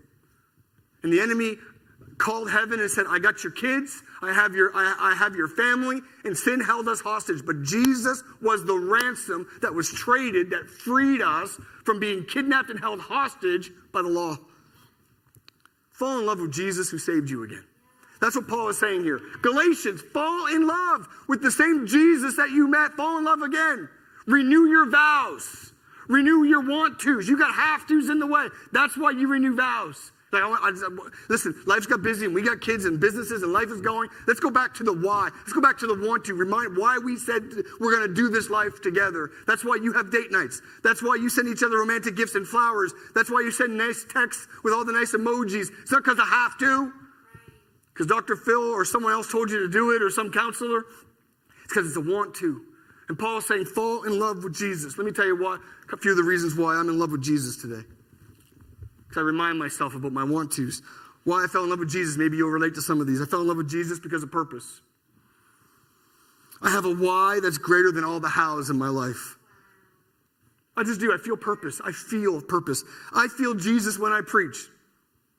And 1.03 1.13
the 1.13 1.21
enemy 1.21 1.57
called 2.19 2.51
heaven 2.51 2.81
and 2.81 2.91
said, 2.91 3.07
I 3.09 3.19
got 3.19 3.43
your 3.43 3.53
kids, 3.53 4.03
I 4.23 4.33
have 4.33 4.55
your, 4.55 4.71
I, 4.75 4.95
I, 4.99 5.15
have 5.15 5.35
your 5.35 5.49
family, 5.49 6.01
and 6.25 6.37
sin 6.37 6.61
held 6.61 6.87
us 6.87 7.01
hostage. 7.01 7.43
But 7.45 7.63
Jesus 7.63 8.23
was 8.43 8.65
the 8.65 8.77
ransom 8.77 9.49
that 9.63 9.75
was 9.75 9.91
traded 9.91 10.51
that 10.51 10.69
freed 10.69 11.23
us 11.23 11.59
from 11.85 11.99
being 11.99 12.25
kidnapped 12.25 12.69
and 12.69 12.79
held 12.79 13.01
hostage 13.01 13.71
by 13.93 14.03
the 14.03 14.09
law. 14.09 14.37
Fall 15.93 16.19
in 16.19 16.27
love 16.27 16.41
with 16.41 16.53
Jesus 16.53 16.91
who 16.91 16.99
saved 16.99 17.31
you 17.31 17.43
again. 17.45 17.65
That's 18.21 18.37
what 18.37 18.49
Paul 18.49 18.69
is 18.69 18.79
saying 18.79 19.03
here. 19.03 19.21
Galatians, 19.43 20.03
fall 20.13 20.47
in 20.47 20.67
love 20.67 21.09
with 21.29 21.43
the 21.43 21.51
same 21.51 21.87
Jesus 21.87 22.37
that 22.37 22.51
you 22.51 22.69
met. 22.69 22.93
Fall 22.93 23.19
in 23.19 23.25
love 23.25 23.43
again. 23.43 23.89
Renew 24.27 24.67
your 24.67 24.89
vows. 24.91 25.73
Renew 26.09 26.45
your 26.45 26.61
want 26.61 27.01
tos. 27.01 27.29
You 27.29 27.39
got 27.39 27.55
have 27.55 27.87
tos 27.87 28.11
in 28.11 28.19
the 28.19 28.27
way. 28.27 28.49
That's 28.73 28.97
why 28.97 29.13
you 29.13 29.29
renew 29.29 29.57
vows. 29.57 30.13
Like, 30.33 30.43
I, 30.45 30.49
I 30.49 30.71
listen, 31.29 31.55
life's 31.67 31.87
got 31.87 32.03
busy 32.03 32.27
and 32.27 32.35
we 32.35 32.43
got 32.43 32.61
kids 32.61 32.85
and 32.85 33.01
businesses 33.01 33.43
and 33.43 33.53
life 33.53 33.69
is 33.71 33.81
going. 33.81 34.09
Let's 34.29 34.39
go 34.39 34.51
back 34.51 34.75
to 34.75 34.85
the 34.85 34.93
why. 34.93 35.31
Let's 35.41 35.53
go 35.53 35.61
back 35.61 35.79
to 35.79 35.87
the 35.87 36.07
want 36.07 36.25
to. 36.27 36.35
Remind 36.35 36.77
why 36.77 36.99
we 36.99 37.17
said 37.17 37.43
we're 37.81 37.97
going 37.97 38.07
to 38.07 38.15
do 38.15 38.29
this 38.29 38.49
life 38.49 38.81
together. 38.81 39.31
That's 39.47 39.65
why 39.65 39.79
you 39.83 39.93
have 39.93 40.11
date 40.13 40.31
nights. 40.31 40.63
That's 40.85 41.03
why 41.03 41.17
you 41.17 41.29
send 41.29 41.49
each 41.49 41.63
other 41.65 41.79
romantic 41.79 42.17
gifts 42.17 42.37
and 42.37 42.47
flowers. 42.47 42.93
That's 43.15 43.31
why 43.31 43.41
you 43.41 43.51
send 43.51 43.77
nice 43.77 44.05
texts 44.09 44.47
with 44.63 44.73
all 44.73 44.85
the 44.85 44.93
nice 44.93 45.13
emojis. 45.13 45.71
It's 45.83 45.91
not 45.91 46.05
because 46.05 46.21
I 46.21 46.27
have 46.27 46.57
to, 46.59 46.93
because 47.93 48.07
Dr. 48.07 48.37
Phil 48.37 48.63
or 48.63 48.85
someone 48.85 49.13
else 49.13 49.31
told 49.31 49.51
you 49.51 49.61
to 49.61 49.69
do 49.69 49.93
it 49.93 50.03
or 50.03 50.11
some 50.11 50.31
counselor. 50.31 50.85
It's 51.65 51.75
because 51.75 51.87
it's 51.87 51.97
a 51.97 52.01
want 52.01 52.35
to. 52.37 52.63
And 53.09 53.19
Paul's 53.19 53.47
saying, 53.47 53.65
fall 53.65 54.05
in 54.05 54.19
love 54.19 54.45
with 54.45 54.57
Jesus. 54.57 54.97
Let 54.97 55.05
me 55.05 55.13
tell 55.13 55.27
you 55.27 55.41
what, 55.41 55.61
a 55.93 55.97
few 55.97 56.13
of 56.13 56.17
the 56.17 56.23
reasons 56.23 56.55
why 56.55 56.77
I'm 56.77 56.89
in 56.89 56.99
love 56.99 57.11
with 57.11 57.23
Jesus 57.23 57.57
today 57.57 57.83
because 59.11 59.23
I 59.23 59.25
remind 59.25 59.59
myself 59.59 59.97
about 59.97 60.13
my 60.13 60.23
want 60.23 60.53
tos. 60.53 60.83
Why 61.25 61.43
I 61.45 61.49
fell 61.49 61.65
in 61.65 61.71
love 61.71 61.81
with 61.81 61.91
Jesus, 61.91 62.17
maybe 62.17 62.37
you'll 62.37 62.51
relate 62.51 62.75
to 62.77 62.83
some 62.83 63.01
of 63.01 63.09
these. 63.09 63.21
I 63.21 63.25
fell 63.25 63.41
in 63.41 63.49
love 63.49 63.57
with 63.57 63.69
Jesus 63.69 63.99
because 63.99 64.23
of 64.23 64.31
purpose. 64.31 64.81
I 66.63 66.71
have 66.71 66.85
a 66.85 66.95
why 66.95 67.41
that's 67.43 67.59
greater 67.59 67.91
than 67.91 68.05
all 68.05 68.21
the 68.21 68.29
hows 68.29 68.71
in 68.71 68.79
my 68.79 68.89
life. 68.89 69.37
I 70.77 70.85
just 70.85 71.01
do. 71.01 71.13
I 71.13 71.19
feel 71.19 71.37
purpose. 71.37 71.81
I 71.85 71.91
feel 71.91 72.41
purpose. 72.41 72.85
I 73.13 73.27
feel 73.27 73.55
Jesus 73.55 73.99
when 73.99 74.13
I 74.13 74.21
preach. 74.25 74.69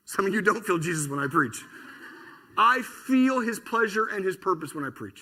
Some 0.04 0.26
of 0.26 0.34
you 0.34 0.42
don't 0.42 0.66
feel 0.66 0.78
Jesus 0.78 1.08
when 1.08 1.20
I 1.20 1.28
preach. 1.28 1.64
I 2.58 2.82
feel 3.08 3.40
his 3.40 3.60
pleasure 3.60 4.08
and 4.08 4.24
his 4.24 4.38
purpose 4.38 4.76
when 4.76 4.84
I 4.84 4.90
preach. 4.90 5.22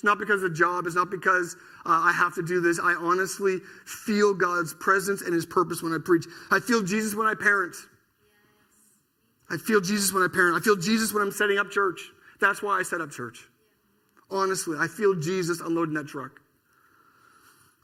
It's 0.00 0.04
not 0.06 0.18
because 0.18 0.42
of 0.42 0.50
the 0.50 0.56
job. 0.56 0.86
It's 0.86 0.96
not 0.96 1.10
because 1.10 1.56
uh, 1.84 1.90
I 1.90 2.12
have 2.12 2.34
to 2.36 2.42
do 2.42 2.62
this. 2.62 2.80
I 2.82 2.94
honestly 2.94 3.58
feel 3.84 4.32
God's 4.32 4.72
presence 4.72 5.20
and 5.20 5.34
His 5.34 5.44
purpose 5.44 5.82
when 5.82 5.92
I 5.92 5.98
preach. 6.02 6.24
I 6.50 6.58
feel 6.58 6.82
Jesus 6.82 7.14
when 7.14 7.26
I 7.26 7.34
parent. 7.34 7.76
I 9.50 9.58
feel 9.58 9.82
Jesus 9.82 10.10
when 10.10 10.22
I 10.22 10.28
parent. 10.28 10.56
I 10.56 10.60
feel 10.60 10.76
Jesus 10.76 11.12
when 11.12 11.22
I'm 11.22 11.30
setting 11.30 11.58
up 11.58 11.70
church. 11.70 12.00
That's 12.40 12.62
why 12.62 12.78
I 12.78 12.82
set 12.82 13.02
up 13.02 13.10
church. 13.10 13.46
Honestly, 14.30 14.78
I 14.80 14.88
feel 14.88 15.14
Jesus 15.14 15.60
unloading 15.60 15.96
that 15.96 16.06
truck. 16.06 16.40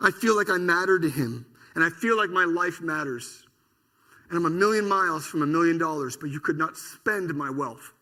I 0.01 0.11
feel 0.11 0.35
like 0.35 0.49
I 0.49 0.57
matter 0.57 0.99
to 0.99 1.11
Him, 1.11 1.45
and 1.75 1.85
I 1.85 1.91
feel 1.91 2.17
like 2.17 2.31
my 2.31 2.47
life 2.47 2.81
matters. 2.81 3.45
And 4.31 4.39
I'm 4.39 4.47
a 4.47 4.51
million 4.51 4.89
miles 4.89 5.27
from 5.27 5.43
a 5.43 5.47
million 5.47 5.77
dollars, 5.77 6.17
but 6.17 6.31
you 6.31 6.41
could 6.41 6.57
not 6.57 6.79
spend 6.79 7.35
my 7.35 7.51
wealth 7.51 7.93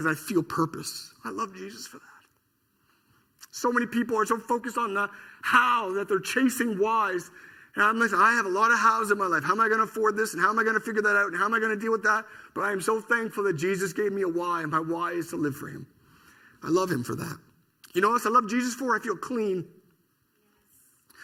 because 0.00 0.16
I 0.16 0.18
feel 0.18 0.42
purpose. 0.42 1.12
I 1.26 1.30
love 1.30 1.54
Jesus 1.54 1.86
for 1.86 1.98
that. 1.98 2.04
So 3.50 3.70
many 3.70 3.84
people 3.84 4.16
are 4.16 4.24
so 4.24 4.38
focused 4.38 4.78
on 4.78 4.94
the 4.94 5.10
how 5.42 5.92
that 5.92 6.08
they're 6.08 6.20
chasing 6.20 6.78
whys. 6.78 7.30
And 7.74 7.84
I'm 7.84 7.98
like, 8.00 8.14
I 8.14 8.32
have 8.32 8.46
a 8.46 8.48
lot 8.48 8.70
of 8.70 8.78
hows 8.78 9.10
in 9.10 9.18
my 9.18 9.26
life. 9.26 9.44
How 9.44 9.52
am 9.52 9.60
I 9.60 9.68
going 9.68 9.78
to 9.78 9.84
afford 9.84 10.16
this? 10.16 10.32
And 10.32 10.42
how 10.42 10.48
am 10.48 10.58
I 10.58 10.62
going 10.62 10.74
to 10.74 10.80
figure 10.80 11.02
that 11.02 11.16
out? 11.16 11.26
And 11.26 11.36
how 11.36 11.44
am 11.44 11.52
I 11.52 11.58
going 11.58 11.70
to 11.70 11.76
deal 11.78 11.92
with 11.92 12.02
that? 12.04 12.24
But 12.54 12.62
I 12.62 12.72
am 12.72 12.80
so 12.80 12.98
thankful 12.98 13.44
that 13.44 13.58
Jesus 13.58 13.92
gave 13.92 14.12
me 14.12 14.22
a 14.22 14.28
why, 14.28 14.62
and 14.62 14.70
my 14.70 14.80
why 14.80 15.12
is 15.12 15.28
to 15.28 15.36
live 15.36 15.54
for 15.54 15.68
Him. 15.68 15.86
I 16.62 16.70
love 16.70 16.90
Him 16.90 17.04
for 17.04 17.14
that. 17.16 17.38
You 17.94 18.00
know 18.00 18.08
what 18.08 18.14
else 18.14 18.26
I 18.26 18.30
love 18.30 18.48
Jesus 18.48 18.74
for? 18.74 18.96
I 18.96 19.00
feel 19.00 19.16
clean. 19.16 19.66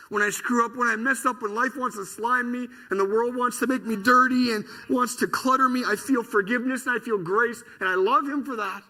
When 0.08 0.22
I 0.22 0.30
screw 0.30 0.64
up, 0.64 0.76
when 0.76 0.88
I 0.88 0.96
mess 0.96 1.26
up, 1.26 1.42
when 1.42 1.54
life 1.54 1.76
wants 1.76 1.96
to 1.96 2.04
slime 2.04 2.52
me 2.52 2.68
and 2.90 3.00
the 3.00 3.04
world 3.04 3.34
wants 3.34 3.58
to 3.60 3.66
make 3.66 3.84
me 3.84 3.96
dirty 3.96 4.52
and 4.52 4.64
wants 4.88 5.16
to 5.16 5.26
clutter 5.26 5.68
me, 5.68 5.84
I 5.86 5.96
feel 5.96 6.22
forgiveness 6.22 6.86
and 6.86 6.96
I 6.96 7.04
feel 7.04 7.18
grace, 7.18 7.62
and 7.80 7.88
I 7.88 7.94
love 7.94 8.24
Him 8.24 8.44
for 8.44 8.56
that. 8.56 8.82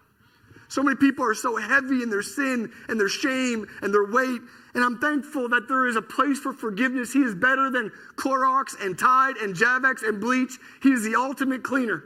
So 0.68 0.82
many 0.82 0.96
people 0.96 1.24
are 1.24 1.34
so 1.34 1.56
heavy 1.56 2.02
in 2.02 2.10
their 2.10 2.22
sin 2.22 2.70
and 2.88 2.98
their 2.98 3.08
shame 3.08 3.66
and 3.82 3.94
their 3.94 4.04
weight. 4.04 4.40
And 4.74 4.84
I'm 4.84 4.98
thankful 4.98 5.48
that 5.50 5.68
there 5.68 5.86
is 5.86 5.96
a 5.96 6.02
place 6.02 6.38
for 6.38 6.52
forgiveness. 6.52 7.12
He 7.12 7.20
is 7.20 7.34
better 7.34 7.70
than 7.70 7.92
Clorox 8.16 8.74
and 8.84 8.98
Tide 8.98 9.36
and 9.36 9.54
Javex 9.54 10.06
and 10.06 10.20
bleach. 10.20 10.58
He 10.82 10.90
is 10.90 11.02
the 11.02 11.14
ultimate 11.14 11.62
cleaner. 11.62 12.04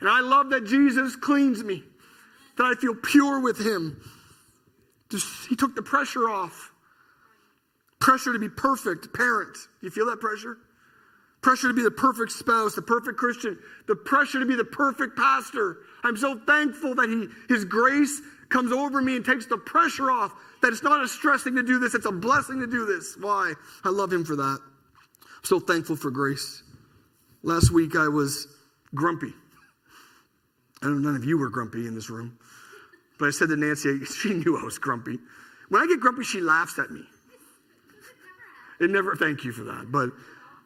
And 0.00 0.10
I 0.10 0.20
love 0.20 0.50
that 0.50 0.66
Jesus 0.66 1.16
cleans 1.16 1.62
me, 1.62 1.84
that 2.58 2.64
I 2.64 2.74
feel 2.74 2.94
pure 2.94 3.40
with 3.40 3.64
Him. 3.64 4.02
Just, 5.08 5.46
he 5.48 5.56
took 5.56 5.74
the 5.74 5.82
pressure 5.82 6.28
off. 6.28 6.72
Pressure 8.00 8.32
to 8.32 8.38
be 8.38 8.48
perfect 8.48 9.12
parent. 9.14 9.54
Do 9.54 9.86
you 9.86 9.90
feel 9.90 10.06
that 10.06 10.20
pressure? 10.20 10.58
Pressure 11.40 11.68
to 11.68 11.74
be 11.74 11.82
the 11.82 11.90
perfect 11.90 12.32
spouse, 12.32 12.74
the 12.74 12.82
perfect 12.82 13.16
Christian, 13.18 13.58
the 13.86 13.94
pressure 13.94 14.40
to 14.40 14.46
be 14.46 14.56
the 14.56 14.64
perfect 14.64 15.16
pastor. 15.16 15.78
I'm 16.02 16.16
so 16.16 16.38
thankful 16.46 16.94
that 16.96 17.08
he, 17.08 17.28
His 17.52 17.64
grace 17.64 18.20
comes 18.48 18.72
over 18.72 19.00
me 19.00 19.16
and 19.16 19.24
takes 19.24 19.46
the 19.46 19.58
pressure 19.58 20.10
off. 20.10 20.32
That 20.62 20.72
it's 20.72 20.82
not 20.82 21.02
a 21.04 21.08
stress 21.08 21.42
thing 21.42 21.54
to 21.56 21.62
do 21.62 21.78
this, 21.78 21.94
it's 21.94 22.06
a 22.06 22.12
blessing 22.12 22.60
to 22.60 22.66
do 22.66 22.84
this. 22.84 23.16
Why? 23.18 23.54
I 23.84 23.90
love 23.90 24.12
Him 24.12 24.24
for 24.24 24.36
that. 24.36 24.58
I'm 25.22 25.44
so 25.44 25.60
thankful 25.60 25.96
for 25.96 26.10
grace. 26.10 26.62
Last 27.42 27.70
week 27.70 27.94
I 27.94 28.08
was 28.08 28.48
grumpy. 28.94 29.32
I 30.82 30.86
know 30.86 30.94
none 30.94 31.16
of 31.16 31.24
you 31.24 31.38
were 31.38 31.48
grumpy 31.48 31.86
in 31.86 31.94
this 31.94 32.10
room, 32.10 32.38
but 33.18 33.26
I 33.26 33.30
said 33.30 33.48
to 33.48 33.56
Nancy, 33.56 34.04
she 34.04 34.34
knew 34.34 34.58
I 34.58 34.64
was 34.64 34.78
grumpy. 34.78 35.18
When 35.68 35.82
I 35.82 35.86
get 35.86 36.00
grumpy, 36.00 36.24
she 36.24 36.40
laughs 36.40 36.78
at 36.78 36.90
me. 36.90 37.02
It 38.80 38.90
never, 38.90 39.16
thank 39.16 39.44
you 39.44 39.52
for 39.52 39.64
that. 39.64 39.90
But 39.90 40.10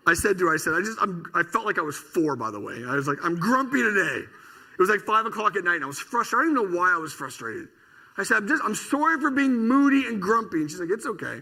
I 0.07 0.15
said 0.15 0.39
to 0.39 0.47
her, 0.47 0.55
I 0.55 0.57
said, 0.57 0.75
I 0.75 0.81
just, 0.81 0.99
I'm, 1.01 1.25
I 1.35 1.43
felt 1.43 1.67
like 1.67 1.79
I 1.79 1.83
was 1.83 1.97
four, 1.97 2.37
by 2.37 2.51
the 2.51 2.61
way. 2.61 2.83
I 2.87 2.95
was 2.95 3.07
like, 3.07 3.19
I'm 3.23 3.37
grumpy 3.37 3.83
today. 3.83 4.25
It 4.25 4.81
was 4.81 4.89
like 4.89 5.01
five 5.01 5.27
o'clock 5.27 5.57
at 5.57 5.65
night, 5.65 5.77
and 5.77 5.85
I 5.85 5.87
was 5.87 5.99
frustrated. 5.99 6.41
I 6.41 6.55
don't 6.55 6.63
even 6.63 6.73
know 6.73 6.79
why 6.79 6.95
I 6.95 6.99
was 6.99 7.13
frustrated. 7.13 7.69
I 8.17 8.23
said, 8.25 8.39
I'm 8.39 8.49
just, 8.49 8.63
I'm 8.65 8.75
sorry 8.75 9.21
for 9.21 9.31
being 9.31 9.69
moody 9.69 10.07
and 10.07 10.21
grumpy. 10.21 10.63
And 10.63 10.71
she's 10.71 10.81
like, 10.81 10.91
it's 10.91 11.07
okay. 11.07 11.41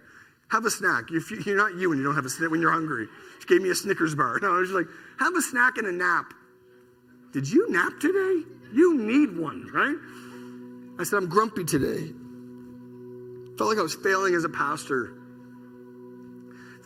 Have 0.51 0.65
a 0.65 0.71
snack. 0.71 1.11
You're, 1.11 1.57
not 1.57 1.75
you 1.77 1.91
when 1.91 1.99
you 1.99 2.05
don't 2.05 2.15
have 2.15 2.25
a 2.25 2.31
snack 2.31 2.51
when 2.51 2.61
you're 2.61 2.73
hungry. 2.73 3.07
She 3.41 3.47
gave 3.47 3.63
me 3.63 3.71
a 3.71 3.75
Snickers 3.75 4.15
bar. 4.15 4.39
No, 4.43 4.55
I 4.55 4.61
was 4.61 4.71
like, 4.71 4.87
have 5.19 5.35
a 5.35 5.43
snack 5.43 5.79
and 5.79 5.87
a 5.87 5.93
nap. 5.93 6.33
Did 7.33 7.51
you 7.51 7.71
nap 7.71 7.93
today? 8.01 8.43
You 8.73 8.97
need 8.99 9.37
one, 9.37 9.69
right? 9.73 9.97
I 11.01 11.05
said, 11.05 11.17
I'm 11.19 11.29
grumpy 11.29 11.65
today. 11.65 12.13
Felt 13.57 13.71
like 13.71 13.79
I 13.79 13.83
was 13.83 13.95
failing 13.95 14.35
as 14.35 14.45
a 14.45 14.49
pastor 14.49 15.18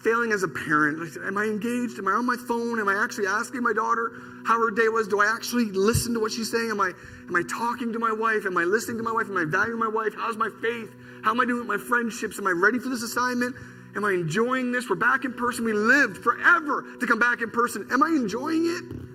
failing 0.03 0.33
as 0.33 0.43
a 0.43 0.49
parent. 0.49 1.17
Am 1.25 1.39
I 1.39 1.45
engaged? 1.45 1.99
Am 1.99 2.09
I 2.09 2.13
on 2.13 2.27
my 2.27 2.37
phone? 2.37 2.81
Am 2.81 2.89
I 2.89 2.95
actually 3.03 3.27
asking 3.27 3.63
my 3.63 3.73
daughter 3.73 4.13
how 4.45 4.59
her 4.59 4.71
day 4.71 4.89
was? 4.89 5.07
Do 5.07 5.21
I 5.21 5.27
actually 5.27 5.67
listen 5.67 6.15
to 6.15 6.21
what 6.21 6.33
she's 6.33 6.51
saying? 6.51 6.71
Am 6.71 6.81
I, 6.81 6.93
am 7.29 7.37
I 7.37 7.43
talking 7.49 7.93
to 7.93 7.99
my 7.99 8.13
wife? 8.13 8.45
Am 8.47 8.57
I 8.57 8.65
listening 8.65 8.99
to 8.99 9.03
my 9.03 9.13
wife? 9.13 9.27
Am 9.29 9.37
I 9.37 9.45
valuing 9.45 9.79
my 9.79 9.89
wife? 9.89 10.15
How's 10.17 10.37
my 10.37 10.51
faith? 10.61 10.91
How 11.23 11.31
am 11.31 11.41
I 11.41 11.45
doing 11.45 11.67
with 11.67 11.69
my 11.69 11.79
friendships? 11.79 12.39
Am 12.39 12.47
I 12.47 12.51
ready 12.51 12.79
for 12.79 12.89
this 12.89 13.03
assignment? 13.03 13.55
Am 13.95 14.05
I 14.05 14.13
enjoying 14.13 14.73
this? 14.73 14.89
We're 14.89 14.97
back 14.97 15.25
in 15.25 15.33
person. 15.35 15.65
We 15.65 15.73
lived 15.73 16.19
forever 16.19 16.85
to 16.99 17.07
come 17.07 17.19
back 17.19 17.43
in 17.43 17.51
person. 17.51 17.87
Am 17.93 18.03
I 18.03 18.09
enjoying 18.09 18.67
it? 18.67 19.13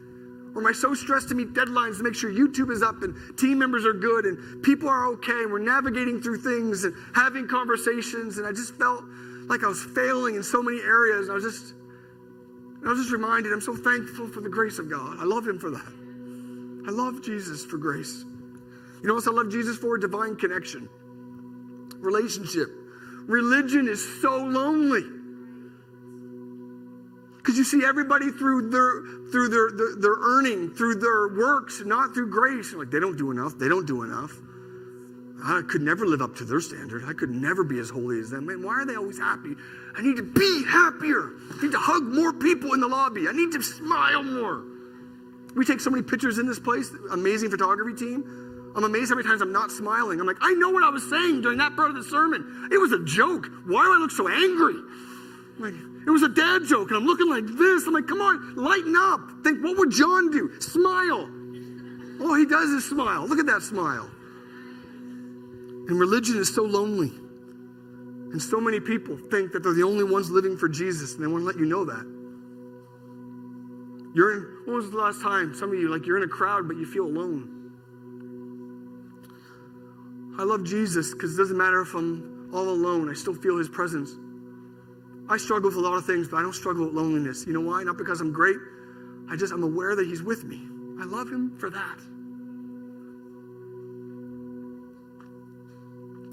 Or 0.56 0.62
am 0.62 0.68
I 0.68 0.72
so 0.72 0.94
stressed 0.94 1.30
to 1.30 1.36
meet 1.36 1.54
deadlines 1.54 1.98
to 1.98 2.04
make 2.04 2.16
sure 2.16 2.32
YouTube 2.32 2.72
is 2.72 2.82
up 2.82 3.04
and 3.04 3.16
team 3.38 3.60
members 3.60 3.86
are 3.86 3.94
good 3.94 4.26
and 4.26 4.64
people 4.64 4.88
are 4.88 5.06
okay 5.14 5.44
and 5.44 5.52
we're 5.52 5.60
navigating 5.60 6.22
through 6.22 6.38
things 6.38 6.84
and 6.84 6.96
having 7.14 7.48
conversations? 7.48 8.38
And 8.38 8.48
I 8.48 8.52
just 8.52 8.74
felt 8.76 9.04
like 9.48 9.64
I 9.64 9.68
was 9.68 9.84
failing 9.84 10.36
in 10.36 10.44
so 10.44 10.62
many 10.62 10.80
areas. 10.82 11.30
I 11.30 11.34
was 11.34 11.44
just, 11.44 11.74
I 12.86 12.90
was 12.90 13.00
just 13.00 13.12
reminded, 13.12 13.54
I'm 13.54 13.62
so 13.62 13.76
thankful 13.76 14.28
for 14.28 14.42
the 14.42 14.50
grace 14.50 14.80
of 14.80 14.90
God. 14.90 15.18
I 15.20 15.24
love 15.24 15.48
Him 15.48 15.60
for 15.60 15.72
that. 15.72 15.94
I 16.88 16.92
love 16.92 17.24
Jesus 17.24 17.66
for 17.66 17.78
grace. 17.78 18.24
You 19.02 19.08
know 19.08 19.16
what 19.16 19.28
I 19.28 19.32
love 19.32 19.52
Jesus 19.52 19.78
for? 19.78 19.98
Divine 19.98 20.36
connection, 20.36 20.90
relationship. 21.98 22.70
Religion 23.28 23.88
is 23.88 24.22
so 24.22 24.38
lonely. 24.38 25.04
Because 27.38 27.58
you 27.58 27.64
see 27.64 27.86
everybody 27.86 28.32
through 28.32 28.70
their 28.70 29.04
through 29.32 29.50
their, 29.50 29.72
their, 29.72 29.96
their 29.96 30.16
earning, 30.20 30.72
through 30.72 30.96
their 30.96 31.30
works, 31.30 31.82
not 31.86 32.14
through 32.14 32.30
grace. 32.30 32.74
Like 32.74 32.90
they 32.90 33.00
don't 33.00 33.18
do 33.18 33.32
enough. 33.32 33.58
They 33.58 33.70
don't 33.70 33.86
do 33.86 34.04
enough. 34.04 34.34
I 35.44 35.62
could 35.68 35.82
never 35.82 36.06
live 36.06 36.22
up 36.22 36.36
to 36.38 36.46
their 36.46 36.60
standard. 36.60 37.04
I 37.06 37.14
could 37.14 37.30
never 37.30 37.64
be 37.64 37.80
as 37.80 37.90
holy 37.90 38.20
as 38.20 38.30
them. 38.32 38.48
Man, 38.48 38.64
why 38.64 38.74
are 38.74 38.86
they 38.86 38.96
always 38.96 39.20
happy? 39.20 39.56
I 39.96 40.02
need 40.02 40.18
to 40.18 40.24
be 40.24 40.66
happier. 40.68 41.32
I 41.54 41.62
need 41.62 41.72
to 41.72 41.80
hug 41.80 42.04
more 42.04 42.34
people 42.34 42.74
in 42.74 42.80
the 42.80 42.88
lobby. 42.88 43.28
I 43.28 43.32
need 43.34 43.52
to 43.52 43.62
smile 43.62 44.24
more. 44.24 44.64
We 45.56 45.66
take 45.66 45.80
so 45.80 45.90
many 45.90 46.04
pictures 46.04 46.40
in 46.40 46.48
this 46.48 46.60
place, 46.60 46.92
amazing 47.12 47.50
photography 47.50 47.96
team. 47.96 48.72
I'm 48.76 48.84
amazed 48.84 49.10
how 49.10 49.16
many 49.16 49.28
times 49.28 49.42
I'm 49.42 49.52
not 49.52 49.72
smiling. 49.72 50.20
I'm 50.20 50.28
like, 50.28 50.38
I 50.42 50.54
know 50.54 50.70
what 50.70 50.84
I 50.84 50.90
was 50.90 51.08
saying 51.10 51.42
during 51.42 51.58
that 51.58 51.76
part 51.76 51.90
of 51.90 51.96
the 51.96 52.04
sermon. 52.04 52.70
It 52.72 52.78
was 52.78 52.92
a 52.92 53.04
joke. 53.04 53.48
Why 53.66 53.84
do 53.84 53.94
I 53.94 53.98
look 53.98 54.12
so 54.12 54.28
angry? 54.28 54.76
Like, 55.58 55.74
It 56.06 56.12
was 56.12 56.22
a 56.22 56.30
dad 56.30 56.64
joke, 56.66 56.90
and 56.90 56.98
I'm 56.98 57.06
looking 57.06 57.30
like 57.30 57.46
this. 57.48 57.88
I'm 57.88 57.94
like, 57.94 58.08
come 58.08 58.22
on, 58.22 58.56
lighten 58.56 58.96
up. 58.96 59.44
Think, 59.44 59.64
what 59.64 59.78
would 59.78 59.92
John 59.92 60.30
do? 60.30 60.52
Smile. 60.62 61.30
All 62.22 62.36
he 62.36 62.46
does 62.46 62.70
is 62.70 62.86
smile. 62.88 63.28
Look 63.28 63.40
at 63.40 63.48
that 63.48 63.62
smile. 63.62 64.10
And 65.88 66.00
religion 66.00 66.38
is 66.38 66.54
so 66.54 66.64
lonely. 66.64 67.12
And 68.32 68.42
so 68.42 68.60
many 68.60 68.80
people 68.80 69.18
think 69.32 69.54
that 69.54 69.64
they're 69.64 69.74
the 69.74 69.84
only 69.84 70.04
ones 70.04 70.30
living 70.30 70.58
for 70.58 70.68
Jesus, 70.68 71.16
and 71.16 71.24
they 71.24 71.28
want 71.28 71.44
to 71.44 71.46
let 71.46 71.58
you 71.58 71.66
know 71.66 71.86
that. 71.86 72.06
You're 74.14 74.34
in, 74.34 74.66
when 74.66 74.76
was 74.76 74.92
the 74.92 74.98
last 74.98 75.22
time, 75.22 75.54
some 75.54 75.72
of 75.72 75.80
you, 75.80 75.90
like 75.90 76.06
you're 76.06 76.18
in 76.18 76.24
a 76.24 76.28
crowd, 76.28 76.68
but 76.68 76.76
you 76.76 76.86
feel 76.86 77.06
alone? 77.06 77.54
I 80.38 80.44
love 80.44 80.64
Jesus 80.64 81.14
because 81.14 81.36
it 81.36 81.38
doesn't 81.38 81.58
matter 81.58 81.82
if 81.82 81.94
I'm 81.94 82.50
all 82.54 82.70
alone, 82.70 83.10
I 83.10 83.14
still 83.14 83.34
feel 83.34 83.58
his 83.58 83.70
presence. 83.70 84.12
I 85.30 85.38
struggle 85.38 85.70
with 85.70 85.78
a 85.78 85.82
lot 85.82 85.96
of 85.96 86.06
things, 86.06 86.28
but 86.28 86.38
I 86.38 86.42
don't 86.42 86.54
struggle 86.54 86.86
with 86.86 86.94
loneliness. 86.94 87.46
You 87.46 87.54
know 87.54 87.62
why? 87.62 87.84
Not 87.84 87.98
because 87.98 88.22
I'm 88.22 88.32
great. 88.32 88.58
I 89.30 89.36
just, 89.36 89.52
I'm 89.52 89.64
aware 89.64 89.96
that 89.96 90.08
he's 90.08 90.24
with 90.24 90.46
me. 90.46 90.62
I 91.02 91.06
love 91.06 91.30
him 91.30 91.58
for 91.58 91.70
that. 91.70 92.00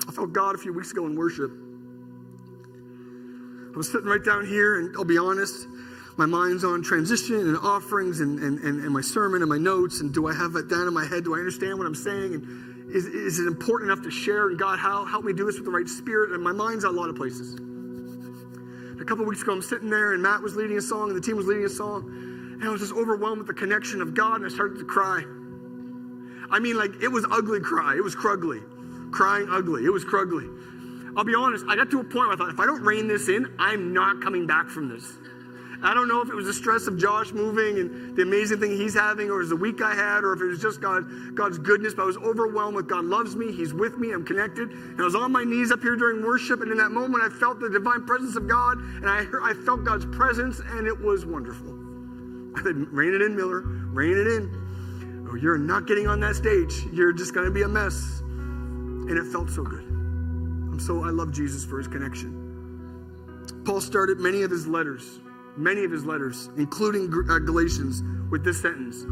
I 0.09 0.13
felt 0.13 0.33
God 0.33 0.55
a 0.55 0.59
few 0.59 0.73
weeks 0.73 0.93
ago 0.93 1.07
in 1.07 1.17
worship. 1.17 1.51
I 3.75 3.77
was 3.77 3.91
sitting 3.91 4.07
right 4.07 4.23
down 4.23 4.47
here, 4.47 4.79
and 4.79 4.95
I'll 4.97 5.05
be 5.05 5.19
honest, 5.19 5.67
my 6.17 6.27
mind's 6.27 6.63
on 6.63 6.83
transition 6.83 7.41
and 7.41 7.57
offerings 7.57 8.21
and, 8.21 8.39
and, 8.39 8.59
and, 8.61 8.81
and 8.85 8.91
my 8.91 9.01
sermon 9.01 9.43
and 9.43 9.49
my 9.49 9.59
notes. 9.59 10.01
And 10.01 10.15
do 10.15 10.29
I 10.29 10.35
have 10.35 10.53
that 10.53 10.69
down 10.69 10.87
in 10.87 10.95
my 10.95 11.05
head? 11.05 11.25
Do 11.25 11.35
I 11.35 11.39
understand 11.39 11.77
what 11.79 11.87
I'm 11.87 11.95
saying? 11.95 12.35
And 12.35 12.95
is, 12.95 13.07
is 13.07 13.41
it 13.41 13.47
important 13.49 13.91
enough 13.91 14.05
to 14.05 14.11
share? 14.11 14.49
And 14.49 14.59
God, 14.59 14.79
how 14.79 15.05
help 15.05 15.25
me 15.25 15.33
do 15.33 15.47
this 15.47 15.57
with 15.57 15.65
the 15.65 15.73
right 15.73 15.89
spirit? 15.89 16.31
And 16.31 16.43
my 16.43 16.53
mind's 16.53 16.85
on 16.85 16.95
a 16.95 16.97
lot 16.97 17.09
of 17.09 17.17
places. 17.17 17.59
A 19.01 19.05
couple 19.05 19.25
weeks 19.25 19.43
ago, 19.43 19.53
I'm 19.53 19.63
sitting 19.63 19.91
there, 19.91 20.13
and 20.13 20.23
Matt 20.23 20.41
was 20.41 20.55
leading 20.55 20.79
a 20.79 20.81
song, 20.81 21.09
and 21.09 21.17
the 21.17 21.21
team 21.21 21.37
was 21.37 21.47
leading 21.47 21.65
a 21.65 21.69
song, 21.69 22.05
and 22.61 22.65
I 22.65 22.71
was 22.71 22.81
just 22.81 22.93
overwhelmed 22.93 23.39
with 23.39 23.49
the 23.49 23.55
connection 23.55 24.01
of 24.01 24.15
God, 24.15 24.37
and 24.37 24.47
I 24.47 24.49
started 24.49 24.79
to 24.79 24.85
cry. 24.85 25.25
I 26.51 26.61
mean, 26.61 26.77
like, 26.77 27.03
it 27.03 27.09
was 27.09 27.27
ugly 27.29 27.59
cry. 27.59 27.97
It 27.97 28.05
was 28.05 28.15
crugly. 28.15 28.61
Crying 29.15 29.47
ugly. 29.49 29.85
It 29.85 29.93
was 29.93 30.03
crugly. 30.03 30.49
I'll 31.17 31.23
be 31.23 31.37
honest, 31.37 31.65
I 31.69 31.77
got 31.77 31.89
to 31.93 32.01
a 32.01 32.03
point 32.03 32.15
where 32.27 32.33
I 32.33 32.37
thought, 32.37 32.51
if 32.51 32.59
I 32.59 32.67
don't 32.67 32.83
rein 32.83 33.07
this 33.07 33.29
in, 33.29 33.47
I'm 33.61 33.93
not 33.93 34.21
coming 34.21 34.45
back 34.45 34.69
from 34.69 34.89
this. 34.89 35.07
I 35.85 35.95
don't 35.95 36.09
know 36.09 36.21
if 36.21 36.29
it 36.29 36.35
was 36.35 36.47
the 36.47 36.53
stress 36.53 36.89
of 36.89 36.99
Josh 36.99 37.31
moving 37.31 37.79
and 37.79 38.17
the 38.17 38.23
amazing 38.23 38.59
thing 38.59 38.77
he's 38.77 38.95
having, 38.95 39.31
or 39.31 39.37
it 39.37 39.39
was 39.39 39.51
the 39.51 39.57
week 39.57 39.81
I 39.83 39.95
had, 39.95 40.25
or 40.25 40.33
if 40.33 40.41
it 40.41 40.47
was 40.47 40.61
just 40.61 40.81
God, 40.81 41.05
God's 41.37 41.59
goodness. 41.59 41.95
But 41.95 42.03
I 42.03 42.07
was 42.07 42.17
overwhelmed 42.17 42.75
with 42.75 42.89
God 42.89 43.05
loves 43.05 43.37
me, 43.37 43.53
He's 43.53 43.73
with 43.73 43.99
me, 43.99 44.11
I'm 44.11 44.25
connected. 44.25 44.71
And 44.71 45.01
I 45.01 45.05
was 45.05 45.15
on 45.15 45.31
my 45.31 45.45
knees 45.45 45.71
up 45.71 45.81
here 45.81 45.95
during 45.95 46.25
worship, 46.25 46.61
and 46.61 46.73
in 46.73 46.79
that 46.79 46.91
moment, 46.91 47.23
I 47.23 47.29
felt 47.29 47.61
the 47.61 47.71
divine 47.71 48.07
presence 48.07 48.35
of 48.35 48.49
God, 48.49 48.79
and 48.79 49.09
I, 49.09 49.27
I 49.45 49.55
felt 49.65 49.85
God's 49.85 50.07
presence, 50.07 50.59
and 50.59 50.89
it 50.89 50.99
was 50.99 51.25
wonderful. 51.25 51.71
I 52.59 52.63
said, 52.65 52.75
"Rein 52.91 53.15
it 53.15 53.23
in, 53.23 53.37
Miller, 53.37 53.61
rein 53.61 54.17
it 54.17 54.27
in. 54.27 55.27
Or 55.31 55.39
you're 55.39 55.59
not 55.59 55.87
getting 55.87 56.09
on 56.09 56.19
that 56.21 56.35
stage. 56.35 56.83
You're 56.93 57.13
just 57.13 57.33
going 57.33 57.47
to 57.47 57.53
be 57.53 57.63
a 57.63 57.69
mess." 57.69 58.24
And 59.09 59.19
it 59.19 59.31
felt 59.33 59.51
so 59.51 59.63
good. 59.63 59.85
I'm 59.85 60.81
so 60.81 61.05
I 61.05 61.11
love 61.11 61.33
Jesus 61.33 61.65
for 61.65 61.79
His 61.79 61.89
connection. 61.89 62.41
Paul 63.65 63.81
started 63.81 64.19
many 64.19 64.43
of 64.43 64.51
his 64.51 64.67
letters 64.67 65.21
many 65.57 65.85
of 65.85 65.91
his 65.91 66.05
letters, 66.05 66.51
including 66.57 67.13
uh, 67.31 67.39
Galatians, 67.39 68.03
with 68.31 68.45
this 68.45 68.61
sentence 68.61 69.05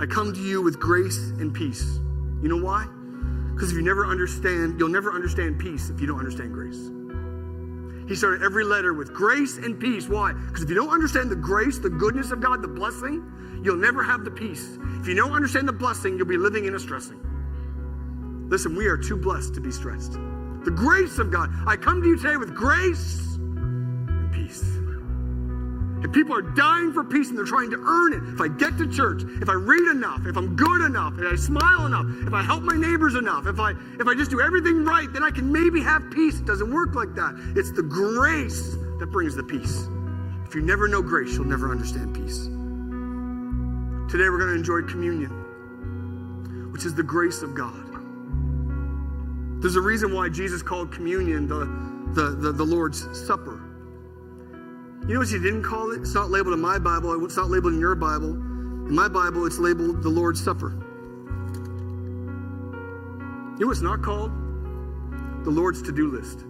I 0.00 0.06
come 0.06 0.32
to 0.34 0.40
you 0.40 0.60
with 0.60 0.80
grace 0.80 1.30
and 1.38 1.54
peace. 1.54 2.00
You 2.42 2.48
know 2.48 2.56
why? 2.56 2.86
Because 3.54 3.70
if 3.70 3.76
you 3.76 3.82
never 3.82 4.06
understand, 4.06 4.78
you'll 4.78 4.88
never 4.88 5.12
understand 5.12 5.60
peace 5.60 5.88
if 5.88 6.00
you 6.00 6.06
don't 6.08 6.18
understand 6.18 6.52
grace. 6.52 6.90
He 8.08 8.16
started 8.16 8.42
every 8.42 8.64
letter 8.64 8.92
with 8.92 9.14
grace 9.14 9.56
and 9.56 9.78
peace. 9.78 10.08
Why? 10.08 10.32
Because 10.32 10.64
if 10.64 10.68
you 10.68 10.74
don't 10.74 10.92
understand 10.92 11.30
the 11.30 11.36
grace, 11.36 11.78
the 11.78 11.90
goodness 11.90 12.32
of 12.32 12.40
God, 12.40 12.60
the 12.60 12.68
blessing, 12.68 13.22
you'll 13.62 13.76
never 13.76 14.02
have 14.02 14.24
the 14.24 14.30
peace. 14.30 14.78
If 15.00 15.06
you 15.06 15.14
don't 15.14 15.32
understand 15.32 15.68
the 15.68 15.72
blessing, 15.72 16.16
you'll 16.16 16.26
be 16.26 16.36
living 16.36 16.64
in 16.64 16.74
a 16.74 16.80
stressing. 16.80 17.20
Listen, 18.54 18.76
we 18.76 18.86
are 18.86 18.96
too 18.96 19.16
blessed 19.16 19.52
to 19.54 19.60
be 19.60 19.72
stressed. 19.72 20.12
The 20.62 20.70
grace 20.70 21.18
of 21.18 21.32
God. 21.32 21.50
I 21.66 21.74
come 21.74 22.00
to 22.00 22.06
you 22.06 22.16
today 22.16 22.36
with 22.36 22.54
grace 22.54 23.34
and 23.34 24.32
peace. 24.32 24.62
And 24.62 26.12
people 26.12 26.36
are 26.36 26.54
dying 26.54 26.92
for 26.92 27.02
peace 27.02 27.30
and 27.30 27.36
they're 27.36 27.44
trying 27.44 27.70
to 27.70 27.78
earn 27.78 28.12
it. 28.12 28.22
If 28.32 28.40
I 28.40 28.46
get 28.46 28.78
to 28.78 28.86
church, 28.86 29.24
if 29.42 29.48
I 29.48 29.54
read 29.54 29.90
enough, 29.90 30.24
if 30.26 30.36
I'm 30.36 30.54
good 30.54 30.82
enough, 30.86 31.14
if 31.18 31.32
I 31.32 31.34
smile 31.34 31.86
enough, 31.86 32.06
if 32.24 32.32
I 32.32 32.42
help 32.44 32.62
my 32.62 32.76
neighbors 32.76 33.16
enough, 33.16 33.48
if 33.48 33.58
I 33.58 33.72
if 33.98 34.06
I 34.06 34.14
just 34.14 34.30
do 34.30 34.40
everything 34.40 34.84
right, 34.84 35.12
then 35.12 35.24
I 35.24 35.32
can 35.32 35.50
maybe 35.50 35.82
have 35.82 36.08
peace. 36.12 36.38
It 36.38 36.46
doesn't 36.46 36.72
work 36.72 36.94
like 36.94 37.12
that. 37.16 37.34
It's 37.56 37.72
the 37.72 37.82
grace 37.82 38.76
that 39.00 39.08
brings 39.10 39.34
the 39.34 39.42
peace. 39.42 39.88
If 40.46 40.54
you 40.54 40.60
never 40.60 40.86
know 40.86 41.02
grace, 41.02 41.34
you'll 41.34 41.46
never 41.46 41.72
understand 41.72 42.14
peace. 42.14 42.44
Today 44.12 44.30
we're 44.30 44.38
going 44.38 44.50
to 44.50 44.54
enjoy 44.54 44.82
communion, 44.82 46.70
which 46.72 46.84
is 46.84 46.94
the 46.94 47.02
grace 47.02 47.42
of 47.42 47.56
God. 47.56 47.93
There's 49.64 49.76
a 49.76 49.80
reason 49.80 50.12
why 50.12 50.28
Jesus 50.28 50.60
called 50.62 50.92
communion 50.92 51.48
the, 51.48 51.64
the, 52.12 52.36
the, 52.36 52.52
the 52.52 52.64
Lord's 52.64 53.08
Supper. 53.18 53.62
You 55.08 55.14
know 55.14 55.20
what 55.20 55.28
he 55.30 55.38
didn't 55.38 55.62
call 55.62 55.92
it? 55.92 56.02
It's 56.02 56.12
not 56.12 56.28
labeled 56.28 56.52
in 56.52 56.60
my 56.60 56.78
Bible. 56.78 57.24
It's 57.24 57.38
not 57.38 57.48
labeled 57.48 57.72
in 57.72 57.80
your 57.80 57.94
Bible. 57.94 58.28
In 58.28 58.94
my 58.94 59.08
Bible, 59.08 59.46
it's 59.46 59.58
labeled 59.58 60.02
the 60.02 60.10
Lord's 60.10 60.44
Supper. 60.44 60.72
You 63.52 63.60
know 63.60 63.68
what's 63.68 63.80
not 63.80 64.02
called? 64.02 64.32
The 65.44 65.50
Lord's 65.50 65.80
to 65.80 65.92
do 65.92 66.10
list. 66.10 66.40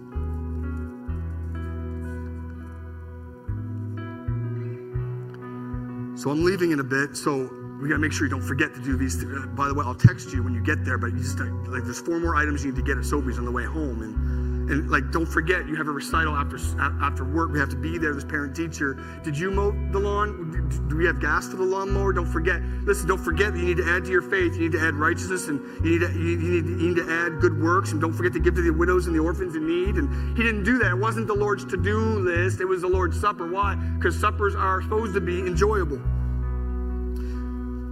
So 6.21 6.31
I'm 6.31 6.43
leaving 6.43 6.71
in 6.71 6.81
a 6.81 6.83
bit. 6.83 7.15
So 7.15 7.49
we 7.81 7.89
got 7.89 7.95
to 7.95 7.99
make 7.99 8.11
sure 8.11 8.25
you 8.25 8.31
don't 8.31 8.41
forget 8.41 8.73
to 8.73 8.81
do 8.81 8.97
these. 8.97 9.23
Uh, 9.23 9.47
by 9.55 9.67
the 9.67 9.73
way, 9.73 9.83
I'll 9.85 9.95
text 9.95 10.31
you 10.33 10.43
when 10.43 10.53
you 10.53 10.61
get 10.61 10.85
there, 10.85 10.97
but 10.97 11.11
you 11.11 11.19
just 11.19 11.39
like 11.39 11.83
there's 11.83 11.99
four 11.99 12.19
more 12.19 12.35
items 12.35 12.63
you 12.63 12.71
need 12.71 12.77
to 12.77 12.83
get 12.83 12.97
at 12.97 13.03
Sobeys 13.03 13.37
on 13.37 13.45
the 13.45 13.51
way 13.51 13.65
home. 13.65 14.01
And 14.01 14.45
and 14.69 14.89
like, 14.89 15.11
don't 15.11 15.27
forget, 15.27 15.67
you 15.67 15.75
have 15.75 15.87
a 15.87 15.91
recital 15.91 16.35
after 16.35 16.57
after 16.79 17.23
work. 17.23 17.51
We 17.51 17.59
have 17.59 17.69
to 17.69 17.75
be 17.75 17.97
there. 17.99 18.13
This 18.15 18.23
parent 18.23 18.55
teacher. 18.55 18.97
Did 19.23 19.37
you 19.37 19.51
mow 19.51 19.71
the 19.91 19.99
lawn? 19.99 20.87
Do 20.87 20.97
we 20.97 21.05
have 21.05 21.19
gas 21.19 21.47
for 21.47 21.57
the 21.57 21.63
lawnmower? 21.63 22.13
Don't 22.13 22.25
forget. 22.25 22.61
Listen, 22.83 23.07
don't 23.07 23.23
forget 23.23 23.53
that 23.53 23.59
you 23.59 23.65
need 23.65 23.77
to 23.77 23.85
add 23.85 24.05
to 24.05 24.11
your 24.11 24.23
faith. 24.23 24.55
You 24.55 24.61
need 24.61 24.71
to 24.71 24.81
add 24.81 24.95
righteousness, 24.95 25.49
and 25.49 25.59
you 25.85 25.99
need 25.99 26.07
to, 26.07 26.13
you 26.13 26.37
need, 26.37 26.65
you 26.65 26.87
need 26.89 26.95
to 26.95 27.07
add 27.07 27.39
good 27.39 27.61
works. 27.61 27.91
And 27.91 28.01
don't 28.01 28.13
forget 28.13 28.33
to 28.33 28.39
give 28.39 28.55
to 28.55 28.61
the 28.61 28.71
widows 28.71 29.05
and 29.05 29.15
the 29.15 29.19
orphans 29.19 29.55
in 29.55 29.67
need. 29.67 29.95
And 29.97 30.35
he 30.35 30.43
didn't 30.43 30.63
do 30.63 30.79
that. 30.79 30.91
It 30.91 30.97
wasn't 30.97 31.27
the 31.27 31.35
Lord's 31.35 31.65
to-do 31.65 31.99
list. 31.99 32.59
It 32.59 32.65
was 32.65 32.81
the 32.81 32.87
Lord's 32.87 33.19
supper. 33.19 33.47
Why? 33.47 33.75
Because 33.75 34.19
suppers 34.19 34.55
are 34.55 34.81
supposed 34.81 35.13
to 35.13 35.21
be 35.21 35.41
enjoyable. 35.41 36.01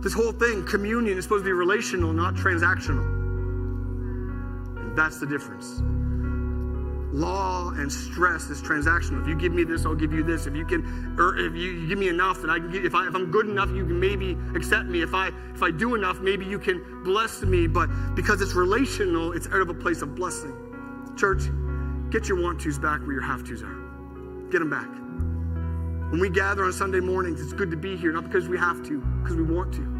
This 0.03 0.13
whole 0.13 0.33
thing, 0.33 0.65
communion, 0.65 1.17
is 1.17 1.23
supposed 1.23 1.43
to 1.43 1.47
be 1.47 1.53
relational, 1.53 2.11
not 2.11 2.35
transactional. 2.35 3.05
And 4.77 4.97
that's 4.97 5.19
the 5.19 5.25
difference 5.25 5.81
law 7.13 7.69
and 7.69 7.91
stress 7.91 8.49
is 8.49 8.61
transactional. 8.61 9.21
If 9.21 9.27
you 9.27 9.35
give 9.35 9.53
me 9.53 9.63
this, 9.63 9.85
I'll 9.85 9.95
give 9.95 10.11
you 10.11 10.23
this. 10.23 10.47
If 10.47 10.55
you 10.55 10.65
can, 10.65 11.15
or 11.17 11.37
if 11.37 11.55
you 11.55 11.87
give 11.87 11.99
me 11.99 12.09
enough, 12.09 12.41
then 12.41 12.49
I 12.49 12.57
can. 12.57 12.73
If 12.73 12.95
I 12.95 13.07
if 13.07 13.15
I'm 13.15 13.31
good 13.31 13.47
enough, 13.47 13.69
you 13.69 13.85
can 13.85 13.99
maybe 13.99 14.37
accept 14.55 14.87
me. 14.89 15.01
If 15.01 15.13
I 15.13 15.29
if 15.53 15.61
I 15.61 15.71
do 15.71 15.95
enough, 15.95 16.19
maybe 16.19 16.45
you 16.45 16.59
can 16.59 17.03
bless 17.03 17.41
me. 17.43 17.67
But 17.67 17.87
because 18.15 18.41
it's 18.41 18.55
relational, 18.55 19.31
it's 19.31 19.47
out 19.47 19.61
of 19.61 19.69
a 19.69 19.73
place 19.73 20.01
of 20.01 20.15
blessing. 20.15 20.53
Church, 21.15 21.43
get 22.09 22.27
your 22.27 22.41
want 22.41 22.61
tos 22.61 22.79
back 22.79 23.01
where 23.01 23.13
your 23.13 23.21
have 23.21 23.47
tos 23.47 23.61
are. 23.61 24.49
Get 24.49 24.59
them 24.59 24.69
back. 24.69 24.89
When 26.11 26.19
we 26.19 26.29
gather 26.29 26.63
on 26.63 26.73
Sunday 26.73 26.99
mornings, 26.99 27.41
it's 27.41 27.53
good 27.53 27.71
to 27.71 27.77
be 27.77 27.95
here, 27.95 28.11
not 28.11 28.23
because 28.23 28.47
we 28.47 28.57
have 28.57 28.83
to, 28.87 28.99
because 29.21 29.35
we 29.35 29.43
want 29.43 29.73
to. 29.73 29.92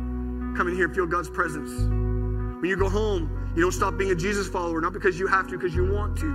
Come 0.55 0.67
in 0.67 0.75
here 0.75 0.85
and 0.85 0.95
feel 0.95 1.05
God's 1.05 1.29
presence. 1.29 1.71
When 1.71 2.69
you 2.69 2.77
go 2.77 2.89
home, 2.89 3.51
you 3.55 3.61
don't 3.61 3.71
stop 3.71 3.97
being 3.97 4.11
a 4.11 4.15
Jesus 4.15 4.47
follower, 4.47 4.81
not 4.81 4.93
because 4.93 5.19
you 5.19 5.27
have 5.27 5.47
to, 5.47 5.57
because 5.57 5.75
you 5.75 5.91
want 5.91 6.17
to. 6.19 6.31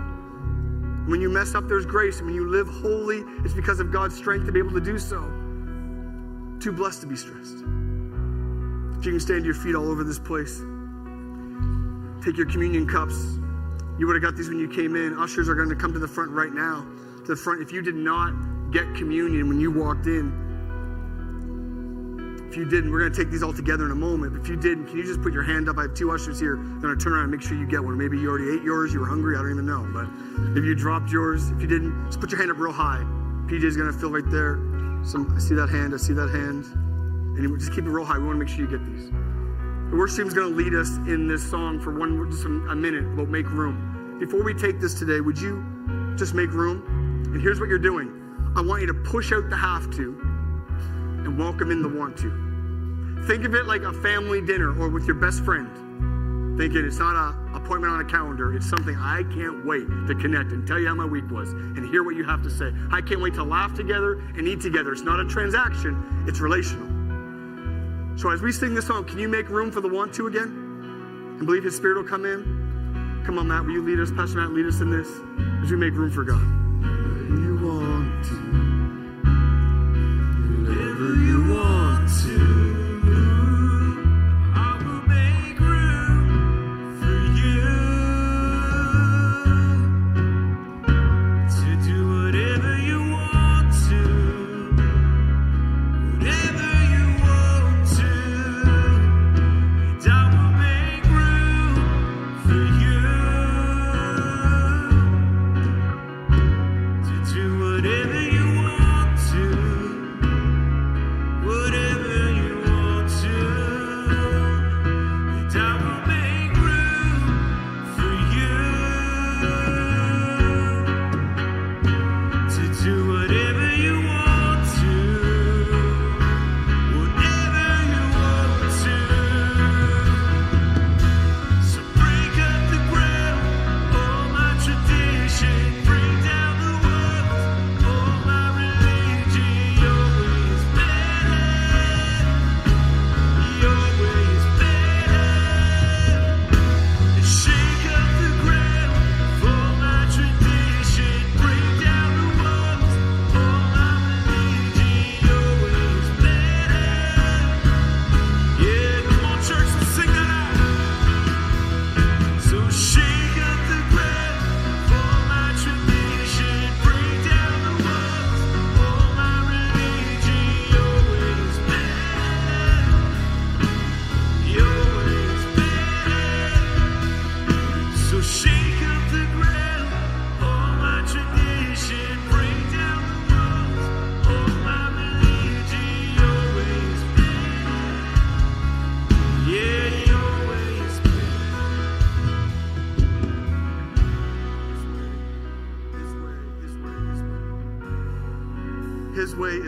When 1.08 1.20
you 1.20 1.30
mess 1.30 1.54
up, 1.54 1.68
there's 1.68 1.86
grace. 1.86 2.18
And 2.18 2.26
when 2.26 2.34
you 2.34 2.48
live 2.48 2.68
holy, 2.68 3.24
it's 3.44 3.54
because 3.54 3.80
of 3.80 3.92
God's 3.92 4.16
strength 4.16 4.46
to 4.46 4.52
be 4.52 4.58
able 4.58 4.72
to 4.72 4.80
do 4.80 4.98
so. 4.98 5.20
Too 6.60 6.72
blessed 6.72 7.00
to 7.02 7.06
be 7.06 7.16
stressed. 7.16 7.64
If 8.98 9.06
you 9.06 9.12
can 9.12 9.20
stand 9.20 9.40
to 9.42 9.46
your 9.46 9.54
feet 9.54 9.74
all 9.74 9.88
over 9.88 10.04
this 10.04 10.18
place, 10.18 10.58
take 12.24 12.36
your 12.36 12.46
communion 12.46 12.86
cups. 12.86 13.14
You 13.98 14.06
would 14.06 14.14
have 14.14 14.22
got 14.22 14.36
these 14.36 14.48
when 14.48 14.58
you 14.58 14.68
came 14.68 14.96
in. 14.96 15.16
Ushers 15.16 15.48
are 15.48 15.54
going 15.54 15.68
to 15.68 15.76
come 15.76 15.92
to 15.92 15.98
the 15.98 16.08
front 16.08 16.30
right 16.30 16.52
now. 16.52 16.86
To 17.24 17.26
the 17.26 17.36
front. 17.36 17.62
If 17.62 17.72
you 17.72 17.82
did 17.82 17.94
not 17.94 18.32
get 18.70 18.92
communion 18.94 19.48
when 19.48 19.60
you 19.60 19.70
walked 19.70 20.06
in, 20.06 20.47
if 22.48 22.56
you 22.56 22.64
didn't, 22.64 22.90
we're 22.90 23.00
going 23.00 23.12
to 23.12 23.16
take 23.16 23.30
these 23.30 23.42
all 23.42 23.52
together 23.52 23.84
in 23.84 23.90
a 23.90 23.94
moment. 23.94 24.34
If 24.40 24.48
you 24.48 24.56
didn't, 24.56 24.86
can 24.86 24.96
you 24.96 25.04
just 25.04 25.20
put 25.20 25.34
your 25.34 25.42
hand 25.42 25.68
up? 25.68 25.76
I 25.76 25.82
have 25.82 25.94
two 25.94 26.10
ushers 26.10 26.40
here. 26.40 26.56
They're 26.56 26.80
going 26.80 26.98
to 26.98 27.02
turn 27.02 27.12
around 27.12 27.24
and 27.24 27.32
make 27.32 27.42
sure 27.42 27.58
you 27.58 27.66
get 27.66 27.84
one. 27.84 27.98
Maybe 27.98 28.18
you 28.18 28.30
already 28.30 28.56
ate 28.56 28.62
yours, 28.62 28.92
you 28.94 29.00
were 29.00 29.06
hungry, 29.06 29.36
I 29.36 29.42
don't 29.42 29.52
even 29.52 29.66
know. 29.66 29.86
But 29.92 30.08
if 30.56 30.64
you 30.64 30.74
dropped 30.74 31.10
yours, 31.10 31.50
if 31.50 31.60
you 31.60 31.66
didn't, 31.66 32.06
just 32.06 32.20
put 32.20 32.30
your 32.30 32.38
hand 32.38 32.50
up 32.50 32.56
real 32.56 32.72
high. 32.72 33.04
PJ's 33.48 33.76
going 33.76 33.92
to 33.92 33.98
fill 33.98 34.10
right 34.10 34.28
there. 34.30 34.56
Some, 35.04 35.30
I 35.36 35.40
see 35.40 35.54
that 35.56 35.68
hand, 35.68 35.92
I 35.92 35.98
see 35.98 36.14
that 36.14 36.30
hand. 36.30 36.64
And 37.36 37.58
just 37.58 37.72
keep 37.74 37.84
it 37.84 37.90
real 37.90 38.06
high. 38.06 38.16
We 38.16 38.24
want 38.24 38.36
to 38.36 38.44
make 38.44 38.48
sure 38.48 38.60
you 38.60 38.66
get 38.66 38.84
these. 38.92 39.10
The 39.90 39.96
worship 39.96 40.16
team 40.16 40.26
is 40.28 40.34
going 40.34 40.50
to 40.50 40.56
lead 40.56 40.74
us 40.74 40.96
in 41.08 41.28
this 41.28 41.48
song 41.48 41.78
for 41.80 41.96
one, 41.98 42.30
just 42.30 42.44
a 42.46 42.48
minute 42.48 43.04
about 43.04 43.28
make 43.28 43.48
room. 43.50 44.16
Before 44.18 44.42
we 44.42 44.54
take 44.54 44.80
this 44.80 44.94
today, 44.94 45.20
would 45.20 45.38
you 45.38 45.64
just 46.16 46.34
make 46.34 46.50
room? 46.52 46.82
And 47.32 47.42
here's 47.42 47.60
what 47.60 47.68
you're 47.68 47.78
doing 47.78 48.08
I 48.56 48.62
want 48.62 48.80
you 48.80 48.86
to 48.86 48.94
push 48.94 49.32
out 49.32 49.50
the 49.50 49.56
have 49.56 49.90
to 49.96 50.27
and 51.28 51.38
welcome 51.38 51.70
in 51.70 51.82
the 51.82 51.88
want 51.88 52.16
to. 52.16 53.26
Think 53.26 53.44
of 53.44 53.54
it 53.54 53.66
like 53.66 53.82
a 53.82 53.92
family 53.92 54.40
dinner 54.40 54.70
or 54.80 54.88
with 54.88 55.04
your 55.04 55.14
best 55.14 55.44
friend. 55.44 55.68
Thinking 56.56 56.86
it's 56.86 56.98
not 56.98 57.16
an 57.16 57.54
appointment 57.54 57.92
on 57.92 58.00
a 58.00 58.04
calendar, 58.04 58.56
it's 58.56 58.66
something 58.66 58.96
I 58.96 59.24
can't 59.24 59.62
wait 59.62 59.86
to 60.06 60.14
connect 60.14 60.52
and 60.52 60.66
tell 60.66 60.80
you 60.80 60.88
how 60.88 60.94
my 60.94 61.04
week 61.04 61.30
was 61.30 61.50
and 61.50 61.86
hear 61.90 62.02
what 62.02 62.16
you 62.16 62.24
have 62.24 62.42
to 62.44 62.50
say. 62.50 62.72
I 62.90 63.02
can't 63.02 63.20
wait 63.20 63.34
to 63.34 63.44
laugh 63.44 63.74
together 63.74 64.14
and 64.38 64.48
eat 64.48 64.62
together. 64.62 64.90
It's 64.90 65.02
not 65.02 65.20
a 65.20 65.26
transaction, 65.26 66.24
it's 66.26 66.40
relational. 66.40 66.88
So 68.16 68.30
as 68.30 68.40
we 68.40 68.50
sing 68.50 68.74
this 68.74 68.86
song, 68.86 69.04
can 69.04 69.18
you 69.18 69.28
make 69.28 69.50
room 69.50 69.70
for 69.70 69.82
the 69.82 69.88
want 69.88 70.14
to 70.14 70.28
again? 70.28 71.36
And 71.38 71.46
believe 71.46 71.62
His 71.62 71.76
Spirit 71.76 71.98
will 71.98 72.08
come 72.08 72.24
in? 72.24 73.22
Come 73.26 73.38
on, 73.38 73.48
Matt, 73.48 73.66
will 73.66 73.72
you 73.72 73.82
lead 73.82 74.00
us? 74.00 74.10
Pastor 74.10 74.38
Matt, 74.38 74.52
lead 74.52 74.64
us 74.64 74.80
in 74.80 74.90
this 74.90 75.08
as 75.62 75.70
we 75.70 75.76
make 75.76 75.92
room 75.92 76.10
for 76.10 76.24
God. 76.24 76.67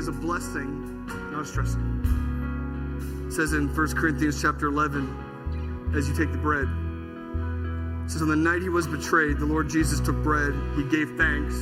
Is 0.00 0.08
a 0.08 0.12
blessing, 0.12 1.04
not 1.30 1.46
stressing. 1.46 1.78
It 3.28 3.32
says 3.32 3.52
in 3.52 3.68
1 3.68 3.88
Corinthians 3.92 4.40
chapter 4.40 4.66
11, 4.66 5.92
as 5.94 6.08
you 6.08 6.16
take 6.16 6.32
the 6.32 6.38
bread, 6.38 6.66
it 8.06 8.10
says, 8.10 8.22
On 8.22 8.28
the 8.28 8.34
night 8.34 8.62
he 8.62 8.70
was 8.70 8.86
betrayed, 8.86 9.38
the 9.38 9.44
Lord 9.44 9.68
Jesus 9.68 10.00
took 10.00 10.16
bread, 10.22 10.54
he 10.74 10.84
gave 10.84 11.18
thanks 11.18 11.54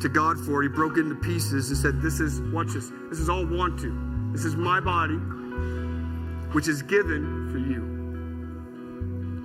to 0.00 0.08
God 0.08 0.38
for 0.38 0.62
it. 0.62 0.70
He 0.70 0.74
broke 0.74 0.98
it 0.98 1.00
into 1.00 1.16
pieces 1.16 1.68
and 1.70 1.76
said, 1.76 2.00
This 2.00 2.20
is, 2.20 2.40
watch 2.52 2.68
this, 2.68 2.92
this 3.10 3.18
is 3.18 3.28
all 3.28 3.44
want 3.44 3.80
to. 3.80 4.30
This 4.32 4.44
is 4.44 4.54
my 4.54 4.78
body, 4.78 5.18
which 6.52 6.68
is 6.68 6.80
given 6.80 7.50
for 7.50 7.58
you. 7.58 7.90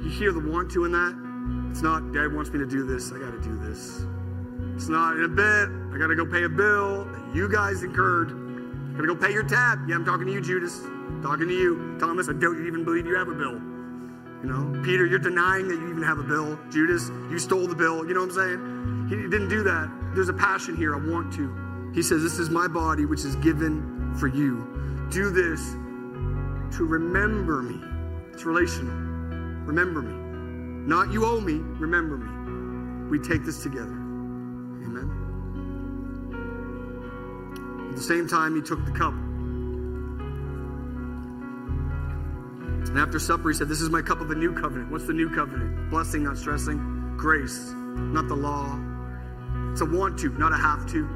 You 0.03 0.09
hear 0.11 0.31
the 0.31 0.39
want 0.39 0.69
to 0.73 0.85
in 0.85 0.91
that? 0.91 1.71
It's 1.71 1.81
not, 1.81 2.13
Dad 2.13 2.31
wants 2.31 2.51
me 2.51 2.59
to 2.59 2.67
do 2.67 2.85
this, 2.85 3.11
I 3.11 3.17
gotta 3.17 3.39
do 3.41 3.57
this. 3.57 4.05
It's 4.77 4.89
not 4.89 5.17
in 5.17 5.23
a 5.23 5.27
bit, 5.27 5.69
I 5.91 5.97
gotta 5.97 6.13
go 6.13 6.23
pay 6.23 6.43
a 6.43 6.49
bill 6.49 7.05
that 7.05 7.35
you 7.35 7.49
guys 7.49 7.81
incurred. 7.81 8.29
Gotta 8.95 9.07
go 9.07 9.15
pay 9.15 9.33
your 9.33 9.41
tab. 9.41 9.79
Yeah, 9.89 9.95
I'm 9.95 10.05
talking 10.05 10.27
to 10.27 10.31
you, 10.31 10.39
Judas. 10.39 10.81
Talking 11.23 11.47
to 11.47 11.53
you. 11.53 11.97
Thomas, 11.99 12.29
I 12.29 12.33
don't 12.33 12.63
even 12.67 12.83
believe 12.83 13.07
you 13.07 13.15
have 13.15 13.27
a 13.27 13.33
bill. 13.33 13.53
You 13.53 14.53
know, 14.53 14.83
Peter, 14.85 15.07
you're 15.07 15.17
denying 15.17 15.67
that 15.67 15.79
you 15.79 15.89
even 15.89 16.03
have 16.03 16.19
a 16.19 16.23
bill. 16.23 16.59
Judas, 16.69 17.09
you 17.31 17.39
stole 17.39 17.65
the 17.65 17.73
bill. 17.73 18.07
You 18.07 18.13
know 18.13 18.19
what 18.19 18.37
I'm 18.37 19.07
saying? 19.07 19.07
He 19.09 19.15
didn't 19.27 19.49
do 19.49 19.63
that. 19.63 19.89
There's 20.13 20.29
a 20.29 20.33
passion 20.33 20.77
here. 20.77 20.93
I 20.93 20.99
want 20.99 21.33
to. 21.33 21.91
He 21.95 22.03
says, 22.03 22.21
This 22.21 22.37
is 22.37 22.51
my 22.51 22.67
body, 22.67 23.05
which 23.05 23.25
is 23.25 23.35
given 23.37 24.13
for 24.19 24.27
you. 24.27 25.09
Do 25.09 25.31
this 25.31 25.71
to 26.77 26.85
remember 26.85 27.63
me. 27.63 27.81
It's 28.31 28.45
relational. 28.45 28.93
Remember 29.65 30.03
me. 30.03 30.13
Not 30.87 31.11
you 31.11 31.25
owe 31.25 31.41
me, 31.41 31.55
remember 31.79 32.17
me. 32.17 33.09
We 33.09 33.17
take 33.17 33.43
this 33.43 33.63
together. 33.63 33.96
The 37.97 38.03
same 38.03 38.27
time, 38.27 38.55
he 38.55 38.61
took 38.61 38.85
the 38.85 38.91
cup. 38.91 39.13
And 42.89 42.97
after 42.97 43.19
supper, 43.19 43.49
he 43.49 43.55
said, 43.55 43.67
This 43.67 43.81
is 43.81 43.89
my 43.89 44.01
cup 44.01 44.21
of 44.21 44.27
the 44.27 44.35
new 44.35 44.53
covenant. 44.53 44.91
What's 44.91 45.05
the 45.05 45.13
new 45.13 45.29
covenant? 45.29 45.89
Blessing, 45.89 46.23
not 46.23 46.37
stressing. 46.37 47.15
Grace, 47.17 47.71
not 47.75 48.27
the 48.27 48.35
law. 48.35 48.79
It's 49.71 49.81
a 49.81 49.85
want 49.85 50.17
to, 50.19 50.29
not 50.37 50.53
a 50.53 50.55
have 50.55 50.85
to. 50.91 51.07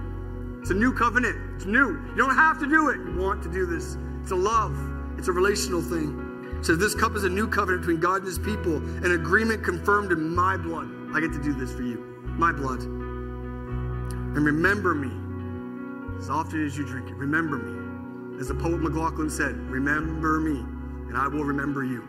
It's 0.60 0.70
a 0.72 0.76
new 0.76 0.94
covenant. 0.94 1.38
It's 1.56 1.66
new. 1.66 2.00
You 2.10 2.18
don't 2.18 2.36
have 2.36 2.60
to 2.60 2.68
do 2.68 2.90
it. 2.90 2.98
You 2.98 3.16
want 3.18 3.42
to 3.44 3.52
do 3.52 3.66
this. 3.66 3.98
It's 4.22 4.32
a 4.32 4.36
love, 4.36 4.78
it's 5.18 5.28
a 5.28 5.32
relational 5.32 5.82
thing. 5.82 6.58
It 6.60 6.66
says, 6.66 6.78
This 6.78 6.94
cup 6.94 7.16
is 7.16 7.24
a 7.24 7.30
new 7.30 7.48
covenant 7.48 7.82
between 7.82 8.00
God 8.00 8.18
and 8.18 8.28
his 8.28 8.38
people, 8.38 8.78
an 8.78 9.14
agreement 9.14 9.64
confirmed 9.64 10.12
in 10.12 10.36
my 10.36 10.58
blood. 10.58 10.90
I 11.14 11.20
get 11.20 11.32
to 11.34 11.42
do 11.42 11.54
this 11.54 11.74
for 11.74 11.84
you. 11.84 11.98
My 12.38 12.52
blood. 12.52 12.82
And 12.82 14.46
remember 14.46 14.94
me 14.94 15.21
as 16.22 16.30
often 16.30 16.64
as 16.64 16.78
you 16.78 16.86
drink 16.86 17.10
it. 17.10 17.16
Remember 17.16 17.58
me. 17.58 18.40
As 18.40 18.48
the 18.48 18.54
poet 18.54 18.80
McLachlan 18.80 19.30
said, 19.30 19.58
Remember 19.70 20.40
me, 20.40 20.60
and 21.10 21.18
I 21.18 21.28
will 21.28 21.44
remember 21.44 21.84
you. 21.84 22.02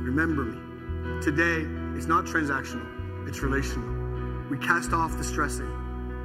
Remember 0.00 0.44
me. 0.44 1.20
Today 1.20 1.66
is 1.98 2.06
not 2.06 2.26
transactional, 2.26 3.28
it's 3.28 3.40
relational. 3.40 3.88
We 4.48 4.56
cast 4.58 4.92
off 4.92 5.18
the 5.18 5.24
stressing 5.24 5.66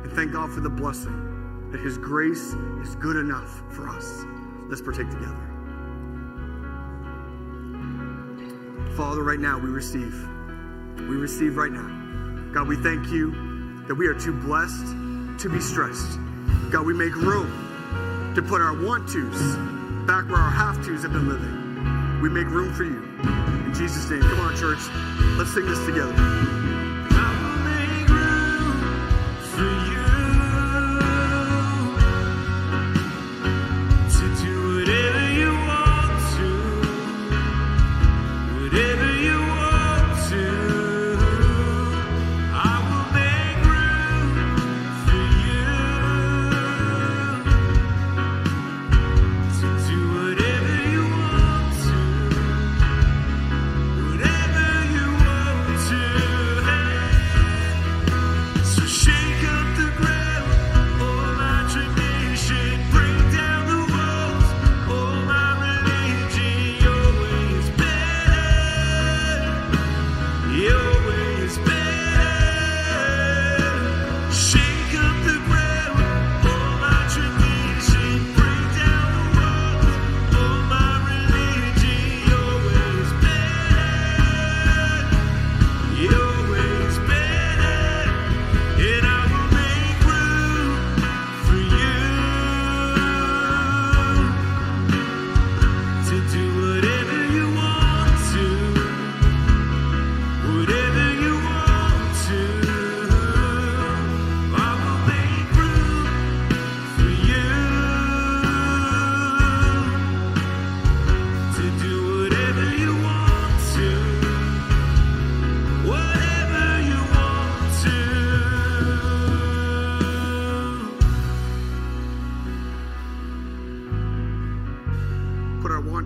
and 0.03 0.11
thank 0.11 0.33
God 0.33 0.51
for 0.51 0.59
the 0.59 0.69
blessing 0.69 1.69
that 1.71 1.81
His 1.81 1.97
grace 1.97 2.53
is 2.81 2.95
good 2.95 3.15
enough 3.15 3.63
for 3.71 3.89
us. 3.89 4.23
Let's 4.69 4.81
partake 4.81 5.09
together. 5.09 5.35
Father, 8.95 9.23
right 9.23 9.39
now 9.39 9.57
we 9.57 9.69
receive. 9.69 10.13
We 11.09 11.15
receive 11.15 11.57
right 11.57 11.71
now. 11.71 12.51
God, 12.53 12.67
we 12.67 12.75
thank 12.75 13.07
you 13.07 13.31
that 13.87 13.95
we 13.95 14.05
are 14.05 14.13
too 14.13 14.33
blessed 14.33 14.85
to 15.41 15.49
be 15.49 15.59
stressed. 15.59 16.19
God, 16.69 16.85
we 16.85 16.93
make 16.93 17.15
room 17.15 18.33
to 18.35 18.41
put 18.41 18.61
our 18.61 18.73
want 18.73 19.07
tos 19.07 19.57
back 20.05 20.29
where 20.29 20.39
our 20.39 20.51
have 20.51 20.77
tos 20.85 21.03
have 21.03 21.13
been 21.13 21.27
living. 21.27 22.21
We 22.21 22.29
make 22.29 22.47
room 22.47 22.73
for 22.73 22.83
you. 22.83 23.03
In 23.65 23.73
Jesus' 23.73 24.09
name. 24.09 24.21
Come 24.21 24.39
on, 24.39 24.55
church. 24.55 24.79
Let's 25.37 25.53
sing 25.53 25.65
this 25.65 25.83
together. 25.85 26.15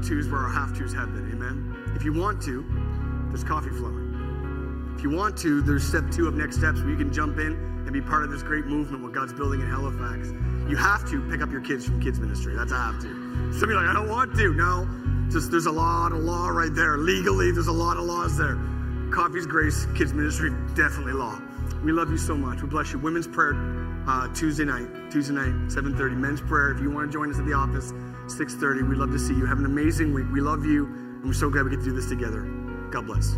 Tos 0.07 0.27
where 0.27 0.41
our 0.41 0.49
have 0.49 0.77
tos 0.77 0.93
have 0.93 1.13
been. 1.13 1.31
Amen. 1.31 1.93
If 1.95 2.03
you 2.03 2.13
want 2.13 2.41
to, 2.43 2.65
there's 3.29 3.43
coffee 3.43 3.69
flowing. 3.69 4.93
If 4.95 5.03
you 5.03 5.09
want 5.09 5.37
to, 5.39 5.61
there's 5.61 5.83
step 5.83 6.03
two 6.11 6.27
of 6.27 6.35
next 6.35 6.57
steps 6.57 6.79
where 6.79 6.89
you 6.89 6.97
can 6.97 7.11
jump 7.11 7.39
in 7.39 7.53
and 7.83 7.91
be 7.91 8.01
part 8.01 8.23
of 8.23 8.31
this 8.31 8.43
great 8.43 8.65
movement 8.65 9.03
what 9.03 9.11
God's 9.11 9.33
building 9.33 9.61
in 9.61 9.67
Halifax. 9.67 10.29
You 10.69 10.77
have 10.77 11.09
to 11.09 11.21
pick 11.29 11.41
up 11.41 11.51
your 11.51 11.61
kids 11.61 11.85
from 11.85 12.01
kids 12.01 12.19
ministry. 12.19 12.55
That's 12.55 12.71
a 12.71 12.77
have 12.77 13.01
to. 13.01 13.53
Some 13.53 13.63
of 13.63 13.69
you 13.69 13.75
like, 13.75 13.87
I 13.87 13.93
don't 13.93 14.09
want 14.09 14.35
to. 14.35 14.53
No, 14.53 14.87
just 15.29 15.51
there's 15.51 15.65
a 15.65 15.71
lot 15.71 16.13
of 16.13 16.19
law 16.19 16.47
right 16.47 16.73
there. 16.73 16.97
Legally, 16.97 17.51
there's 17.51 17.67
a 17.67 17.71
lot 17.71 17.97
of 17.97 18.03
laws 18.03 18.37
there. 18.37 18.57
Coffee's 19.11 19.45
grace, 19.45 19.85
kids 19.95 20.13
ministry, 20.13 20.51
definitely 20.75 21.13
law. 21.13 21.39
We 21.83 21.91
love 21.91 22.09
you 22.09 22.17
so 22.17 22.35
much. 22.35 22.61
We 22.61 22.69
bless 22.69 22.93
you. 22.93 22.99
Women's 22.99 23.27
prayer 23.27 23.53
uh, 24.07 24.27
Tuesday 24.33 24.65
night, 24.65 24.87
Tuesday 25.11 25.33
night, 25.33 25.53
7:30. 25.69 26.15
Men's 26.15 26.41
prayer. 26.41 26.71
If 26.71 26.81
you 26.81 26.89
want 26.89 27.11
to 27.11 27.13
join 27.13 27.31
us 27.31 27.39
at 27.39 27.45
the 27.45 27.53
office, 27.53 27.91
6:30. 28.27 28.87
We'd 28.87 28.97
love 28.97 29.11
to 29.11 29.19
see 29.19 29.33
you. 29.33 29.45
Have 29.45 29.59
an 29.59 29.65
amazing 29.65 30.13
week. 30.13 30.25
We 30.31 30.41
love 30.41 30.65
you, 30.65 30.85
and 30.85 31.25
we're 31.25 31.33
so 31.33 31.49
glad 31.49 31.65
we 31.65 31.71
get 31.71 31.79
to 31.79 31.85
do 31.85 31.93
this 31.93 32.09
together. 32.09 32.41
God 32.91 33.05
bless. 33.05 33.37